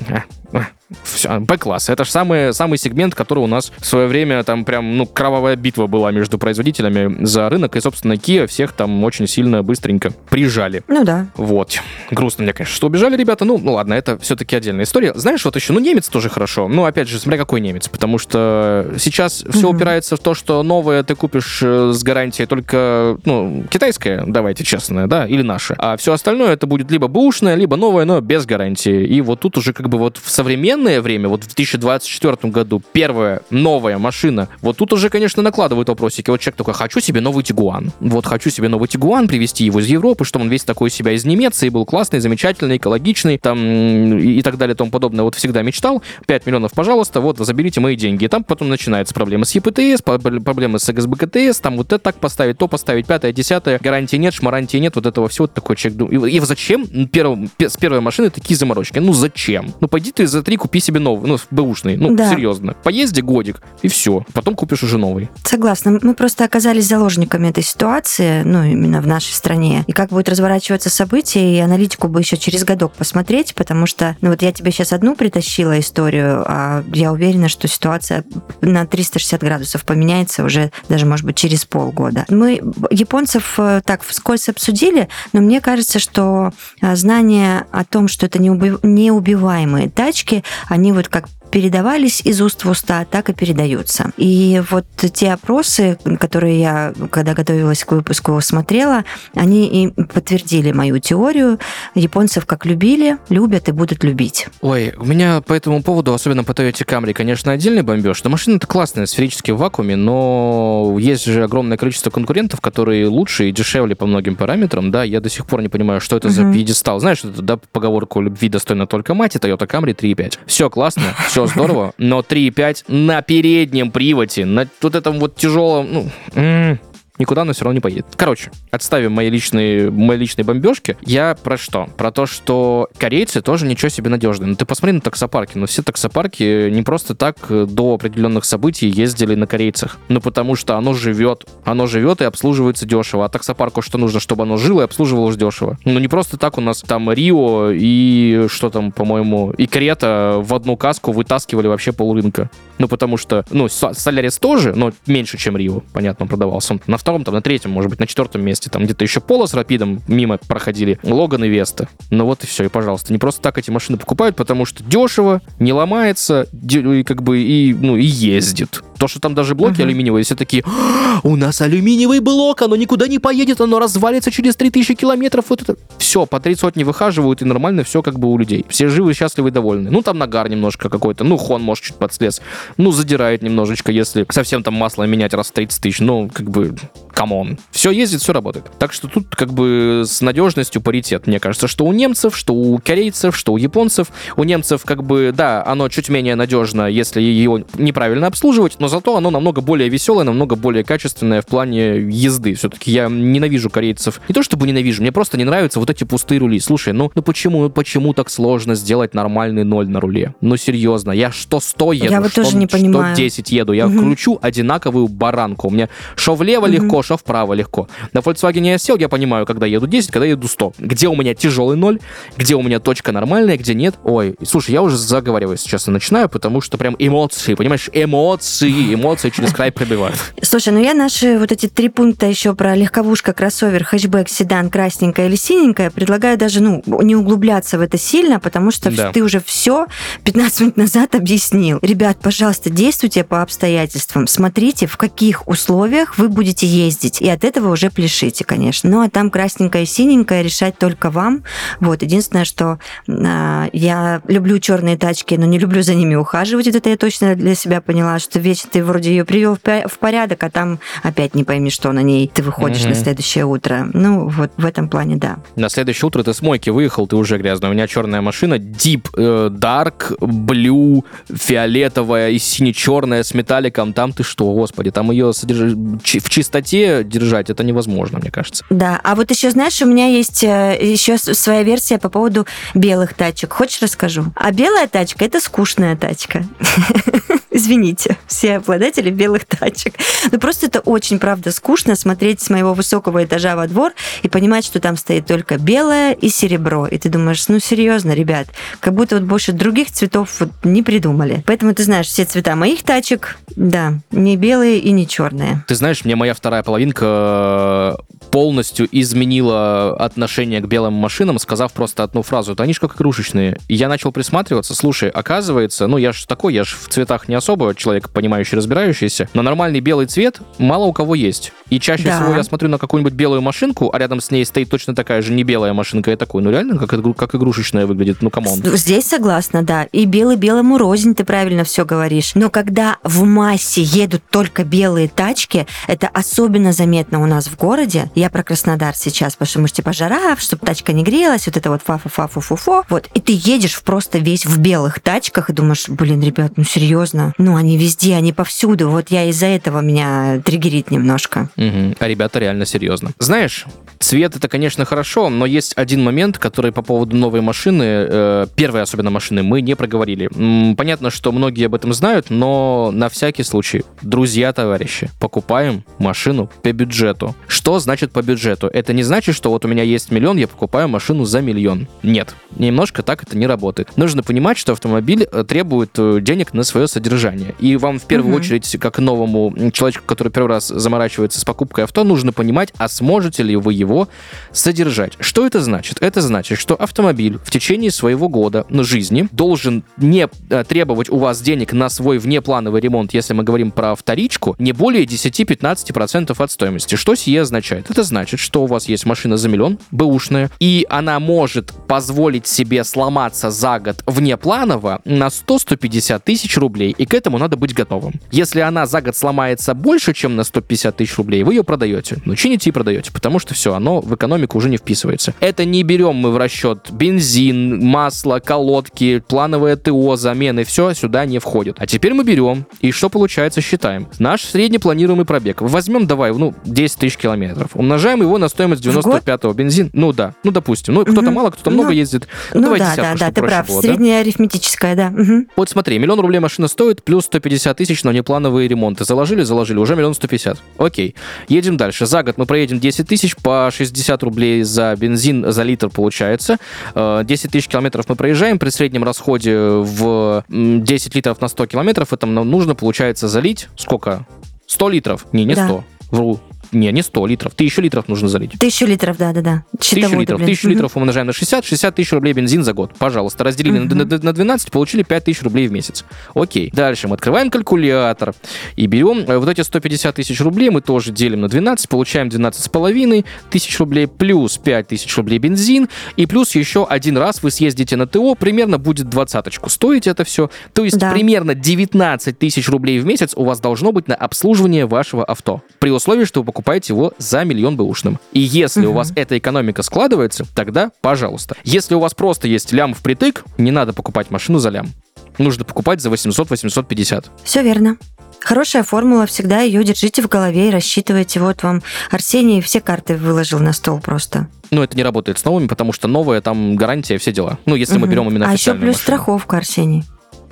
все, 1.03 1.39
Б-класс. 1.41 1.89
Это 1.89 2.05
же 2.05 2.11
самый, 2.11 2.53
самый 2.53 2.79
сегмент, 2.79 3.15
который 3.15 3.41
у 3.41 3.47
нас 3.47 3.73
в 3.79 3.87
свое 3.87 4.07
время 4.07 4.43
там 4.45 4.65
прям, 4.65 4.97
ну, 4.97 5.07
кровавая 5.07 5.57
битва 5.57 5.87
была 5.87 6.11
между 6.11 6.39
производителями 6.39 7.25
за 7.25 7.49
рынок, 7.49 7.77
и, 7.77 7.81
собственно, 7.81 8.15
Kia 8.15 8.47
всех 8.47 8.73
там 8.73 9.03
очень 9.05 9.27
сильно 9.27 9.63
быстренько 9.63 10.11
прижали. 10.31 10.83
Ну 10.89 11.05
да. 11.05 11.27
Вот. 11.37 11.79
Грустно 12.11 12.45
мне, 12.45 12.53
конечно, 12.53 12.75
что 12.75 12.87
убежали 12.89 13.17
ребята. 13.17 13.45
Ну, 13.45 13.59
ну 13.59 13.73
ладно, 13.75 13.95
это 13.95 14.19
все-таки 14.19 14.57
отдельная 14.57 14.85
история. 14.85 15.13
Знаешь, 15.15 15.45
вот 15.45 15.57
еще, 15.57 15.73
ну, 15.73 15.81
немец 15.81 16.09
тоже 16.09 16.29
хорошо. 16.29 16.69
Ну, 16.69 16.85
опять 16.85 17.09
же, 17.09 17.19
смотря 17.19 17.39
какой 17.39 17.61
немец. 17.61 17.89
Потому 17.89 18.19
что 18.19 18.93
сейчас 18.99 19.45
все 19.49 19.69
Мгм. 19.69 19.77
упирается 19.77 20.17
в 20.17 20.21
то, 20.21 20.35
что 20.35 20.63
новое 20.63 21.03
ты 21.03 21.15
купишь 21.15 21.61
э, 21.63 21.93
с 21.95 22.03
гарантией 22.03 22.47
только, 22.47 23.19
ну, 23.25 23.65
китайское, 23.71 24.25
давайте 24.27 24.65
честно, 24.65 25.09
да, 25.09 25.27
или 25.27 25.43
наше. 25.43 25.75
А 25.79 25.97
все 25.97 26.13
остальное 26.13 26.53
это 26.53 26.67
будет 26.67 26.91
либо 26.91 27.09
бэушное, 27.09 27.55
либо 27.55 27.77
новое, 27.77 28.05
но 28.05 28.21
без 28.21 28.47
гарантии. 28.47 29.05
И 29.07 29.21
вот 29.21 29.41
тут 29.41 29.57
уже 29.57 29.73
как 29.73 29.89
бы 29.89 29.99
вот 29.99 30.19
в 30.19 30.31
современное 30.81 31.03
время, 31.03 31.29
вот 31.29 31.45
в 31.45 31.47
2024 31.47 32.53
году, 32.53 32.83
первая 32.93 33.43
новая 33.51 33.99
машина, 33.99 34.49
вот 34.63 34.79
тут 34.79 34.93
уже, 34.93 35.11
конечно, 35.11 35.43
накладывают 35.43 35.89
вопросики. 35.89 36.31
Вот 36.31 36.41
человек 36.41 36.57
такой, 36.57 36.75
хочу 36.75 37.01
себе 37.01 37.21
новый 37.21 37.45
Тигуан. 37.45 37.93
Вот 38.01 38.27
хочу 38.27 38.51
себе 38.51 38.69
новый 38.69 38.89
Тигуан, 38.89 39.29
привезти 39.29 39.65
его 39.65 39.81
из 39.81 39.87
Европы, 39.87 40.25
чтобы 40.25 40.45
он 40.45 40.51
весь 40.51 40.65
такой 40.65 40.91
себя 40.91 41.13
из 41.13 41.25
Немеции 41.25 41.69
был 41.69 41.85
классный, 41.85 42.21
замечательный, 42.21 42.79
экологичный, 42.79 43.39
там, 43.39 44.19
и, 44.19 44.41
так 44.43 44.57
далее, 44.57 44.75
и 44.75 44.77
тому 44.77 44.91
подобное. 44.91 45.25
Вот 45.25 45.35
всегда 45.35 45.63
мечтал. 45.63 46.03
5 46.27 46.47
миллионов, 46.47 46.73
пожалуйста, 46.73 47.21
вот, 47.21 47.39
заберите 47.39 47.81
мои 47.81 47.97
деньги. 47.97 48.25
И 48.25 48.29
там 48.29 48.43
потом 48.43 48.69
начинаются 48.69 49.15
проблемы 49.15 49.45
с 49.45 49.55
ЕПТС, 49.55 50.03
проблемы 50.03 50.79
с 50.79 50.93
ГСБКТС, 50.93 51.61
там 51.61 51.77
вот 51.77 51.89
это 51.89 51.99
так 51.99 52.17
поставить, 52.17 52.59
то 52.59 52.69
поставить, 52.69 53.07
пятое, 53.07 53.33
десятое, 53.33 53.79
гарантии 53.79 54.17
нет, 54.17 54.33
шмарантии 54.35 54.79
нет, 54.79 54.97
вот 54.97 55.07
этого 55.07 55.29
всего. 55.29 55.45
Вот 55.45 55.55
такой 55.55 55.77
человек 55.77 55.99
думает. 55.99 56.33
И, 56.33 56.37
и 56.37 56.41
зачем 56.41 56.87
первым, 57.09 57.51
пе- 57.57 57.69
с 57.69 57.77
первой 57.77 58.01
машины 58.01 58.31
такие 58.31 58.57
заморочки? 58.57 58.99
Ну 58.99 59.13
зачем? 59.13 59.75
Ну 59.81 59.89
пойди 59.89 60.13
ты 60.13 60.27
за 60.27 60.43
три 60.43 60.57
купи 60.57 60.70
себе 60.79 61.01
новый, 61.01 61.29
ну, 61.29 61.39
бэушный, 61.51 61.97
ну, 61.97 62.15
Да. 62.15 62.31
серьезно. 62.31 62.75
Поезди 62.85 63.21
годик, 63.21 63.61
и 63.83 63.89
все. 63.89 64.25
Потом 64.33 64.55
купишь 64.55 64.83
уже 64.83 64.99
новый. 64.99 65.29
Согласна. 65.45 65.99
Мы 66.03 66.15
просто 66.15 66.45
оказались 66.45 66.87
заложниками 66.87 67.49
этой 67.49 67.65
ситуации, 67.65 68.43
ну, 68.45 68.63
именно 68.63 69.01
в 69.01 69.07
нашей 69.07 69.33
стране. 69.33 69.85
И 69.87 69.93
как 69.93 70.11
будет 70.11 70.29
разворачиваться 70.29 70.91
события, 70.91 71.57
и 71.57 71.59
аналитику 71.59 72.09
бы 72.09 72.21
еще 72.21 72.37
через 72.37 72.65
годок 72.65 72.93
посмотреть, 72.93 73.55
потому 73.55 73.87
что, 73.87 74.17
ну, 74.21 74.31
вот 74.31 74.43
я 74.43 74.53
тебе 74.53 74.71
сейчас 74.71 74.93
одну 74.93 75.17
притащила 75.17 75.79
историю, 75.81 76.45
а 76.47 76.85
я 76.93 77.13
уверена, 77.13 77.49
что 77.49 77.67
ситуация 77.67 78.25
на 78.61 78.87
360 78.87 79.41
градусов 79.41 79.85
поменяется 79.85 80.45
уже 80.45 80.71
даже, 80.89 81.07
может 81.07 81.25
быть, 81.27 81.37
через 81.37 81.65
полгода. 81.65 82.25
Мы 82.29 82.61
японцев 82.91 83.55
э, 83.59 83.81
так 83.85 84.03
вскользь 84.03 84.49
обсудили, 84.49 85.09
но 85.33 85.41
мне 85.41 85.61
кажется, 85.61 85.99
что 85.99 86.53
а, 86.81 86.97
знание 86.97 87.65
о 87.73 87.85
том, 87.85 88.09
что 88.09 88.27
это 88.27 88.39
неуби- 88.39 88.79
неубиваемые 88.83 89.89
тачки, 89.91 90.45
они 90.69 90.93
вот 90.93 91.09
как 91.09 91.27
передавались 91.51 92.21
из 92.23 92.41
уст 92.41 92.65
в 92.65 92.71
уста, 92.71 93.05
так 93.05 93.29
и 93.29 93.33
передаются. 93.35 94.13
И 94.17 94.63
вот 94.71 94.85
те 95.13 95.33
опросы, 95.33 95.99
которые 96.19 96.61
я, 96.61 96.93
когда 97.11 97.35
готовилась 97.35 97.85
к 97.85 97.93
выпуску, 97.93 98.41
смотрела, 98.41 99.05
они 99.35 99.67
и 99.67 99.89
подтвердили 99.91 100.73
мою 100.73 100.99
теорию. 100.99 101.59
Японцев 101.95 102.47
как 102.47 102.67
любили, 102.67 103.19
любят 103.29 103.69
и 103.69 103.73
будут 103.73 104.05
любить. 104.05 104.47
Ой, 104.61 104.95
у 104.97 105.05
меня 105.05 105.41
по 105.41 105.53
этому 105.53 105.83
поводу, 105.83 106.15
особенно 106.15 106.45
по 106.45 106.53
Toyota 106.53 106.85
Camry, 106.87 107.13
конечно, 107.13 107.53
отдельный 107.53 107.83
бомбеж. 107.83 108.17
Что 108.17 108.29
машина-то 108.29 108.67
классная, 108.67 109.07
сферически 109.07 109.51
в 109.51 109.57
вакууме, 109.59 109.97
но 109.97 110.97
есть 111.01 111.25
же 111.25 111.43
огромное 111.45 111.77
количество 111.77 112.11
конкурентов, 112.11 112.61
которые 112.61 113.07
лучше 113.09 113.49
и 113.49 113.53
дешевле 113.53 113.95
по 113.95 114.07
многим 114.07 114.37
параметрам. 114.37 114.91
Да, 114.91 115.03
я 115.05 115.21
до 115.21 115.29
сих 115.29 115.47
пор 115.47 115.63
не 115.63 115.69
понимаю, 115.69 116.01
что 116.01 116.17
это 116.17 116.29
за 116.29 116.43
Мгм. 116.43 116.53
пьедестал. 116.53 117.01
Знаешь, 117.01 117.25
это, 117.25 117.43
да, 117.43 117.59
поговорку 117.73 118.21
«любви 118.21 118.49
достойна 118.49 118.87
только 118.87 119.15
мать» 119.15 119.37
и 119.37 119.39
Toyota 119.39 119.67
Camry 119.69 119.95
3.5. 119.95 120.39
Все 120.47 120.71
классно, 120.71 121.03
все 121.29 121.40
все 121.47 121.55
здорово, 121.55 121.93
но 121.99 122.21
3.5 122.21 122.85
на 122.89 123.23
переднем 123.23 123.91
приводе, 123.91 124.45
на 124.45 124.67
вот 124.81 124.95
этом 124.95 125.19
вот 125.19 125.37
тяжелом, 125.37 125.89
ну, 125.93 126.79
никуда 127.21 127.43
она 127.43 127.53
все 127.53 127.65
равно 127.65 127.75
не 127.75 127.81
поедет. 127.81 128.07
Короче, 128.17 128.51
отставим 128.71 129.13
мои 129.13 129.31
личные, 129.31 129.91
мои 129.91 130.17
личные 130.17 130.45
бомбежки. 130.45 130.97
Я 131.03 131.37
про 131.41 131.57
что? 131.57 131.89
Про 131.97 132.11
то, 132.11 132.27
что 132.27 132.89
корейцы 132.99 133.43
тоже 133.43 133.67
ничего 133.67 133.89
себе 133.91 134.11
надежные. 134.11 134.49
Ну, 134.49 134.57
ты 134.57 134.65
посмотри 134.65 134.95
на 134.95 135.01
таксопарки. 135.01 135.57
Ну, 135.57 135.67
все 135.67 135.83
таксопарки 135.83 136.71
не 136.71 136.83
просто 136.83 137.15
так 137.15 137.37
э, 137.51 137.67
до 137.69 137.95
определенных 137.95 138.45
событий 138.45 138.89
ездили 138.89 139.35
на 139.35 139.47
корейцах. 139.47 139.99
Ну, 140.09 140.21
потому 140.21 140.57
что 140.57 140.77
оно 140.77 140.95
живет. 140.95 141.47
Оно 141.65 141.87
живет 141.87 142.23
и 142.23 142.25
обслуживается 142.25 142.87
дешево. 142.87 143.27
А 143.27 143.29
таксопарку 143.29 143.83
что 143.83 143.99
нужно, 143.99 144.19
чтобы 144.19 144.43
оно 144.43 144.57
жило 144.57 144.81
и 144.81 144.85
обслуживалось 144.85 145.37
дешево? 145.37 145.79
Ну, 145.85 146.01
не 146.01 146.09
просто 146.09 146.39
так 146.39 146.59
у 146.59 146.61
нас 146.61 146.81
там 146.81 147.13
Рио 147.13 147.71
и 147.71 148.47
что 148.49 148.71
там, 148.71 148.93
по-моему, 148.93 149.53
и 149.53 149.67
Крета 149.67 150.37
в 150.39 150.55
одну 150.55 150.77
каску 150.77 151.13
вытаскивали 151.13 151.67
вообще 151.67 151.93
полрынка. 151.93 152.51
Ну, 152.81 152.89
потому 152.89 153.19
что, 153.19 153.45
ну, 153.51 153.69
Солярис 153.69 154.39
тоже, 154.39 154.73
но 154.75 154.91
меньше, 155.07 155.37
чем 155.37 155.55
Рио, 155.55 155.83
понятно, 155.93 156.27
продавался. 156.27 156.73
Он 156.73 156.81
на 156.87 156.97
втором, 156.97 157.25
там, 157.25 157.35
на 157.35 157.43
третьем, 157.43 157.73
может 157.73 157.91
быть, 157.91 158.01
на 158.01 158.07
четвертом 158.07 158.43
месте. 158.43 158.71
Там 158.71 158.85
где-то 158.85 159.05
еще 159.05 159.21
Поло 159.21 159.45
с 159.45 159.53
Рапидом 159.53 160.01
мимо 160.09 160.39
проходили. 160.39 160.99
Логан 161.03 161.45
и 161.45 161.49
Веста. 161.49 161.91
Ну 162.09 162.25
вот 162.25 162.43
и 162.43 162.47
все, 162.47 162.65
и 162.65 162.69
пожалуйста. 162.69 163.13
Не 163.13 163.19
просто 163.19 163.43
так 163.43 163.59
эти 163.59 163.71
машины 163.71 163.99
покупают, 163.99 164.35
потому 164.35 164.65
что 164.65 164.83
дешево, 164.83 165.43
не 165.59 165.75
ломается, 165.75 166.47
и 166.53 167.03
как 167.03 167.23
бы 167.23 167.43
и, 167.43 167.75
ну, 167.75 167.97
и 167.99 168.07
ездит. 168.07 168.83
То, 169.01 169.09
что 169.09 169.19
там 169.19 169.35
даже 169.35 169.55
блоки 169.55 169.81
uh-huh. 169.81 169.85
алюминиевые, 169.85 170.25
все 170.25 170.37
такие, 170.37 170.63
«А, 170.67 171.21
у 171.23 171.35
нас 171.35 171.63
алюминиевый 171.63 172.21
блок, 172.21 172.61
оно 172.61 172.77
никуда 172.77 173.09
не 173.09 173.19
поедет, 173.19 173.63
оно 173.63 173.79
развалится 173.79 174.31
через 174.31 174.57
3000 174.57 174.95
километров. 174.95 175.47
Вот 175.49 175.63
это. 175.63 175.77
Все, 175.97 176.27
по 176.27 176.39
три 176.39 176.55
сотни 176.55 176.85
выхаживают, 176.85 177.41
и 177.41 177.47
нормально 177.47 177.83
все 177.83 178.03
как 178.03 178.19
бы 178.19 178.29
у 178.29 178.37
людей. 178.37 178.67
Все 178.69 178.89
живы, 178.89 179.15
счастливы, 179.15 179.51
довольны. 179.51 179.91
Ну, 179.91 180.03
там 180.03 180.19
нагар 180.19 180.51
немножко 180.51 180.91
какой-то, 180.91 181.25
ну, 181.25 181.39
хон, 181.39 181.63
может, 181.63 181.83
чуть 181.83 181.97
подслез. 181.97 182.43
Ну, 182.77 182.93
задирает 182.93 183.41
немножечко, 183.41 183.91
если 183.91 184.27
совсем 184.29 184.63
там 184.63 184.75
масло 184.75 185.05
менять 185.05 185.33
раз 185.33 185.49
в 185.49 185.53
30 185.53 185.81
тысяч. 185.81 186.01
Ну, 186.01 186.29
как 186.31 186.51
бы, 186.51 186.77
come 187.21 187.43
on. 187.43 187.59
Все 187.71 187.91
ездит, 187.91 188.23
все 188.23 188.33
работает. 188.33 188.65
Так 188.79 188.95
что 188.95 189.07
тут 189.07 189.37
как 189.37 189.53
бы 189.53 190.05
с 190.07 190.23
надежностью 190.23 190.81
паритет. 190.81 191.27
Мне 191.27 191.39
кажется, 191.39 191.69
что 191.69 191.85
у 191.85 191.93
немцев, 191.93 192.35
что 192.35 192.55
у 192.55 192.79
корейцев, 192.79 193.37
что 193.37 193.53
у 193.53 193.59
японцев. 193.59 194.09
У 194.37 194.45
немцев 194.45 194.85
как 194.87 195.05
бы, 195.05 195.31
да, 195.37 195.63
оно 195.67 195.91
чуть 195.91 196.09
менее 196.09 196.35
надежно, 196.35 196.89
если 196.89 197.21
его 197.21 197.61
неправильно 197.77 198.27
обслуживать, 198.27 198.77
но 198.79 198.89
зато 198.89 199.19
оно 199.19 199.31
намного 199.31 199.61
более 199.61 199.91
веселое, 199.91 200.25
намного 200.25 200.57
более 200.57 200.83
качественное 200.83 201.43
в 201.43 201.47
плане 201.47 201.99
езды. 201.99 202.55
Все-таки 202.55 202.91
я 202.91 203.09
ненавижу 203.09 203.69
корейцев. 203.69 204.19
Не 204.29 204.35
то 204.35 204.43
чтобы 204.43 204.67
ненавижу, 204.67 205.03
мне 205.03 205.13
просто 205.13 205.37
не 205.37 205.45
нравятся 205.45 205.79
вот 205.79 205.91
эти 205.91 206.05
пустые 206.05 206.39
рули. 206.39 206.59
Слушай, 206.59 206.95
ну, 206.95 207.13
ну 207.15 207.21
почему, 207.21 207.65
ну 207.65 207.69
почему 207.69 208.15
так 208.15 208.31
сложно 208.31 208.75
сделать 208.75 209.13
нормальный 209.13 209.65
ноль 209.65 209.91
на 209.91 210.01
руле? 210.01 210.35
Ну 210.41 210.57
серьезно, 210.57 211.13
я 211.13 211.31
что 211.33 211.61
100 211.61 211.93
еду, 211.93 212.07
я 212.07 212.21
вот 212.23 212.33
что, 212.33 212.45
тоже 212.45 212.57
не 212.57 212.67
понимаю. 212.67 213.15
10 213.15 213.53
еду, 213.53 213.75
я 213.75 213.89
угу. 213.89 213.99
кручу 213.99 214.39
одинаковую 214.41 215.09
баранку. 215.09 215.69
У 215.69 215.71
меня 215.71 215.91
что 216.17 216.35
влево 216.35 216.65
угу. 216.65 216.73
легко, 216.73 217.03
что 217.11 217.17
вправо 217.17 217.55
легко. 217.55 217.89
На 218.13 218.19
Volkswagen 218.19 218.65
я 218.65 218.79
сел, 218.79 218.97
я 218.97 219.09
понимаю, 219.09 219.45
когда 219.45 219.67
еду 219.67 219.89
10, 219.89 220.13
когда 220.13 220.27
еду 220.27 220.47
100. 220.47 220.75
Где 220.79 221.09
у 221.09 221.17
меня 221.17 221.35
тяжелый 221.35 221.77
ноль, 221.77 221.99
где 222.37 222.55
у 222.55 222.63
меня 222.63 222.79
точка 222.79 223.11
нормальная, 223.11 223.57
где 223.57 223.75
нет. 223.75 223.97
Ой, 224.05 224.37
слушай, 224.47 224.71
я 224.71 224.81
уже 224.81 224.97
заговариваюсь 224.97 225.59
сейчас 225.59 225.89
и 225.89 225.91
начинаю, 225.91 226.29
потому 226.29 226.61
что 226.61 226.79
прям 226.79 226.95
эмоции, 227.01 227.55
понимаешь, 227.55 227.91
эмоции 227.93 228.95
эмоции 228.95 229.31
через 229.31 229.53
край 229.53 229.73
пробивают. 229.73 230.15
Слушай, 230.41 230.73
ну 230.73 230.81
я 230.81 230.95
наши 230.95 231.37
вот 231.37 231.51
эти 231.51 231.67
три 231.67 231.89
пункта 231.89 232.27
еще 232.27 232.55
про 232.55 232.77
легковушка, 232.77 233.33
кроссовер, 233.33 233.83
хэтчбэк, 233.83 234.29
седан, 234.29 234.71
красненькая 234.71 235.27
или 235.27 235.35
синенькая, 235.35 235.91
предлагаю 235.91 236.39
даже, 236.39 236.63
ну, 236.63 236.81
не 237.03 237.17
углубляться 237.17 237.77
в 237.77 237.81
это 237.81 237.99
сильно, 237.99 238.39
потому 238.39 238.71
что 238.71 238.93
да. 238.93 239.11
ты 239.11 239.25
уже 239.25 239.41
все 239.45 239.87
15 240.23 240.61
минут 240.61 240.77
назад 240.77 241.17
объяснил. 241.17 241.81
Ребят, 241.83 242.19
пожалуйста, 242.23 242.71
действуйте 242.71 243.25
по 243.25 243.43
обстоятельствам, 243.43 244.29
смотрите, 244.29 244.87
в 244.87 244.97
каких 244.97 245.49
условиях 245.49 246.17
вы 246.17 246.29
будете 246.29 246.69
ездить, 246.69 246.90
и 247.21 247.29
от 247.29 247.45
этого 247.45 247.73
уже 247.73 247.91
пляшите, 247.91 248.45
конечно. 248.45 248.91
Ну, 248.91 249.03
а 249.03 249.11
там 249.11 249.31
красненькая 249.31 249.83
и 249.83 249.87
синенькая 249.87 250.43
решать 250.43 250.79
только 250.79 251.11
вам. 251.11 251.45
Вот, 251.81 252.03
единственное, 252.03 252.45
что 252.45 252.79
э, 253.07 253.69
я 253.73 254.23
люблю 254.29 254.59
черные 254.59 254.97
тачки, 254.97 255.35
но 255.35 255.47
не 255.47 255.59
люблю 255.59 255.83
за 255.83 255.95
ними 255.95 256.15
ухаживать, 256.15 256.67
вот 256.67 256.77
это 256.77 256.91
я 256.91 256.97
точно 256.97 257.35
для 257.35 257.55
себя 257.55 257.81
поняла, 257.81 258.19
что 258.19 258.39
вечно 258.39 258.71
ты 258.73 258.85
вроде 258.85 259.11
ее 259.11 259.25
привел 259.25 259.57
в 259.57 259.99
порядок, 259.99 260.43
а 260.43 260.51
там 260.51 260.79
опять 261.03 261.35
не 261.35 261.45
пойми, 261.45 261.71
что 261.71 261.93
на 261.93 262.03
ней 262.03 262.31
ты 262.33 262.43
выходишь 262.43 262.83
mm-hmm. 262.83 262.89
на 262.89 262.95
следующее 262.95 263.45
утро. 263.45 263.89
Ну, 263.93 264.29
вот 264.29 264.53
в 264.57 264.65
этом 264.65 264.89
плане, 264.89 265.17
да. 265.17 265.39
На 265.57 265.69
следующее 265.69 266.07
утро 266.07 266.23
ты 266.23 266.35
с 266.35 266.43
мойки 266.43 266.71
выехал, 266.71 267.07
ты 267.07 267.17
уже 267.17 267.39
грязный. 267.39 267.71
У 267.71 267.73
меня 267.73 267.87
черная 267.87 268.21
машина, 268.21 268.55
Deep 268.55 269.09
э, 269.17 269.49
Dark, 269.51 270.17
Blue, 270.19 271.05
фиолетовая 271.33 272.31
и 272.31 272.39
сине-черная 272.39 273.23
с 273.23 273.35
металликом. 273.35 273.93
Там 273.93 274.13
ты 274.13 274.23
что, 274.23 274.53
господи, 274.53 274.91
там 274.91 275.11
ее 275.11 275.33
содерж... 275.33 275.73
в 275.73 276.29
чистоте 276.29 276.80
держать, 277.05 277.51
это 277.51 277.63
невозможно, 277.63 278.19
мне 278.19 278.31
кажется. 278.31 278.65
Да, 278.71 279.01
а 279.03 279.15
вот 279.15 279.31
еще, 279.31 279.51
знаешь, 279.51 279.81
у 279.83 279.87
меня 279.87 280.07
есть 280.07 280.45
э, 280.45 280.79
еще 280.81 281.19
своя 281.19 281.63
версия 281.63 281.99
по 281.99 282.09
поводу 282.09 282.47
белых 282.75 283.15
тачек. 283.15 283.53
Хочешь, 283.53 283.83
расскажу? 283.83 284.27
А 284.35 284.53
белая 284.53 284.89
тачка– 284.89 285.25
это 285.27 285.41
скучная 285.41 285.97
тачка. 285.97 286.45
Извините, 287.51 288.17
все 288.27 288.57
обладатели 288.57 289.11
белых 289.11 289.45
тачек. 289.45 289.95
Ну, 290.31 290.39
просто 290.39 290.67
это 290.67 290.81
очень, 290.81 291.19
правда, 291.19 291.51
скучно 291.51 291.97
смотреть 291.97 292.41
с 292.41 292.51
моего 292.51 292.75
высокого 292.75 293.25
этажа 293.25 293.57
во 293.57 293.67
двор 293.67 293.93
и 294.23 294.29
понимать, 294.29 294.65
что 294.65 294.81
там 294.81 294.97
стоит 294.97 295.27
только 295.27 295.59
белое 295.59 296.13
и 296.13 296.29
серебро. 296.29 296.87
И 296.87 296.99
ты 296.99 297.09
думаешь, 297.09 297.49
ну, 297.49 297.59
серьезно, 297.59 298.13
ребят, 298.13 298.49
как 298.79 298.95
будто 298.95 299.17
вот 299.17 299.25
больше 299.25 299.53
других 299.53 299.91
цветов 299.91 300.41
вот 300.41 300.51
не 300.65 300.83
придумали. 300.83 301.43
Поэтому 301.47 301.75
ты 301.75 301.83
знаешь, 301.83 302.07
все 302.07 302.25
цвета 302.25 302.55
моих 302.55 302.83
тачек, 302.85 303.39
да, 303.57 303.95
не 304.11 304.37
белые 304.37 304.79
и 304.79 304.93
не 304.93 305.09
черные. 305.09 305.65
Ты 305.67 305.75
знаешь, 305.75 306.05
мне 306.05 306.15
моя 306.15 306.35
вторая 306.35 306.63
половинка 306.63 307.99
полностью 308.31 308.89
изменила 308.93 309.97
отношение 309.97 310.61
к 310.61 310.67
белым 310.67 310.95
машинам, 310.95 311.39
сказав 311.39 311.73
просто 311.73 312.05
одну 312.05 312.23
фразу. 312.23 312.53
Это 312.53 312.63
они 312.63 312.75
же 312.75 312.81
как 312.81 312.97
игрушечные. 312.97 313.59
И 313.69 313.75
я 313.75 313.89
начал 313.89 314.13
присматриваться. 314.13 314.75
Слушай, 314.75 315.11
оказывается, 315.11 315.89
ну 315.89 315.97
я 315.97 316.13
же 316.13 316.27
такой, 316.27 316.55
я 316.55 316.63
же 316.65 316.77
в 316.77 316.89
цветах 316.89 317.29
не 317.29 317.35
особо 317.41 317.75
человек 317.75 318.11
понимающий, 318.11 318.57
разбирающийся, 318.57 319.29
но 319.35 319.43
нормальный 319.43 319.81
белый 319.81 320.07
цвет 320.07 320.41
мало 320.59 320.85
у 320.85 320.93
кого 320.93 321.15
есть. 321.15 321.53
И 321.71 321.81
чаще 321.81 322.05
да. 322.05 322.21
всего 322.21 322.37
я 322.37 322.43
смотрю 322.43 322.69
на 322.69 322.79
какую-нибудь 322.79 323.13
белую 323.13 323.43
машинку, 323.43 323.91
а 323.93 323.99
рядом 323.99 324.21
с 324.21 324.31
ней 324.31 324.45
стоит 324.45 324.71
точно 324.71 324.95
такая 324.95 325.23
же 325.23 325.33
не 325.33 325.45
белая 325.45 325.73
машинка. 325.73 326.11
Я 326.11 326.17
такой, 326.17 326.43
ну 326.43 326.51
реально, 326.51 326.79
как, 326.79 327.17
как 327.17 327.35
игрушечная 327.35 327.87
выглядит, 327.87 328.19
ну 328.23 328.31
come 328.31 328.48
on. 328.48 328.61
Здесь 328.63 329.07
согласна, 329.07 329.63
да. 329.63 329.85
И 329.85 330.05
белый 330.05 330.37
белому 330.37 330.79
рознь, 330.79 331.15
ты 331.15 331.25
правильно 331.25 331.65
все 331.65 331.85
говоришь. 331.85 332.33
Но 332.35 332.51
когда 332.51 332.99
в 333.05 333.25
массе 333.25 333.83
едут 333.83 334.23
только 334.31 334.65
белые 334.65 335.09
тачки, 335.09 335.67
это 335.87 336.09
особенно 336.09 336.73
заметно 336.73 337.23
у 337.23 337.27
нас 337.27 337.47
в 337.47 337.57
городе. 337.57 338.11
Я 338.15 338.31
про 338.31 338.43
Краснодар 338.43 338.95
сейчас, 338.97 339.35
потому 339.35 339.49
что 339.49 339.61
мы 339.61 339.69
же 339.69 339.75
типа 339.75 339.93
жара, 339.93 340.37
чтобы 340.37 340.67
тачка 340.67 340.93
не 340.93 341.05
грелась, 341.05 341.47
вот 341.47 341.57
это 341.57 341.71
вот 341.71 341.83
фа-фа-фа-фу-фу-фу. 341.83 342.83
Вот. 342.89 343.09
И 343.15 343.21
ты 343.21 343.33
едешь 343.33 343.81
просто 343.83 344.19
весь 344.19 344.45
в 344.45 344.59
белых 344.59 345.01
тачках 345.01 345.51
и 345.51 345.53
думаешь, 345.53 345.89
блин, 345.89 346.21
ребят, 346.21 346.53
ну 346.57 346.65
серьезно? 346.65 347.30
Ну, 347.39 347.57
они 347.57 347.77
везде, 347.77 348.15
они 348.15 348.33
повсюду. 348.33 348.91
Вот 348.91 349.11
я 349.11 349.25
из-за 349.25 349.47
этого 349.47 349.81
меня 349.81 350.41
триггерит 350.45 350.91
немножко. 350.91 351.49
Угу. 351.57 351.97
А 351.99 352.09
ребята 352.09 352.39
реально 352.39 352.67
серьезно. 352.67 353.11
Знаешь, 353.19 353.67
цвет 353.99 354.37
это, 354.37 354.49
конечно, 354.49 354.85
хорошо, 354.85 355.29
но 355.29 355.47
есть 355.47 355.73
один 355.77 356.03
момент, 356.03 356.39
который 356.39 356.73
по 356.73 356.83
поводу 356.83 357.17
новой 357.17 357.41
машины, 357.41 357.83
э, 357.85 358.47
первой 358.55 358.83
особенно 358.83 359.11
машины, 359.11 359.43
мы 359.43 359.61
не 359.61 359.77
проговорили. 359.77 360.31
М, 360.35 360.77
понятно, 360.77 361.11
что 361.11 361.33
многие 361.33 361.67
об 361.67 361.75
этом 361.75 361.93
знают, 361.93 362.31
но 362.31 362.91
на 362.93 363.09
всякий 363.09 363.43
случай, 363.43 363.85
друзья, 364.03 364.53
товарищи, 364.53 365.11
покупаем 365.21 365.85
машину 365.99 366.51
по 366.63 366.73
бюджету. 366.73 367.37
Что 367.47 367.79
значит 367.79 368.13
по 368.13 368.23
бюджету? 368.23 368.69
Это 368.69 368.93
не 368.93 369.03
значит, 369.03 369.35
что 369.35 369.51
вот 369.51 369.65
у 369.65 369.69
меня 369.69 369.83
есть 369.83 370.11
миллион, 370.11 370.39
я 370.39 370.49
покупаю 370.49 370.89
машину 370.89 371.25
за 371.25 371.41
миллион. 371.41 371.87
Нет, 372.03 372.35
немножко 372.57 373.03
так 373.03 373.23
это 373.23 373.37
не 373.37 373.47
работает. 373.47 373.97
Нужно 373.97 374.23
понимать, 374.23 374.59
что 374.59 374.73
автомобиль 374.73 375.27
э, 375.31 375.45
требует 375.45 375.91
э, 375.99 376.19
денег 376.21 376.55
на 376.55 376.65
свое 376.65 376.89
содержание. 376.89 377.20
И 377.59 377.77
вам 377.77 377.99
в 377.99 378.05
первую 378.05 378.33
угу. 378.35 378.41
очередь, 378.41 378.77
как 378.81 378.99
новому 378.99 379.71
человеку, 379.73 380.05
который 380.07 380.31
первый 380.31 380.49
раз 380.49 380.69
заморачивается 380.69 381.41
с 381.41 381.45
покупкой 381.45 381.85
авто, 381.85 382.05
нужно 382.05 382.33
понимать, 382.33 382.73
а 382.79 382.89
сможете 382.89 383.43
ли 383.43 383.57
вы 383.57 383.75
его 383.75 384.09
содержать. 384.53 385.13
Что 385.21 385.47
это 385.47 385.61
значит? 385.61 385.99
Это 386.01 386.21
значит, 386.21 386.59
что 386.59 386.75
автомобиль 386.75 387.39
в 387.45 387.51
течение 387.51 387.91
своего 387.91 388.29
года 388.29 388.67
жизни 388.71 389.29
должен 389.33 389.85
не 389.97 390.29
э, 390.49 390.65
требовать 390.67 391.11
у 391.11 391.19
вас 391.19 391.41
денег 391.41 391.73
на 391.73 391.89
свой 391.89 392.19
внеплановый 392.19 392.81
ремонт, 392.81 393.15
если 393.15 393.35
мы 393.35 393.43
говорим 393.43 393.71
про 393.71 393.95
вторичку, 393.95 394.57
не 394.59 394.73
более 394.73 395.05
10-15% 395.05 396.35
от 396.37 396.51
стоимости. 396.51 396.95
Что 396.97 397.15
сие 397.15 397.43
означает? 397.43 397.91
Это 397.91 398.03
значит, 398.03 398.41
что 398.41 398.63
у 398.63 398.67
вас 398.67 398.89
есть 398.89 399.07
машина 399.07 399.37
за 399.37 399.49
миллион, 399.49 399.79
бэушная, 399.91 400.51
и 400.59 400.87
она 400.89 401.21
может 401.21 401.73
позволить 401.87 402.47
себе 402.47 402.85
сломаться 402.85 403.51
за 403.51 403.79
год 403.79 404.03
внепланово 404.07 405.01
на 405.05 405.27
100-150 405.27 406.23
тысяч 406.25 406.57
рублей, 406.57 406.95
и 406.97 407.07
к 407.11 407.15
этому 407.15 407.39
надо 407.39 407.57
быть 407.57 407.75
готовым. 407.75 408.15
Если 408.31 408.61
она 408.61 408.87
за 408.87 409.03
год 409.03 409.17
сломается 409.17 409.75
больше, 409.75 410.15
чем 410.15 410.37
на 410.37 410.45
150 410.45 410.97
тысяч 410.97 411.17
рублей, 411.19 411.43
вы 411.43 411.55
ее 411.55 411.65
продаете. 411.65 412.19
Ну, 412.25 412.37
чините 412.37 412.71
и 412.71 412.73
продаете, 412.73 413.11
потому 413.11 413.41
что 413.41 413.53
все, 413.53 413.75
оно 413.75 414.01
в 414.01 414.15
экономику 414.15 414.59
уже 414.59 414.69
не 414.69 414.77
вписывается. 414.77 415.35
Это 415.41 415.65
не 415.65 415.83
берем 415.83 416.15
мы 416.15 416.31
в 416.31 416.37
расчет 416.37 416.89
бензин, 416.93 417.85
масло, 417.85 418.39
колодки, 418.39 419.23
плановое 419.27 419.75
ТО, 419.75 420.15
замены, 420.15 420.63
все 420.63 420.95
сюда 420.95 421.25
не 421.27 421.41
входит. 421.41 421.77
А 421.81 421.87
теперь 421.89 422.15
мы 422.15 422.23
берем 422.23 422.65
и 422.81 422.93
что 422.93 423.09
получается 423.09 423.61
считаем. 423.61 424.07
Наш 424.21 424.45
среднепланируемый 424.45 425.25
пробег. 425.27 425.63
Возьмем, 425.63 426.07
давай, 426.07 426.33
ну, 426.33 426.55
10 426.65 426.97
тысяч 426.97 427.17
километров. 427.17 427.71
Умножаем 427.75 428.23
его 428.23 428.39
на 428.39 428.49
стоимость 428.49 428.87
95-го 428.87 429.53
бензин. 429.53 429.91
Ну 429.93 430.13
да, 430.13 430.35
ну 430.45 430.53
допустим. 430.53 430.95
Ну, 430.95 431.05
кто-то 431.05 431.33
мало, 431.33 431.51
кто-то 431.51 431.71
Ну, 431.71 431.79
много 431.79 431.93
ездит. 431.93 432.29
Ну, 432.55 432.61
Ну 432.61 432.65
давай 432.67 432.79
да, 432.79 432.91
десятку, 432.93 433.19
да, 433.19 433.27
да, 433.27 433.33
ты 433.33 433.41
прав. 433.43 433.67
было, 433.67 433.83
да? 433.83 433.89
Средняя 433.89 434.21
арифметическая, 434.21 434.95
да. 434.95 435.11
Мгм. 435.11 435.49
Вот 435.57 435.69
смотри, 435.69 435.99
миллион 435.99 436.21
рублей 436.21 436.39
машина 436.39 436.69
стоит, 436.69 437.00
плюс 437.05 437.25
150 437.27 437.77
тысяч 437.77 438.05
на 438.05 438.11
неплановые 438.11 438.69
ремонты. 438.69 439.05
Заложили, 439.05 439.43
заложили, 439.43 439.79
уже 439.79 439.97
миллион 439.97 440.15
150. 440.15 440.59
Окей. 440.79 441.15
Едем 441.49 441.77
дальше. 441.77 442.07
За 442.07 442.23
год 442.23 442.39
мы 442.39 442.47
проедем 442.47 442.81
10 442.81 443.07
тысяч, 443.09 443.37
по 443.37 443.71
60 443.73 444.23
рублей 444.23 444.63
за 444.63 444.95
бензин 444.97 445.51
за 445.53 445.63
литр 445.63 445.89
получается. 445.89 446.59
Э, 446.95 447.23
10 447.25 447.51
тысяч 447.51 447.69
километров 447.69 448.09
мы 448.09 448.17
проезжаем, 448.17 448.59
при 448.59 448.71
среднем 448.71 449.05
расходе 449.05 449.57
в 449.59 450.45
м, 450.49 450.85
10 450.85 451.15
литров 451.15 451.41
на 451.41 451.49
100 451.49 451.67
километров, 451.67 452.13
это 452.13 452.27
нам 452.27 452.49
нужно, 452.51 452.75
получается, 452.75 453.29
залить 453.29 453.69
сколько? 453.77 454.27
100 454.67 454.89
литров? 454.89 455.27
Не, 455.33 455.45
не 455.45 455.55
Да. 455.55 455.67
100. 455.67 455.85
Вру. 456.11 456.41
Не, 456.73 456.93
не 456.93 457.03
100 457.03 457.27
литров. 457.27 457.53
1000 457.55 457.83
литров 457.83 458.09
нужно 458.09 458.29
залить. 458.29 458.53
Тысячу 458.59 458.87
литров, 458.87 459.17
да, 459.19 459.33
да, 459.33 459.41
да. 459.41 459.65
Тысячу 459.79 459.97
литров. 460.19 460.39
блин. 460.39 460.49
Тысячу 460.51 460.69
Мгм. 460.69 460.75
литров 460.77 460.97
умножаем 460.97 461.27
на 461.27 461.33
60, 461.33 461.65
60 461.65 461.95
тысяч 461.97 462.13
рублей 462.13 462.33
бензин 462.33 462.63
за 462.65 462.73
год. 462.73 462.95
Пожалуйста, 462.99 463.43
разделили 463.45 463.79
на- 463.79 463.85
Мгм. 463.87 463.99
на, 464.09 464.19
на 464.19 464.33
12, 464.33 464.71
получили 464.71 465.03
5 465.03 465.25
тысяч 465.25 465.43
рублей 465.43 465.67
в 465.69 465.73
месяц. 465.73 466.05
Окей. 466.35 466.71
Дальше 466.73 467.09
мы 467.09 467.15
открываем 467.15 467.51
калькулятор 467.51 468.35
и 468.77 468.87
берем 468.87 469.25
э, 469.29 469.37
вот 469.39 469.49
эти 469.49 469.63
150 469.63 470.15
тысяч 470.17 470.41
рублей, 470.41 470.71
мы 470.71 470.81
тоже 470.81 471.11
делим 471.13 471.41
на 471.41 471.49
12, 471.49 471.89
получаем 471.89 472.29
12,5 472.29 473.25
тысяч 473.51 473.79
рублей, 473.81 474.07
плюс 474.07 474.57
5 474.59 474.87
тысяч 474.89 475.17
рублей 475.17 475.39
бензин, 475.39 475.89
и 476.17 476.27
плюс 476.27 476.55
еще 476.55 476.87
один 476.87 477.17
раз 477.19 477.43
вы 477.43 477.51
съездите 477.51 477.97
на 477.97 478.07
ТО, 478.07 478.35
примерно 478.35 478.79
будет 478.79 479.09
двадцаточку 479.09 479.69
стоить 479.71 480.07
это 480.07 480.25
все. 480.25 480.51
То 480.73 480.85
есть 480.85 480.99
Да. 480.99 481.11
примерно 481.11 481.55
19 481.55 482.39
тысяч 482.39 482.69
рублей 482.69 482.99
в 483.01 483.07
месяц 483.07 483.33
у 483.35 483.45
вас 483.45 483.59
должно 483.61 483.91
быть 483.93 484.07
на 484.09 484.15
обслуживание 484.15 484.87
вашего 484.87 485.25
авто. 485.25 485.63
При 485.81 485.91
условии, 485.91 486.25
что 486.25 486.41
вы 486.41 486.47
покупаете 486.47 486.60
его 486.91 487.13
за 487.19 487.45
миллион 487.45 487.77
бэушным. 487.77 488.19
И 488.33 488.41
если 488.41 488.87
у 488.87 488.91
Мгм. 488.91 488.97
вас 488.97 489.13
эта 489.17 489.37
экономика 489.39 489.83
складывается, 489.83 490.45
тогда 490.55 490.91
пожалуйста. 491.01 491.57
Если 491.65 491.95
у 491.95 492.01
вас 492.01 492.15
просто 492.15 492.49
есть 492.49 492.73
лям 492.73 492.95
впритык, 492.95 493.45
не 493.59 493.71
надо 493.71 493.93
покупать 493.93 494.31
машину 494.31 494.59
за 494.59 494.71
лям. 494.71 494.91
Нужно 495.39 495.65
покупать 495.65 496.01
за 496.01 496.11
800-850. 496.11 497.27
Все 497.45 497.63
верно. 497.63 497.97
Хорошая 498.43 498.83
формула, 498.85 499.27
всегда 499.27 499.61
ее 499.61 499.85
держите 499.85 500.23
в 500.23 500.29
голове 500.29 500.69
и 500.69 500.71
рассчитывайте. 500.71 501.41
Вот 501.41 501.63
вам 501.63 501.83
Арсений 502.11 502.61
все 502.63 502.81
карты 502.81 503.17
выложил 503.17 503.59
на 503.59 503.73
стол 503.75 504.01
просто. 504.01 504.49
Но 504.71 504.83
это 504.83 504.97
не 504.97 505.03
работает 505.03 505.39
с 505.39 505.45
новыми, 505.45 505.67
потому 505.67 505.93
что 505.93 506.09
новая 506.09 506.41
там 506.41 506.75
гарантия, 506.77 507.19
все 507.19 507.33
дела. 507.33 507.59
Ну, 507.67 507.75
если 507.75 507.95
мы 507.95 508.01
Мгм. 508.07 508.11
берем 508.11 508.29
именно 508.31 508.49
А 508.49 508.53
еще 508.53 508.73
плюс 508.73 508.81
машину. 508.81 508.95
страховка, 508.95 509.57
Арсений. 509.59 510.05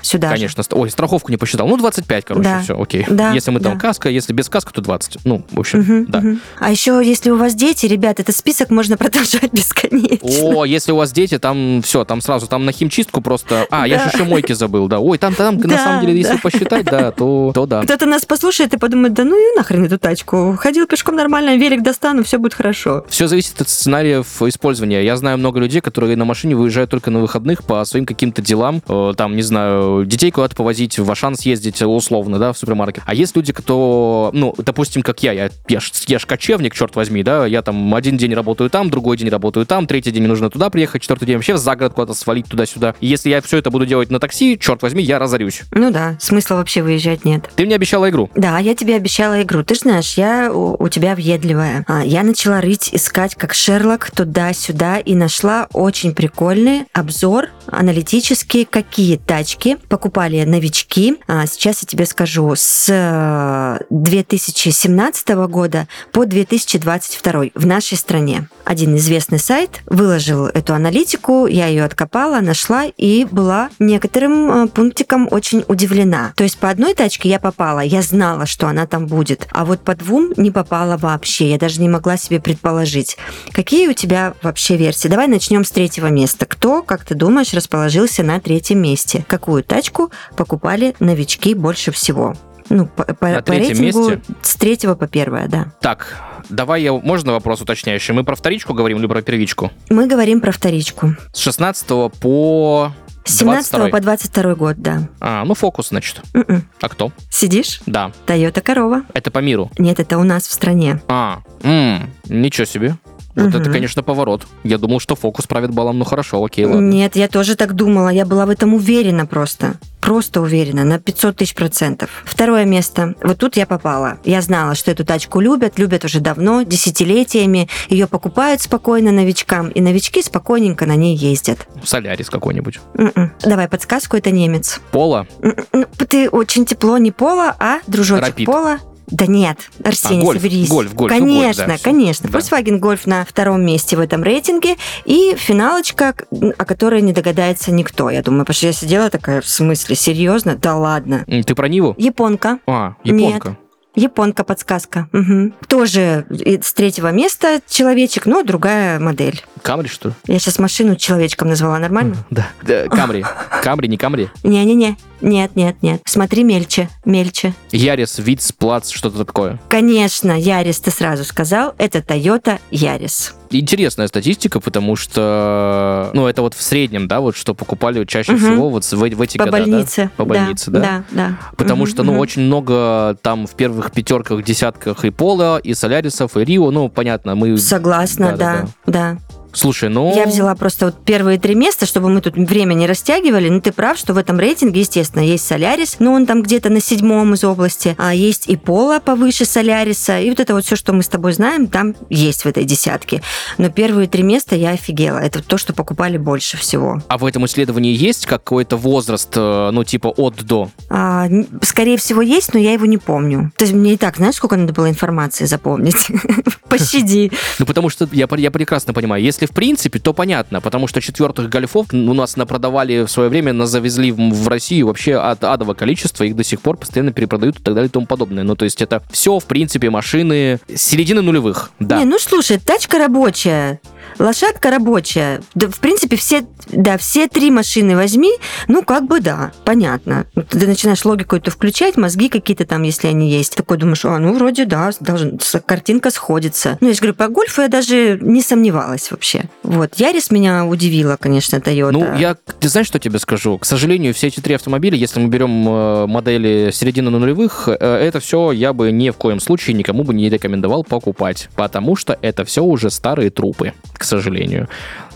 Сюда 0.02 0.28
же. 0.28 0.34
Конечно. 0.34 0.62
ст- 0.62 0.72
Ой, 0.74 0.90
страховку 0.90 1.30
не 1.30 1.36
посчитал. 1.36 1.66
Ну, 1.68 1.76
25, 1.76 2.24
короче, 2.24 2.48
Да. 2.48 2.60
все, 2.62 2.80
окей. 2.80 3.04
Да, 3.08 3.32
Если 3.32 3.50
мы 3.50 3.60
там 3.60 3.74
да. 3.74 3.78
каска, 3.80 4.08
если 4.08 4.32
без 4.32 4.48
каска, 4.48 4.72
то 4.72 4.80
20. 4.80 5.18
Ну, 5.24 5.44
в 5.50 5.60
общем, 5.60 5.80
Мгм, 5.80 6.06
да. 6.06 6.20
мгм. 6.20 6.40
А 6.60 6.70
еще, 6.70 7.00
если 7.04 7.30
у 7.30 7.36
вас 7.36 7.54
дети, 7.54 7.86
ребят, 7.86 8.20
этот 8.20 8.34
список 8.36 8.70
можно 8.70 8.96
продолжать 8.98 9.52
бесконечно. 9.52 10.18
О, 10.60 10.64
если 10.64 10.92
у 10.92 10.96
вас 10.96 11.12
дети, 11.12 11.38
там 11.38 11.82
все, 11.82 12.04
там 12.04 12.20
сразу, 12.20 12.46
там 12.46 12.64
на 12.64 12.72
химчистку 12.72 13.20
просто... 13.20 13.66
А, 13.70 13.86
я 13.86 13.96
Да. 13.98 14.04
же 14.04 14.10
еще 14.14 14.24
мойки 14.24 14.52
забыл, 14.52 14.88
да. 14.88 15.00
Ой, 15.00 15.18
там, 15.18 15.34
там, 15.34 15.56
на 15.56 15.68
Да, 15.68 15.78
самом 15.78 16.06
деле, 16.06 16.16
если 16.18 16.34
да. 16.34 16.38
посчитать, 16.42 16.84
да, 16.86 17.10
то, 17.10 17.50
то 17.54 17.66
да. 17.66 17.82
Кто-то 17.82 18.06
нас 18.06 18.24
послушает 18.24 18.74
и 18.74 18.78
подумает, 18.78 19.14
да 19.14 19.24
ну 19.24 19.36
и 19.36 19.56
нахрен 19.56 19.84
эту 19.84 19.98
тачку. 19.98 20.56
Ходил 20.58 20.86
пешком 20.86 21.16
нормально, 21.16 21.56
велик 21.56 21.82
достану, 21.82 22.22
все 22.24 22.38
будет 22.38 22.54
хорошо. 22.54 23.04
Все 23.08 23.26
зависит 23.28 23.60
от 23.60 23.68
сценариев 23.68 24.40
использования. 24.42 25.04
Я 25.04 25.16
знаю 25.16 25.38
много 25.38 25.60
людей, 25.60 25.80
которые 25.80 26.16
на 26.16 26.24
машине 26.24 26.54
выезжают 26.56 26.90
только 26.90 27.10
на 27.10 27.18
выходных 27.20 27.64
по 27.64 27.84
своим 27.84 28.06
каким-то 28.06 28.42
делам. 28.42 28.82
Э, 28.88 29.12
Там, 29.16 29.34
не 29.36 29.42
знаю, 29.42 29.87
детей 30.06 30.30
куда-то 30.30 30.54
повозить, 30.54 30.98
в 30.98 31.10
Ашан 31.10 31.36
съездить 31.36 31.82
условно, 31.82 32.38
да, 32.38 32.52
в 32.52 32.58
супермаркет. 32.58 33.02
А 33.06 33.14
есть 33.14 33.36
люди, 33.36 33.52
кто, 33.52 34.30
ну, 34.32 34.54
допустим, 34.58 35.02
как 35.02 35.22
я, 35.22 35.32
я, 35.32 35.50
я, 35.68 35.80
ж, 35.80 35.92
я 36.06 36.18
ж 36.18 36.26
кочевник, 36.26 36.74
черт 36.74 36.94
возьми, 36.96 37.22
да, 37.22 37.46
я 37.46 37.62
там 37.62 37.94
один 37.94 38.16
день 38.16 38.34
работаю 38.34 38.70
там, 38.70 38.90
другой 38.90 39.16
день 39.16 39.28
работаю 39.28 39.66
там, 39.66 39.86
третий 39.86 40.10
день 40.10 40.22
мне 40.22 40.28
нужно 40.28 40.50
туда 40.50 40.70
приехать, 40.70 41.02
четвертый 41.02 41.26
день 41.26 41.36
вообще 41.36 41.56
за 41.56 41.76
город 41.76 41.94
куда-то 41.94 42.14
свалить 42.14 42.46
туда-сюда. 42.46 42.94
И 43.00 43.06
если 43.06 43.30
я 43.30 43.40
все 43.40 43.58
это 43.58 43.70
буду 43.70 43.86
делать 43.86 44.10
на 44.10 44.20
такси, 44.20 44.58
черт 44.58 44.82
возьми, 44.82 45.02
я 45.02 45.18
разорюсь. 45.18 45.62
Ну 45.72 45.90
да, 45.90 46.16
смысла 46.20 46.56
вообще 46.56 46.82
выезжать 46.82 47.24
нет. 47.24 47.48
Ты 47.56 47.64
мне 47.64 47.74
обещала 47.74 48.08
игру. 48.10 48.30
Да, 48.34 48.58
я 48.58 48.74
тебе 48.74 48.96
обещала 48.96 49.42
игру. 49.42 49.62
Ты 49.62 49.74
ж 49.74 49.78
знаешь, 49.78 50.14
я 50.14 50.52
у, 50.52 50.76
у 50.78 50.88
тебя 50.88 51.14
въедливая. 51.14 51.84
А, 51.88 52.04
я 52.04 52.22
начала 52.22 52.60
рыть, 52.60 52.90
искать, 52.92 53.34
как 53.34 53.54
Шерлок, 53.54 54.10
туда-сюда, 54.10 54.98
и 54.98 55.14
нашла 55.14 55.68
очень 55.72 56.14
прикольный 56.14 56.84
обзор 56.92 57.48
аналитический, 57.66 58.64
какие 58.64 59.16
тачки 59.16 59.77
покупали 59.88 60.42
новички. 60.44 61.16
А, 61.26 61.46
сейчас 61.46 61.82
я 61.82 61.86
тебе 61.86 62.06
скажу, 62.06 62.54
с 62.56 62.86
э, 62.88 63.84
2017 63.90 65.28
года 65.48 65.88
по 66.12 66.24
2022 66.26 67.44
в 67.54 67.66
нашей 67.66 67.96
стране. 67.96 68.48
Один 68.64 68.96
известный 68.96 69.38
сайт 69.38 69.80
выложил 69.86 70.46
эту 70.46 70.74
аналитику, 70.74 71.46
я 71.46 71.66
ее 71.66 71.84
откопала, 71.84 72.40
нашла 72.40 72.84
и 72.84 73.24
была 73.24 73.70
некоторым 73.78 74.50
э, 74.50 74.68
пунктиком 74.68 75.28
очень 75.30 75.64
удивлена. 75.68 76.32
То 76.36 76.44
есть 76.44 76.58
по 76.58 76.68
одной 76.68 76.94
тачке 76.94 77.28
я 77.28 77.38
попала, 77.38 77.80
я 77.80 78.02
знала, 78.02 78.46
что 78.46 78.68
она 78.68 78.86
там 78.86 79.06
будет, 79.06 79.48
а 79.52 79.64
вот 79.64 79.80
по 79.80 79.94
двум 79.94 80.32
не 80.36 80.50
попала 80.50 80.96
вообще, 80.96 81.50
я 81.50 81.58
даже 81.58 81.80
не 81.80 81.88
могла 81.88 82.16
себе 82.16 82.40
предположить. 82.40 83.16
Какие 83.52 83.88
у 83.88 83.92
тебя 83.92 84.34
вообще 84.42 84.76
версии? 84.76 85.08
Давай 85.08 85.28
начнем 85.28 85.64
с 85.64 85.70
третьего 85.70 86.08
места. 86.08 86.46
Кто, 86.46 86.82
как 86.82 87.04
ты 87.04 87.14
думаешь, 87.14 87.54
расположился 87.54 88.22
на 88.22 88.40
третьем 88.40 88.80
месте? 88.82 89.24
Какую 89.28 89.62
тачку 89.68 90.10
покупали 90.36 90.96
новички 90.98 91.54
больше 91.54 91.92
всего? 91.92 92.34
Ну, 92.70 92.86
по, 92.86 93.04
по- 93.04 93.28
На 93.28 93.42
по 93.42 93.52
рейтингу 93.52 94.10
месте? 94.10 94.20
с 94.42 94.54
третьего 94.56 94.94
по 94.94 95.06
первое, 95.06 95.48
да. 95.48 95.72
Так, 95.80 96.16
давай 96.50 96.82
я... 96.82 96.92
Можно 96.92 97.32
вопрос 97.32 97.62
уточняющий? 97.62 98.12
Мы 98.12 98.24
про 98.24 98.34
вторичку 98.36 98.74
говорим 98.74 98.98
или 98.98 99.06
про 99.06 99.22
первичку? 99.22 99.70
Мы 99.88 100.06
говорим 100.06 100.40
про 100.42 100.52
вторичку. 100.52 101.14
С 101.32 101.38
16 101.38 101.86
по... 102.20 102.92
С 103.24 103.38
17 103.38 103.70
22. 103.72 103.88
по 103.90 104.00
22 104.02 104.54
год, 104.54 104.76
да. 104.78 105.08
А, 105.20 105.44
ну 105.44 105.54
фокус, 105.54 105.88
значит. 105.88 106.20
М-м. 106.34 106.62
А 106.80 106.88
кто? 106.88 107.12
Сидишь? 107.30 107.80
Да, 107.86 108.10
Тойота 108.26 108.60
Корова. 108.62 109.02
это 109.14 109.30
по 109.30 109.38
миру. 109.40 109.70
Нет, 109.78 110.00
это 110.00 110.16
у 110.18 110.22
нас 110.22 110.46
в 110.46 110.52
стране. 110.52 111.00
А, 111.08 111.40
м, 111.62 112.10
ничего 112.28 112.64
себе. 112.66 112.96
Вот 113.38 113.50
Мгм. 113.54 113.60
это, 113.62 113.70
конечно, 113.70 114.02
поворот. 114.02 114.46
Я 114.64 114.78
думал, 114.78 114.98
что 115.00 115.14
фокус 115.14 115.46
правит 115.46 115.70
баллом. 115.70 115.98
Ну 115.98 116.04
хорошо, 116.04 116.44
окей, 116.44 116.64
ладно. 116.64 116.80
Нет, 116.80 117.14
я 117.16 117.28
тоже 117.28 117.54
так 117.54 117.74
думала. 117.74 118.08
Я 118.08 118.26
была 118.26 118.46
в 118.46 118.50
этом 118.50 118.74
уверена 118.74 119.26
просто. 119.26 119.74
Просто 120.00 120.40
уверена, 120.40 120.84
на 120.84 120.98
500 120.98 121.36
тысяч 121.36 121.54
процентов. 121.54 122.08
Второе 122.24 122.64
место. 122.64 123.14
Вот 123.22 123.38
тут 123.38 123.56
я 123.56 123.66
попала. 123.66 124.18
Я 124.24 124.40
знала, 124.42 124.74
что 124.74 124.90
эту 124.90 125.04
тачку 125.04 125.40
любят, 125.40 125.78
любят 125.78 126.04
уже 126.04 126.20
давно, 126.20 126.62
десятилетиями. 126.62 127.68
Ее 127.88 128.06
покупают 128.06 128.60
спокойно 128.60 129.12
новичкам, 129.12 129.68
и 129.68 129.80
новички 129.80 130.22
спокойненько 130.22 130.86
на 130.86 130.96
ней 130.96 131.14
ездят. 131.16 131.66
Солярис 131.84 132.30
какой-нибудь. 132.30 132.80
М-м. 132.94 133.32
Давай 133.42 133.68
подсказку, 133.68 134.16
это 134.16 134.30
немец. 134.30 134.80
Пола. 134.90 135.26
М-м. 135.42 135.56
Ну, 135.72 135.86
Ты 136.08 136.28
очень 136.30 136.64
тепло, 136.64 136.96
не 136.98 137.10
Пола, 137.12 137.54
а 137.58 137.78
дружочек 137.86 138.24
Рапид. 138.26 138.46
Пола. 138.46 138.78
Да 139.10 139.26
нет, 139.26 139.58
Арсений, 139.84 140.20
А, 140.22 140.24
гольф, 140.24 140.42
соберись. 140.42 140.68
гольф, 140.68 140.94
гольф, 140.94 141.12
ну, 141.12 141.18
гольф, 141.18 141.28
Конечно, 141.28 141.66
да, 141.66 141.74
всё. 141.76 141.84
конечно. 141.84 142.28
Да. 142.28 142.38
Volkswagen 142.38 142.78
Golf 142.78 143.00
на 143.06 143.24
втором 143.24 143.64
месте 143.64 143.96
в 143.96 144.00
этом 144.00 144.22
рейтинге. 144.22 144.76
И 145.04 145.34
финалочка, 145.36 146.14
о 146.30 146.64
которой 146.64 147.00
не 147.02 147.12
догадается 147.12 147.72
никто. 147.72 148.10
Я 148.10 148.22
думаю, 148.22 148.44
потому 148.44 148.54
что 148.54 148.66
я 148.66 148.72
сидела 148.72 149.08
такая, 149.10 149.40
в 149.40 149.48
смысле, 149.48 149.96
серьезно? 149.96 150.56
Да 150.56 150.76
ладно. 150.76 151.24
Ты 151.26 151.54
про 151.54 151.68
Ниву? 151.68 151.94
Японка. 151.98 152.58
А, 152.66 152.94
японка. 153.04 153.56
Японка 153.98 154.44
подсказка. 154.44 155.08
Мгм. 155.12 155.54
Тоже 155.66 156.24
с 156.30 156.72
третьего 156.72 157.10
места 157.10 157.60
человечек, 157.68 158.26
но 158.26 158.44
другая 158.44 159.00
модель. 159.00 159.42
Камри, 159.62 159.88
что 159.88 160.10
ли? 160.10 160.14
Я 160.26 160.38
сейчас 160.38 160.60
машину 160.60 160.94
человечком 160.94 161.48
назвала, 161.48 161.78
нормально? 161.78 162.16
Да. 162.30 162.46
Да, 162.62 162.84
Камри. 162.88 163.24
Камри, 163.62 163.88
не 163.88 163.96
Камри. 163.96 164.28
Не-не-не. 164.44 164.96
Нет, 165.20 165.56
нет, 165.56 165.76
нет. 165.82 166.00
Смотри 166.04 166.44
мельче, 166.44 166.88
мельче. 167.04 167.54
Ярис, 167.72 168.18
Виц, 168.18 168.52
Плац, 168.52 168.90
что-то 168.90 169.24
такое. 169.24 169.58
Конечно, 169.68 170.38
Ярис, 170.38 170.78
ты 170.78 170.92
сразу 170.92 171.24
сказал, 171.24 171.74
это 171.78 171.98
Toyota 171.98 172.60
Ярис. 172.70 173.34
Интересная 173.50 174.06
статистика, 174.08 174.60
потому 174.60 174.94
что, 174.96 176.10
ну, 176.12 176.26
это 176.26 176.42
вот 176.42 176.54
в 176.54 176.62
среднем, 176.62 177.08
да, 177.08 177.20
вот 177.20 177.36
что 177.36 177.54
покупали 177.54 178.04
чаще 178.04 178.32
Мгм. 178.32 178.40
всего 178.40 178.68
вот 178.70 178.84
в, 178.84 178.92
в 178.92 179.22
эти 179.22 179.38
По 179.38 179.44
года, 179.46 179.56
да? 179.58 179.64
больнице. 179.64 180.10
По 180.16 180.24
больнице, 180.24 180.70
да. 180.70 180.80
Да, 180.80 181.04
да. 181.10 181.38
Потому 181.56 181.84
Мгм, 181.84 181.90
что, 181.90 182.02
ну, 182.02 182.12
мгм. 182.12 182.20
очень 182.20 182.42
много 182.42 183.16
там 183.22 183.46
в 183.46 183.54
первых 183.54 183.90
пятерках, 183.92 184.42
десятках 184.44 185.04
и 185.04 185.10
Пола, 185.10 185.58
и 185.58 185.72
Солярисов, 185.74 186.36
и 186.36 186.44
Рио, 186.44 186.70
ну, 186.70 186.88
понятно, 186.88 187.34
мы... 187.34 187.56
Согласна, 187.56 188.36
Да, 188.36 188.36
да, 188.36 188.66
да, 188.86 188.92
да. 189.16 189.37
Слушай, 189.52 189.88
ну... 189.88 190.14
Я 190.14 190.26
взяла 190.26 190.54
просто 190.54 190.86
вот 190.86 191.04
первые 191.04 191.38
три 191.38 191.54
места, 191.54 191.86
чтобы 191.86 192.08
мы 192.08 192.20
тут 192.20 192.34
время 192.36 192.74
не 192.74 192.86
растягивали. 192.86 193.48
Ну, 193.48 193.60
ты 193.60 193.72
прав, 193.72 193.98
что 193.98 194.14
в 194.14 194.18
этом 194.18 194.38
рейтинге, 194.38 194.80
естественно, 194.80 195.22
есть 195.22 195.46
Солярис, 195.46 195.96
но 195.98 196.12
он 196.12 196.26
там 196.26 196.42
где-то 196.42 196.70
на 196.70 196.80
седьмом 196.80 197.34
из 197.34 197.44
области, 197.44 197.94
а 197.98 198.14
есть 198.14 198.48
и 198.48 198.56
Пола 198.56 199.00
повыше 199.00 199.44
Соляриса, 199.44 200.20
и 200.20 200.28
вот 200.28 200.40
это 200.40 200.54
вот 200.54 200.64
все, 200.64 200.76
что 200.76 200.92
мы 200.92 201.02
с 201.02 201.08
тобой 201.08 201.32
знаем, 201.32 201.66
там 201.66 201.94
есть 202.10 202.44
в 202.44 202.46
этой 202.46 202.64
десятке. 202.64 203.22
Но 203.56 203.70
первые 203.70 204.08
три 204.08 204.22
места 204.22 204.54
я 204.54 204.70
офигела. 204.70 205.18
Это 205.18 205.42
то, 205.42 205.58
что 205.58 205.72
покупали 205.72 206.18
больше 206.18 206.56
всего. 206.56 207.00
А 207.08 207.18
в 207.18 207.24
этом 207.24 207.46
исследовании 207.46 207.94
есть 207.94 208.26
какой-то 208.26 208.76
возраст, 208.76 209.30
э, 209.34 209.70
ну, 209.72 209.84
типа 209.84 210.08
от 210.08 210.42
до? 210.44 210.70
А, 210.90 211.28
скорее 211.62 211.96
всего, 211.96 212.22
есть, 212.22 212.54
но 212.54 212.60
я 212.60 212.72
его 212.72 212.86
не 212.86 212.98
помню. 212.98 213.52
То 213.56 213.64
есть 213.64 213.74
мне 213.74 213.94
и 213.94 213.96
так, 213.96 214.16
знаешь, 214.16 214.34
сколько 214.34 214.56
надо 214.56 214.72
было 214.72 214.88
информации 214.88 215.46
запомнить? 215.46 216.08
Пощади. 216.68 217.32
Ну, 217.58 217.66
потому 217.66 217.88
что 217.88 218.08
я 218.12 218.26
прекрасно 218.26 218.92
понимаю, 218.92 219.22
если 219.22 219.37
в 219.46 219.52
принципе, 219.52 219.98
то 219.98 220.12
понятно, 220.12 220.60
потому 220.60 220.86
что 220.86 221.00
четвертых 221.00 221.48
гольфов 221.48 221.86
у 221.92 222.14
нас 222.14 222.36
напродавали 222.36 223.04
в 223.04 223.08
свое 223.08 223.28
время, 223.28 223.52
нас 223.52 223.70
завезли 223.70 224.12
в 224.12 224.48
Россию 224.48 224.86
вообще 224.86 225.16
от 225.16 225.44
адового 225.44 225.74
количества, 225.74 226.24
их 226.24 226.36
до 226.36 226.44
сих 226.44 226.60
пор 226.60 226.76
постоянно 226.76 227.12
перепродают 227.12 227.58
и 227.58 227.62
так 227.62 227.74
далее 227.74 227.88
и 227.88 227.92
тому 227.92 228.06
подобное. 228.06 228.44
Ну, 228.44 228.56
то 228.56 228.64
есть 228.64 228.82
это 228.82 229.02
все, 229.10 229.38
в 229.38 229.44
принципе, 229.44 229.90
машины 229.90 230.58
середины 230.74 231.22
нулевых, 231.22 231.70
да. 231.78 231.98
Не, 231.98 232.04
ну 232.04 232.18
слушай, 232.18 232.58
тачка 232.58 232.98
рабочая. 232.98 233.80
Лошадка 234.18 234.70
рабочая. 234.70 235.40
Да, 235.54 235.68
в 235.68 235.78
принципе, 235.78 236.16
все, 236.16 236.46
да, 236.68 236.98
все 236.98 237.28
три 237.28 237.50
машины 237.50 237.96
возьми, 237.96 238.32
ну, 238.66 238.82
как 238.82 239.06
бы 239.06 239.20
да, 239.20 239.52
понятно. 239.64 240.26
Ты 240.50 240.66
начинаешь 240.66 241.04
логику 241.04 241.36
эту 241.36 241.50
включать, 241.50 241.96
мозги 241.96 242.28
какие-то 242.28 242.66
там, 242.66 242.82
если 242.82 243.08
они 243.08 243.30
есть. 243.30 243.56
Такой 243.56 243.78
думаешь, 243.78 244.04
а, 244.04 244.18
ну, 244.18 244.34
вроде 244.34 244.64
да, 244.64 244.90
должен, 245.00 245.38
картинка 245.64 246.10
сходится. 246.10 246.78
Ну, 246.80 246.88
я 246.88 246.94
же 246.94 247.00
говорю, 247.00 247.14
по 247.14 247.28
гольфу 247.28 247.62
я 247.62 247.68
даже 247.68 248.18
не 248.20 248.42
сомневалась 248.42 249.10
вообще. 249.10 249.44
Вот, 249.62 249.94
Ярис 249.96 250.30
меня 250.30 250.64
удивила, 250.64 251.16
конечно, 251.16 251.56
Toyota. 251.56 251.92
Ну, 251.92 252.16
я, 252.16 252.34
ты 252.34 252.68
знаешь, 252.68 252.86
что 252.86 252.98
тебе 252.98 253.18
скажу? 253.18 253.58
К 253.58 253.64
сожалению, 253.64 254.14
все 254.14 254.28
эти 254.28 254.40
три 254.40 254.54
автомобиля, 254.54 254.96
если 254.96 255.20
мы 255.20 255.28
берем 255.28 255.68
э, 255.68 256.06
модели 256.06 256.70
середины 256.72 257.10
нулевых, 257.10 257.68
э, 257.68 257.74
это 257.74 258.20
все 258.20 258.52
я 258.52 258.72
бы 258.72 258.90
ни 258.90 259.10
в 259.10 259.16
коем 259.16 259.40
случае 259.40 259.74
никому 259.74 260.04
бы 260.04 260.14
не 260.14 260.28
рекомендовал 260.28 260.84
покупать, 260.84 261.48
потому 261.54 261.96
что 261.96 262.18
это 262.20 262.44
все 262.44 262.62
уже 262.62 262.90
старые 262.90 263.30
трупы 263.30 263.72
к 263.98 264.04
сожалению. 264.04 264.68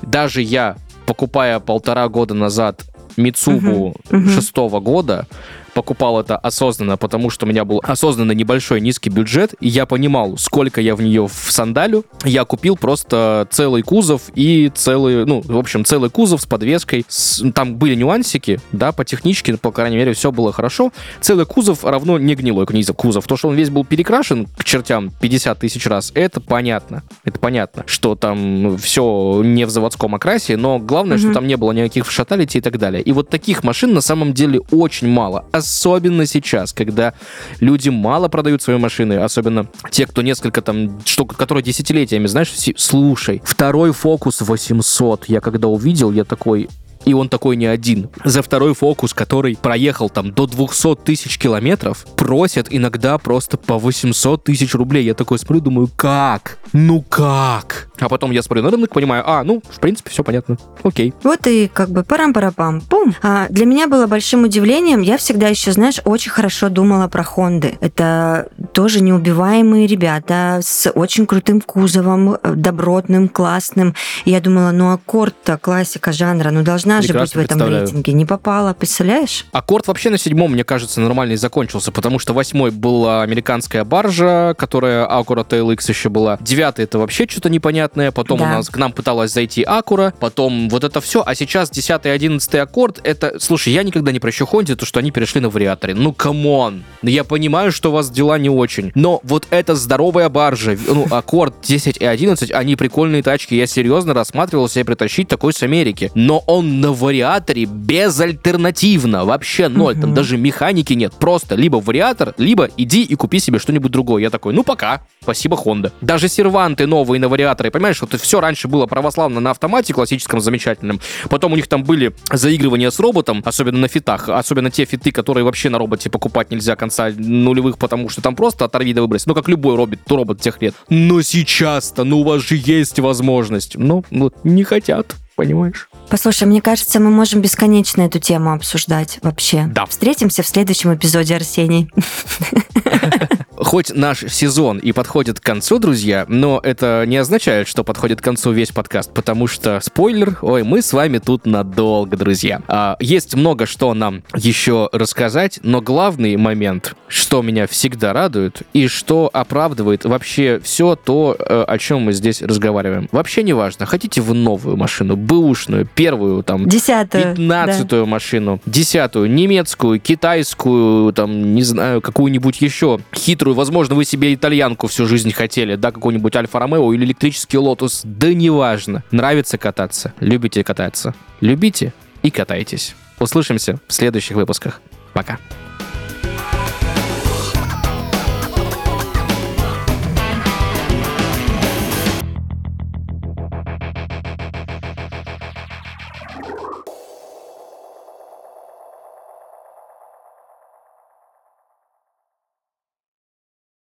Даже 0.03 0.43
я, 0.43 0.77
покупая 1.07 1.61
полтора 1.61 2.09
года 2.09 2.35
назад 2.35 2.83
Мицубу 3.17 3.95
uh-huh. 4.09 4.35
шестого 4.35 4.81
года, 4.81 5.27
покупал 5.75 6.21
это 6.21 6.37
осознанно, 6.37 6.97
потому 6.97 7.31
что 7.31 7.47
у 7.47 7.49
меня 7.49 7.65
был 7.65 7.81
осознанно 7.85 8.33
небольшой 8.33 8.81
низкий 8.81 9.11
бюджет, 9.11 9.55
и 9.61 9.69
я 9.69 9.87
понимал, 9.87 10.37
сколько 10.39 10.81
я 10.81 10.95
в 10.95 11.03
нее 11.03 11.27
в 11.27 11.53
сандалю. 11.53 12.05
Я 12.25 12.45
купил 12.45 12.77
просто 12.77 13.47
целый 13.51 13.83
кузов 13.83 14.23
и 14.35 14.71
целый, 14.75 15.25
ну, 15.25 15.43
в 15.45 15.57
общем, 15.57 15.85
целый 15.85 16.11
кузов 16.11 16.43
с 16.43 16.47
подвеской. 16.47 17.05
С, 17.09 17.43
там 17.53 17.77
были 17.77 17.95
нюансики, 17.95 18.61
да, 18.73 18.93
по 18.93 19.05
техничке, 19.05 19.57
по 19.57 19.73
крайней 19.73 19.97
мере, 19.97 20.13
все 20.13 20.33
было 20.33 20.53
хорошо. 20.53 20.93
Целый 21.21 21.47
кузов 21.47 21.85
равно 21.85 22.19
не 22.19 22.35
гнилой 22.35 22.67
кузов. 22.67 23.27
То, 23.27 23.37
что 23.37 23.49
он 23.49 23.55
весь 23.55 23.71
был 23.71 23.85
перекрашен 23.85 24.47
к 24.57 24.65
чертям 24.65 25.11
50 25.21 25.59
тысяч 25.59 25.87
раз, 25.87 26.13
это 26.15 26.41
понятно. 26.41 27.03
Это 27.25 27.39
понятно, 27.39 27.85
что 27.87 28.15
там 28.15 28.77
все 28.79 29.43
не 29.45 29.65
в 29.65 29.71
заводском 29.71 30.15
окрасе, 30.15 30.57
но 30.57 30.79
главное, 30.79 31.17
mm-hmm. 31.17 31.21
что 31.21 31.33
там 31.33 31.47
не 31.47 31.57
было 31.57 31.73
никаких 31.73 32.11
шаталити 32.11 32.59
и 32.59 32.61
так 32.61 32.79
далее. 32.79 33.03
И 33.03 33.13
вот 33.13 33.29
таких 33.29 33.65
машин 33.65 33.95
на 33.95 34.01
самом 34.01 34.33
деле 34.35 34.61
очень 34.71 35.09
мало. 35.09 35.45
А 35.53 35.62
особенно 35.63 36.27
сейчас, 36.27 36.73
когда 36.73 37.15
люди 37.61 37.89
мало 37.89 38.29
продают 38.29 38.63
свои 38.63 38.79
машины, 38.79 39.15
особенно 39.15 39.67
те, 39.91 40.07
кто 40.07 40.23
несколько 40.23 40.61
там, 40.63 41.01
что, 41.05 41.25
которые 41.25 41.63
десятилетиями, 41.63 42.27
знаешь, 42.27 42.53
слушай, 42.77 43.41
второй 43.45 43.93
фокус 43.93 44.41
800, 44.41 45.27
я 45.29 45.41
когда 45.41 45.69
увидел, 45.69 46.11
я 46.13 46.25
такой, 46.25 46.69
и 47.05 47.15
он 47.15 47.29
такой 47.29 47.57
не 47.57 47.67
один. 47.67 48.09
За 48.25 48.43
второй 48.43 48.75
фокус, 48.75 49.15
который 49.15 49.57
проехал 49.57 50.11
там 50.11 50.33
до 50.33 50.47
200 50.47 50.97
тысяч 51.05 51.39
километров, 51.39 52.07
просят 52.17 52.69
иногда 52.71 53.19
просто 53.19 53.57
по 53.57 53.79
800 53.79 54.45
тысяч 54.45 54.75
рублей. 54.75 55.05
Я 55.05 55.15
такой 55.15 55.39
смотрю, 55.39 55.61
думаю, 55.61 55.89
как? 55.97 56.59
Ну 56.73 57.03
как? 57.03 57.89
А 57.99 58.09
потом 58.09 58.31
я 58.33 58.43
смотрю 58.43 58.65
на 58.65 58.71
рынок, 58.71 58.93
понимаю, 58.93 59.23
а, 59.27 59.45
ну, 59.45 59.63
в 59.69 59.81
принципе, 59.81 60.11
все 60.11 60.25
понятно. 60.25 60.57
Окей. 60.83 61.15
Вот 61.23 61.47
и 61.47 61.71
как 61.73 61.91
бы 61.91 62.03
парам-парапам, 62.03 62.81
пум. 62.81 63.15
А 63.23 63.47
для 63.49 63.65
меня 63.67 63.87
было 63.87 64.07
большим 64.07 64.45
удивлением, 64.45 65.01
я 65.01 65.19
всегда 65.19 65.49
еще, 65.49 65.73
знаешь, 65.73 66.01
очень 66.05 66.31
хорошо 66.31 66.69
думала 66.69 67.09
про 67.09 67.23
Хонды. 67.23 67.77
Это 67.81 68.49
тоже 68.73 69.01
неубиваемые 69.01 69.87
ребята 69.87 70.61
с 70.63 70.91
очень 70.91 71.27
крутым 71.27 71.61
кузовом, 71.61 72.35
э, 72.35 72.55
добротным, 72.55 73.29
классным. 73.29 73.95
Я 74.25 74.41
думала, 74.41 74.71
ну, 74.73 74.93
Accord-то 74.93 75.59
классика 75.59 76.13
жанра, 76.13 76.51
ну, 76.51 76.63
должна 76.63 76.92
должна 76.97 77.15
же 77.15 77.21
быть 77.21 77.35
в 77.35 77.39
этом 77.39 77.69
рейтинге. 77.69 78.13
Не 78.13 78.27
попала, 78.27 78.75
представляешь? 78.75 79.47
Аккорд 79.53 79.87
вообще 79.87 80.11
на 80.11 80.19
седьмом, 80.19 80.53
мне 80.53 80.65
кажется, 80.65 81.01
нормально 81.01 81.33
и 81.33 81.37
закончился, 81.37 81.93
потому 81.93 82.19
что 82.19 82.33
восьмой 82.33 82.71
была 82.71 83.23
американская 83.23 83.85
баржа, 83.85 84.55
которая 84.59 85.07
Acura 85.07 85.47
TLX 85.47 85.89
еще 85.89 86.09
была. 86.09 86.39
Девятый 86.41 86.85
это 86.85 86.99
вообще 86.99 87.27
что-то 87.29 87.49
непонятное. 87.51 88.11
Потом 88.13 88.39
да. 88.39 88.45
у 88.45 88.49
нас 88.49 88.69
к 88.69 88.77
нам 88.77 88.93
пыталась 88.93 89.33
зайти 89.33 89.63
Acura. 89.63 90.13
Потом 90.19 90.69
вот 90.69 90.85
это 90.85 91.01
все. 91.01 91.23
А 91.25 91.35
сейчас 91.35 91.71
десятый 91.71 92.13
и 92.13 92.15
одиннадцатый 92.15 92.61
аккорд, 92.61 93.01
это... 93.05 93.39
Слушай, 93.39 93.73
я 93.73 93.83
никогда 93.83 94.13
не 94.13 94.21
прощу 94.21 94.47
Хонде, 94.47 94.77
то, 94.77 94.87
что 94.87 95.01
они 95.01 95.11
перешли 95.11 95.41
на 95.41 95.49
вариаторе. 95.49 95.95
Ну, 95.95 96.13
come 96.13 96.54
on! 96.54 96.85
Я 97.03 97.25
понимаю, 97.25 97.73
что 97.73 97.91
у 97.91 97.93
вас 97.93 98.11
дела 98.11 98.39
не 98.39 98.51
очень. 98.51 98.93
Но 98.95 99.21
вот 99.23 99.47
эта 99.51 99.75
здоровая 99.75 100.29
баржа, 100.29 100.77
ну, 100.87 101.07
аккорд 101.11 101.55
10 101.63 101.97
и 101.99 102.05
11, 102.05 102.51
они 102.51 102.77
прикольные 102.77 103.23
тачки. 103.23 103.55
Я 103.55 103.67
серьезно 103.67 104.15
рассматривал 104.15 104.69
себе 104.69 104.85
притащить 104.85 105.29
такой 105.29 105.53
с 105.53 105.63
Америки. 105.63 106.11
Но 106.15 106.43
он 106.47 106.81
на 106.83 106.93
вариаторе 106.93 107.65
безальтернативно. 107.65 109.25
Вообще 109.25 109.69
ноль. 109.69 109.97
Там 109.97 110.15
даже 110.15 110.37
механики 110.37 110.95
нет. 110.95 111.15
Просто 111.15 111.55
либо 111.55 111.77
вариатор, 111.77 112.35
либо 112.39 112.69
иди 112.77 113.05
и 113.05 113.15
купи 113.15 113.39
себе 113.39 113.61
что-нибудь 113.61 113.93
другое. 113.93 114.23
Я 114.23 114.31
такой, 114.31 114.53
ну 114.53 114.65
пока. 114.65 115.03
Спасибо, 115.23 115.57
Honda. 115.57 115.93
Даже 116.01 116.27
серванты 116.27 116.89
новые 116.89 117.21
на 117.21 117.29
вариаторе, 117.29 117.71
понимаешь, 117.71 118.01
вот 118.01 118.21
все 118.21 118.41
раньше 118.41 118.67
было 118.67 118.87
православно 118.87 119.39
на 119.39 119.53
автомате 119.53 119.95
классическом, 119.95 120.41
замечательном. 120.41 121.01
Потом 121.31 121.53
у 121.53 121.57
них 121.57 121.69
там 121.69 121.85
были 121.85 122.13
заигрывания 122.33 122.91
с 122.91 122.99
роботом, 122.99 123.43
особенно 123.45 123.79
на 123.79 123.87
фитах, 123.87 124.29
особенно 124.29 124.73
те 124.73 124.85
фиты, 124.85 125.13
которые 125.13 125.45
вообще 125.45 125.71
на 125.71 125.79
роботе 125.79 126.11
покупать 126.11 126.51
нельзя 126.51 126.75
конца 126.75 127.11
нулевых, 127.17 127.79
потому 127.79 128.09
что 128.09 128.23
там 128.23 128.35
просто 128.35 128.65
оторви 128.65 128.93
да 128.93 129.03
выбрось. 129.03 129.27
Ну, 129.27 129.35
как 129.35 129.49
любой 129.49 129.77
робот, 129.77 130.01
робот 130.09 130.41
тех 130.41 130.61
лет. 130.61 130.75
Но 130.89 131.23
сейчас-то, 131.23 132.03
ну, 132.03 132.23
у 132.23 132.25
вас 132.25 132.43
же 132.43 132.57
есть 132.57 132.99
возможность. 132.99 133.77
Но 133.77 134.03
ну, 134.11 134.25
вот 134.25 134.45
не 134.45 134.65
хотят 134.65 135.15
понимаешь? 135.43 135.89
Послушай, 136.09 136.45
мне 136.45 136.63
кажется, 136.63 137.01
мы 137.01 137.11
можем 137.11 137.41
бесконечно 137.41 138.03
эту 138.03 138.19
тему 138.21 138.53
обсуждать 138.53 139.19
вообще. 139.23 139.65
Да. 139.67 139.87
Встретимся 139.87 140.43
в 140.43 140.47
следующем 140.47 140.95
эпизоде, 140.95 141.35
Арсений. 141.35 141.91
Хоть 143.63 143.95
наш 143.95 144.25
сезон 144.29 144.79
и 144.79 144.91
подходит 144.93 145.39
к 145.39 145.43
концу, 145.45 145.79
друзья, 145.79 146.25
но 146.29 146.61
это 146.63 147.05
не 147.07 147.17
означает, 147.17 147.69
что 147.69 147.85
подходит 147.85 148.21
к 148.21 148.25
концу 148.25 148.51
весь 148.51 148.73
подкаст, 148.73 149.15
потому 149.15 149.47
что, 149.47 149.81
спойлер, 149.81 150.37
ой, 150.43 150.65
мы 150.65 150.83
с 150.83 150.93
вами 150.93 151.19
тут 151.19 151.47
надолго, 151.47 152.17
друзья. 152.17 152.61
А, 152.67 152.97
есть 152.99 153.35
много 153.37 153.67
что 153.67 153.95
нам 153.95 154.25
еще 154.35 154.89
рассказать, 154.93 155.61
но 155.63 155.81
главный 155.81 156.37
момент, 156.37 156.97
что 157.07 157.41
меня 157.41 157.69
всегда 157.69 158.13
радует 158.13 158.63
и 158.73 158.89
что 158.89 159.31
оправдывает 159.33 160.05
вообще 160.05 160.61
все 160.63 160.97
то, 160.97 161.37
э, 161.39 161.65
о 161.67 161.79
чем 161.79 162.03
мы 162.03 162.13
здесь 162.13 162.43
разговариваем. 162.43 163.09
Вообще 163.13 163.45
не 163.45 163.53
важно, 163.53 163.87
хотите 163.87 164.21
вы 164.21 164.35
новую 164.35 164.77
машину, 164.77 165.17
бэушную, 165.17 165.87
первую, 165.87 166.43
там, 166.43 166.69
десятую, 166.69 167.37
пятнадцатую 167.37 168.05
да. 168.05 168.11
машину, 168.11 168.61
десятую, 168.67 169.31
немецкую, 169.31 170.01
китайскую, 170.01 171.13
там, 171.13 171.55
не 171.55 171.63
знаю, 171.63 172.01
какую-нибудь 172.01 172.61
еще 172.61 172.99
хитрую, 173.15 173.52
возможно, 173.55 173.95
вы 173.95 174.05
себе 174.05 174.35
итальянку 174.35 174.87
всю 174.87 175.07
жизнь 175.07 175.33
хотели, 175.33 175.77
да, 175.77 175.91
какой-нибудь 175.91 176.35
Alfa 176.35 176.60
Romeo 176.60 176.93
или 176.93 177.05
электрический 177.05 177.59
Lotus, 177.59 178.03
да 178.05 178.33
неважно. 178.33 179.05
Нравится 179.11 179.59
кататься, 179.59 180.13
любите 180.21 180.65
кататься, 180.65 181.15
любите 181.41 181.93
и 182.23 182.31
катайтесь. 182.31 182.95
Услышимся 183.19 183.79
в 183.87 183.93
следующих 183.93 184.37
выпусках. 184.37 184.81
Пока. 185.13 185.39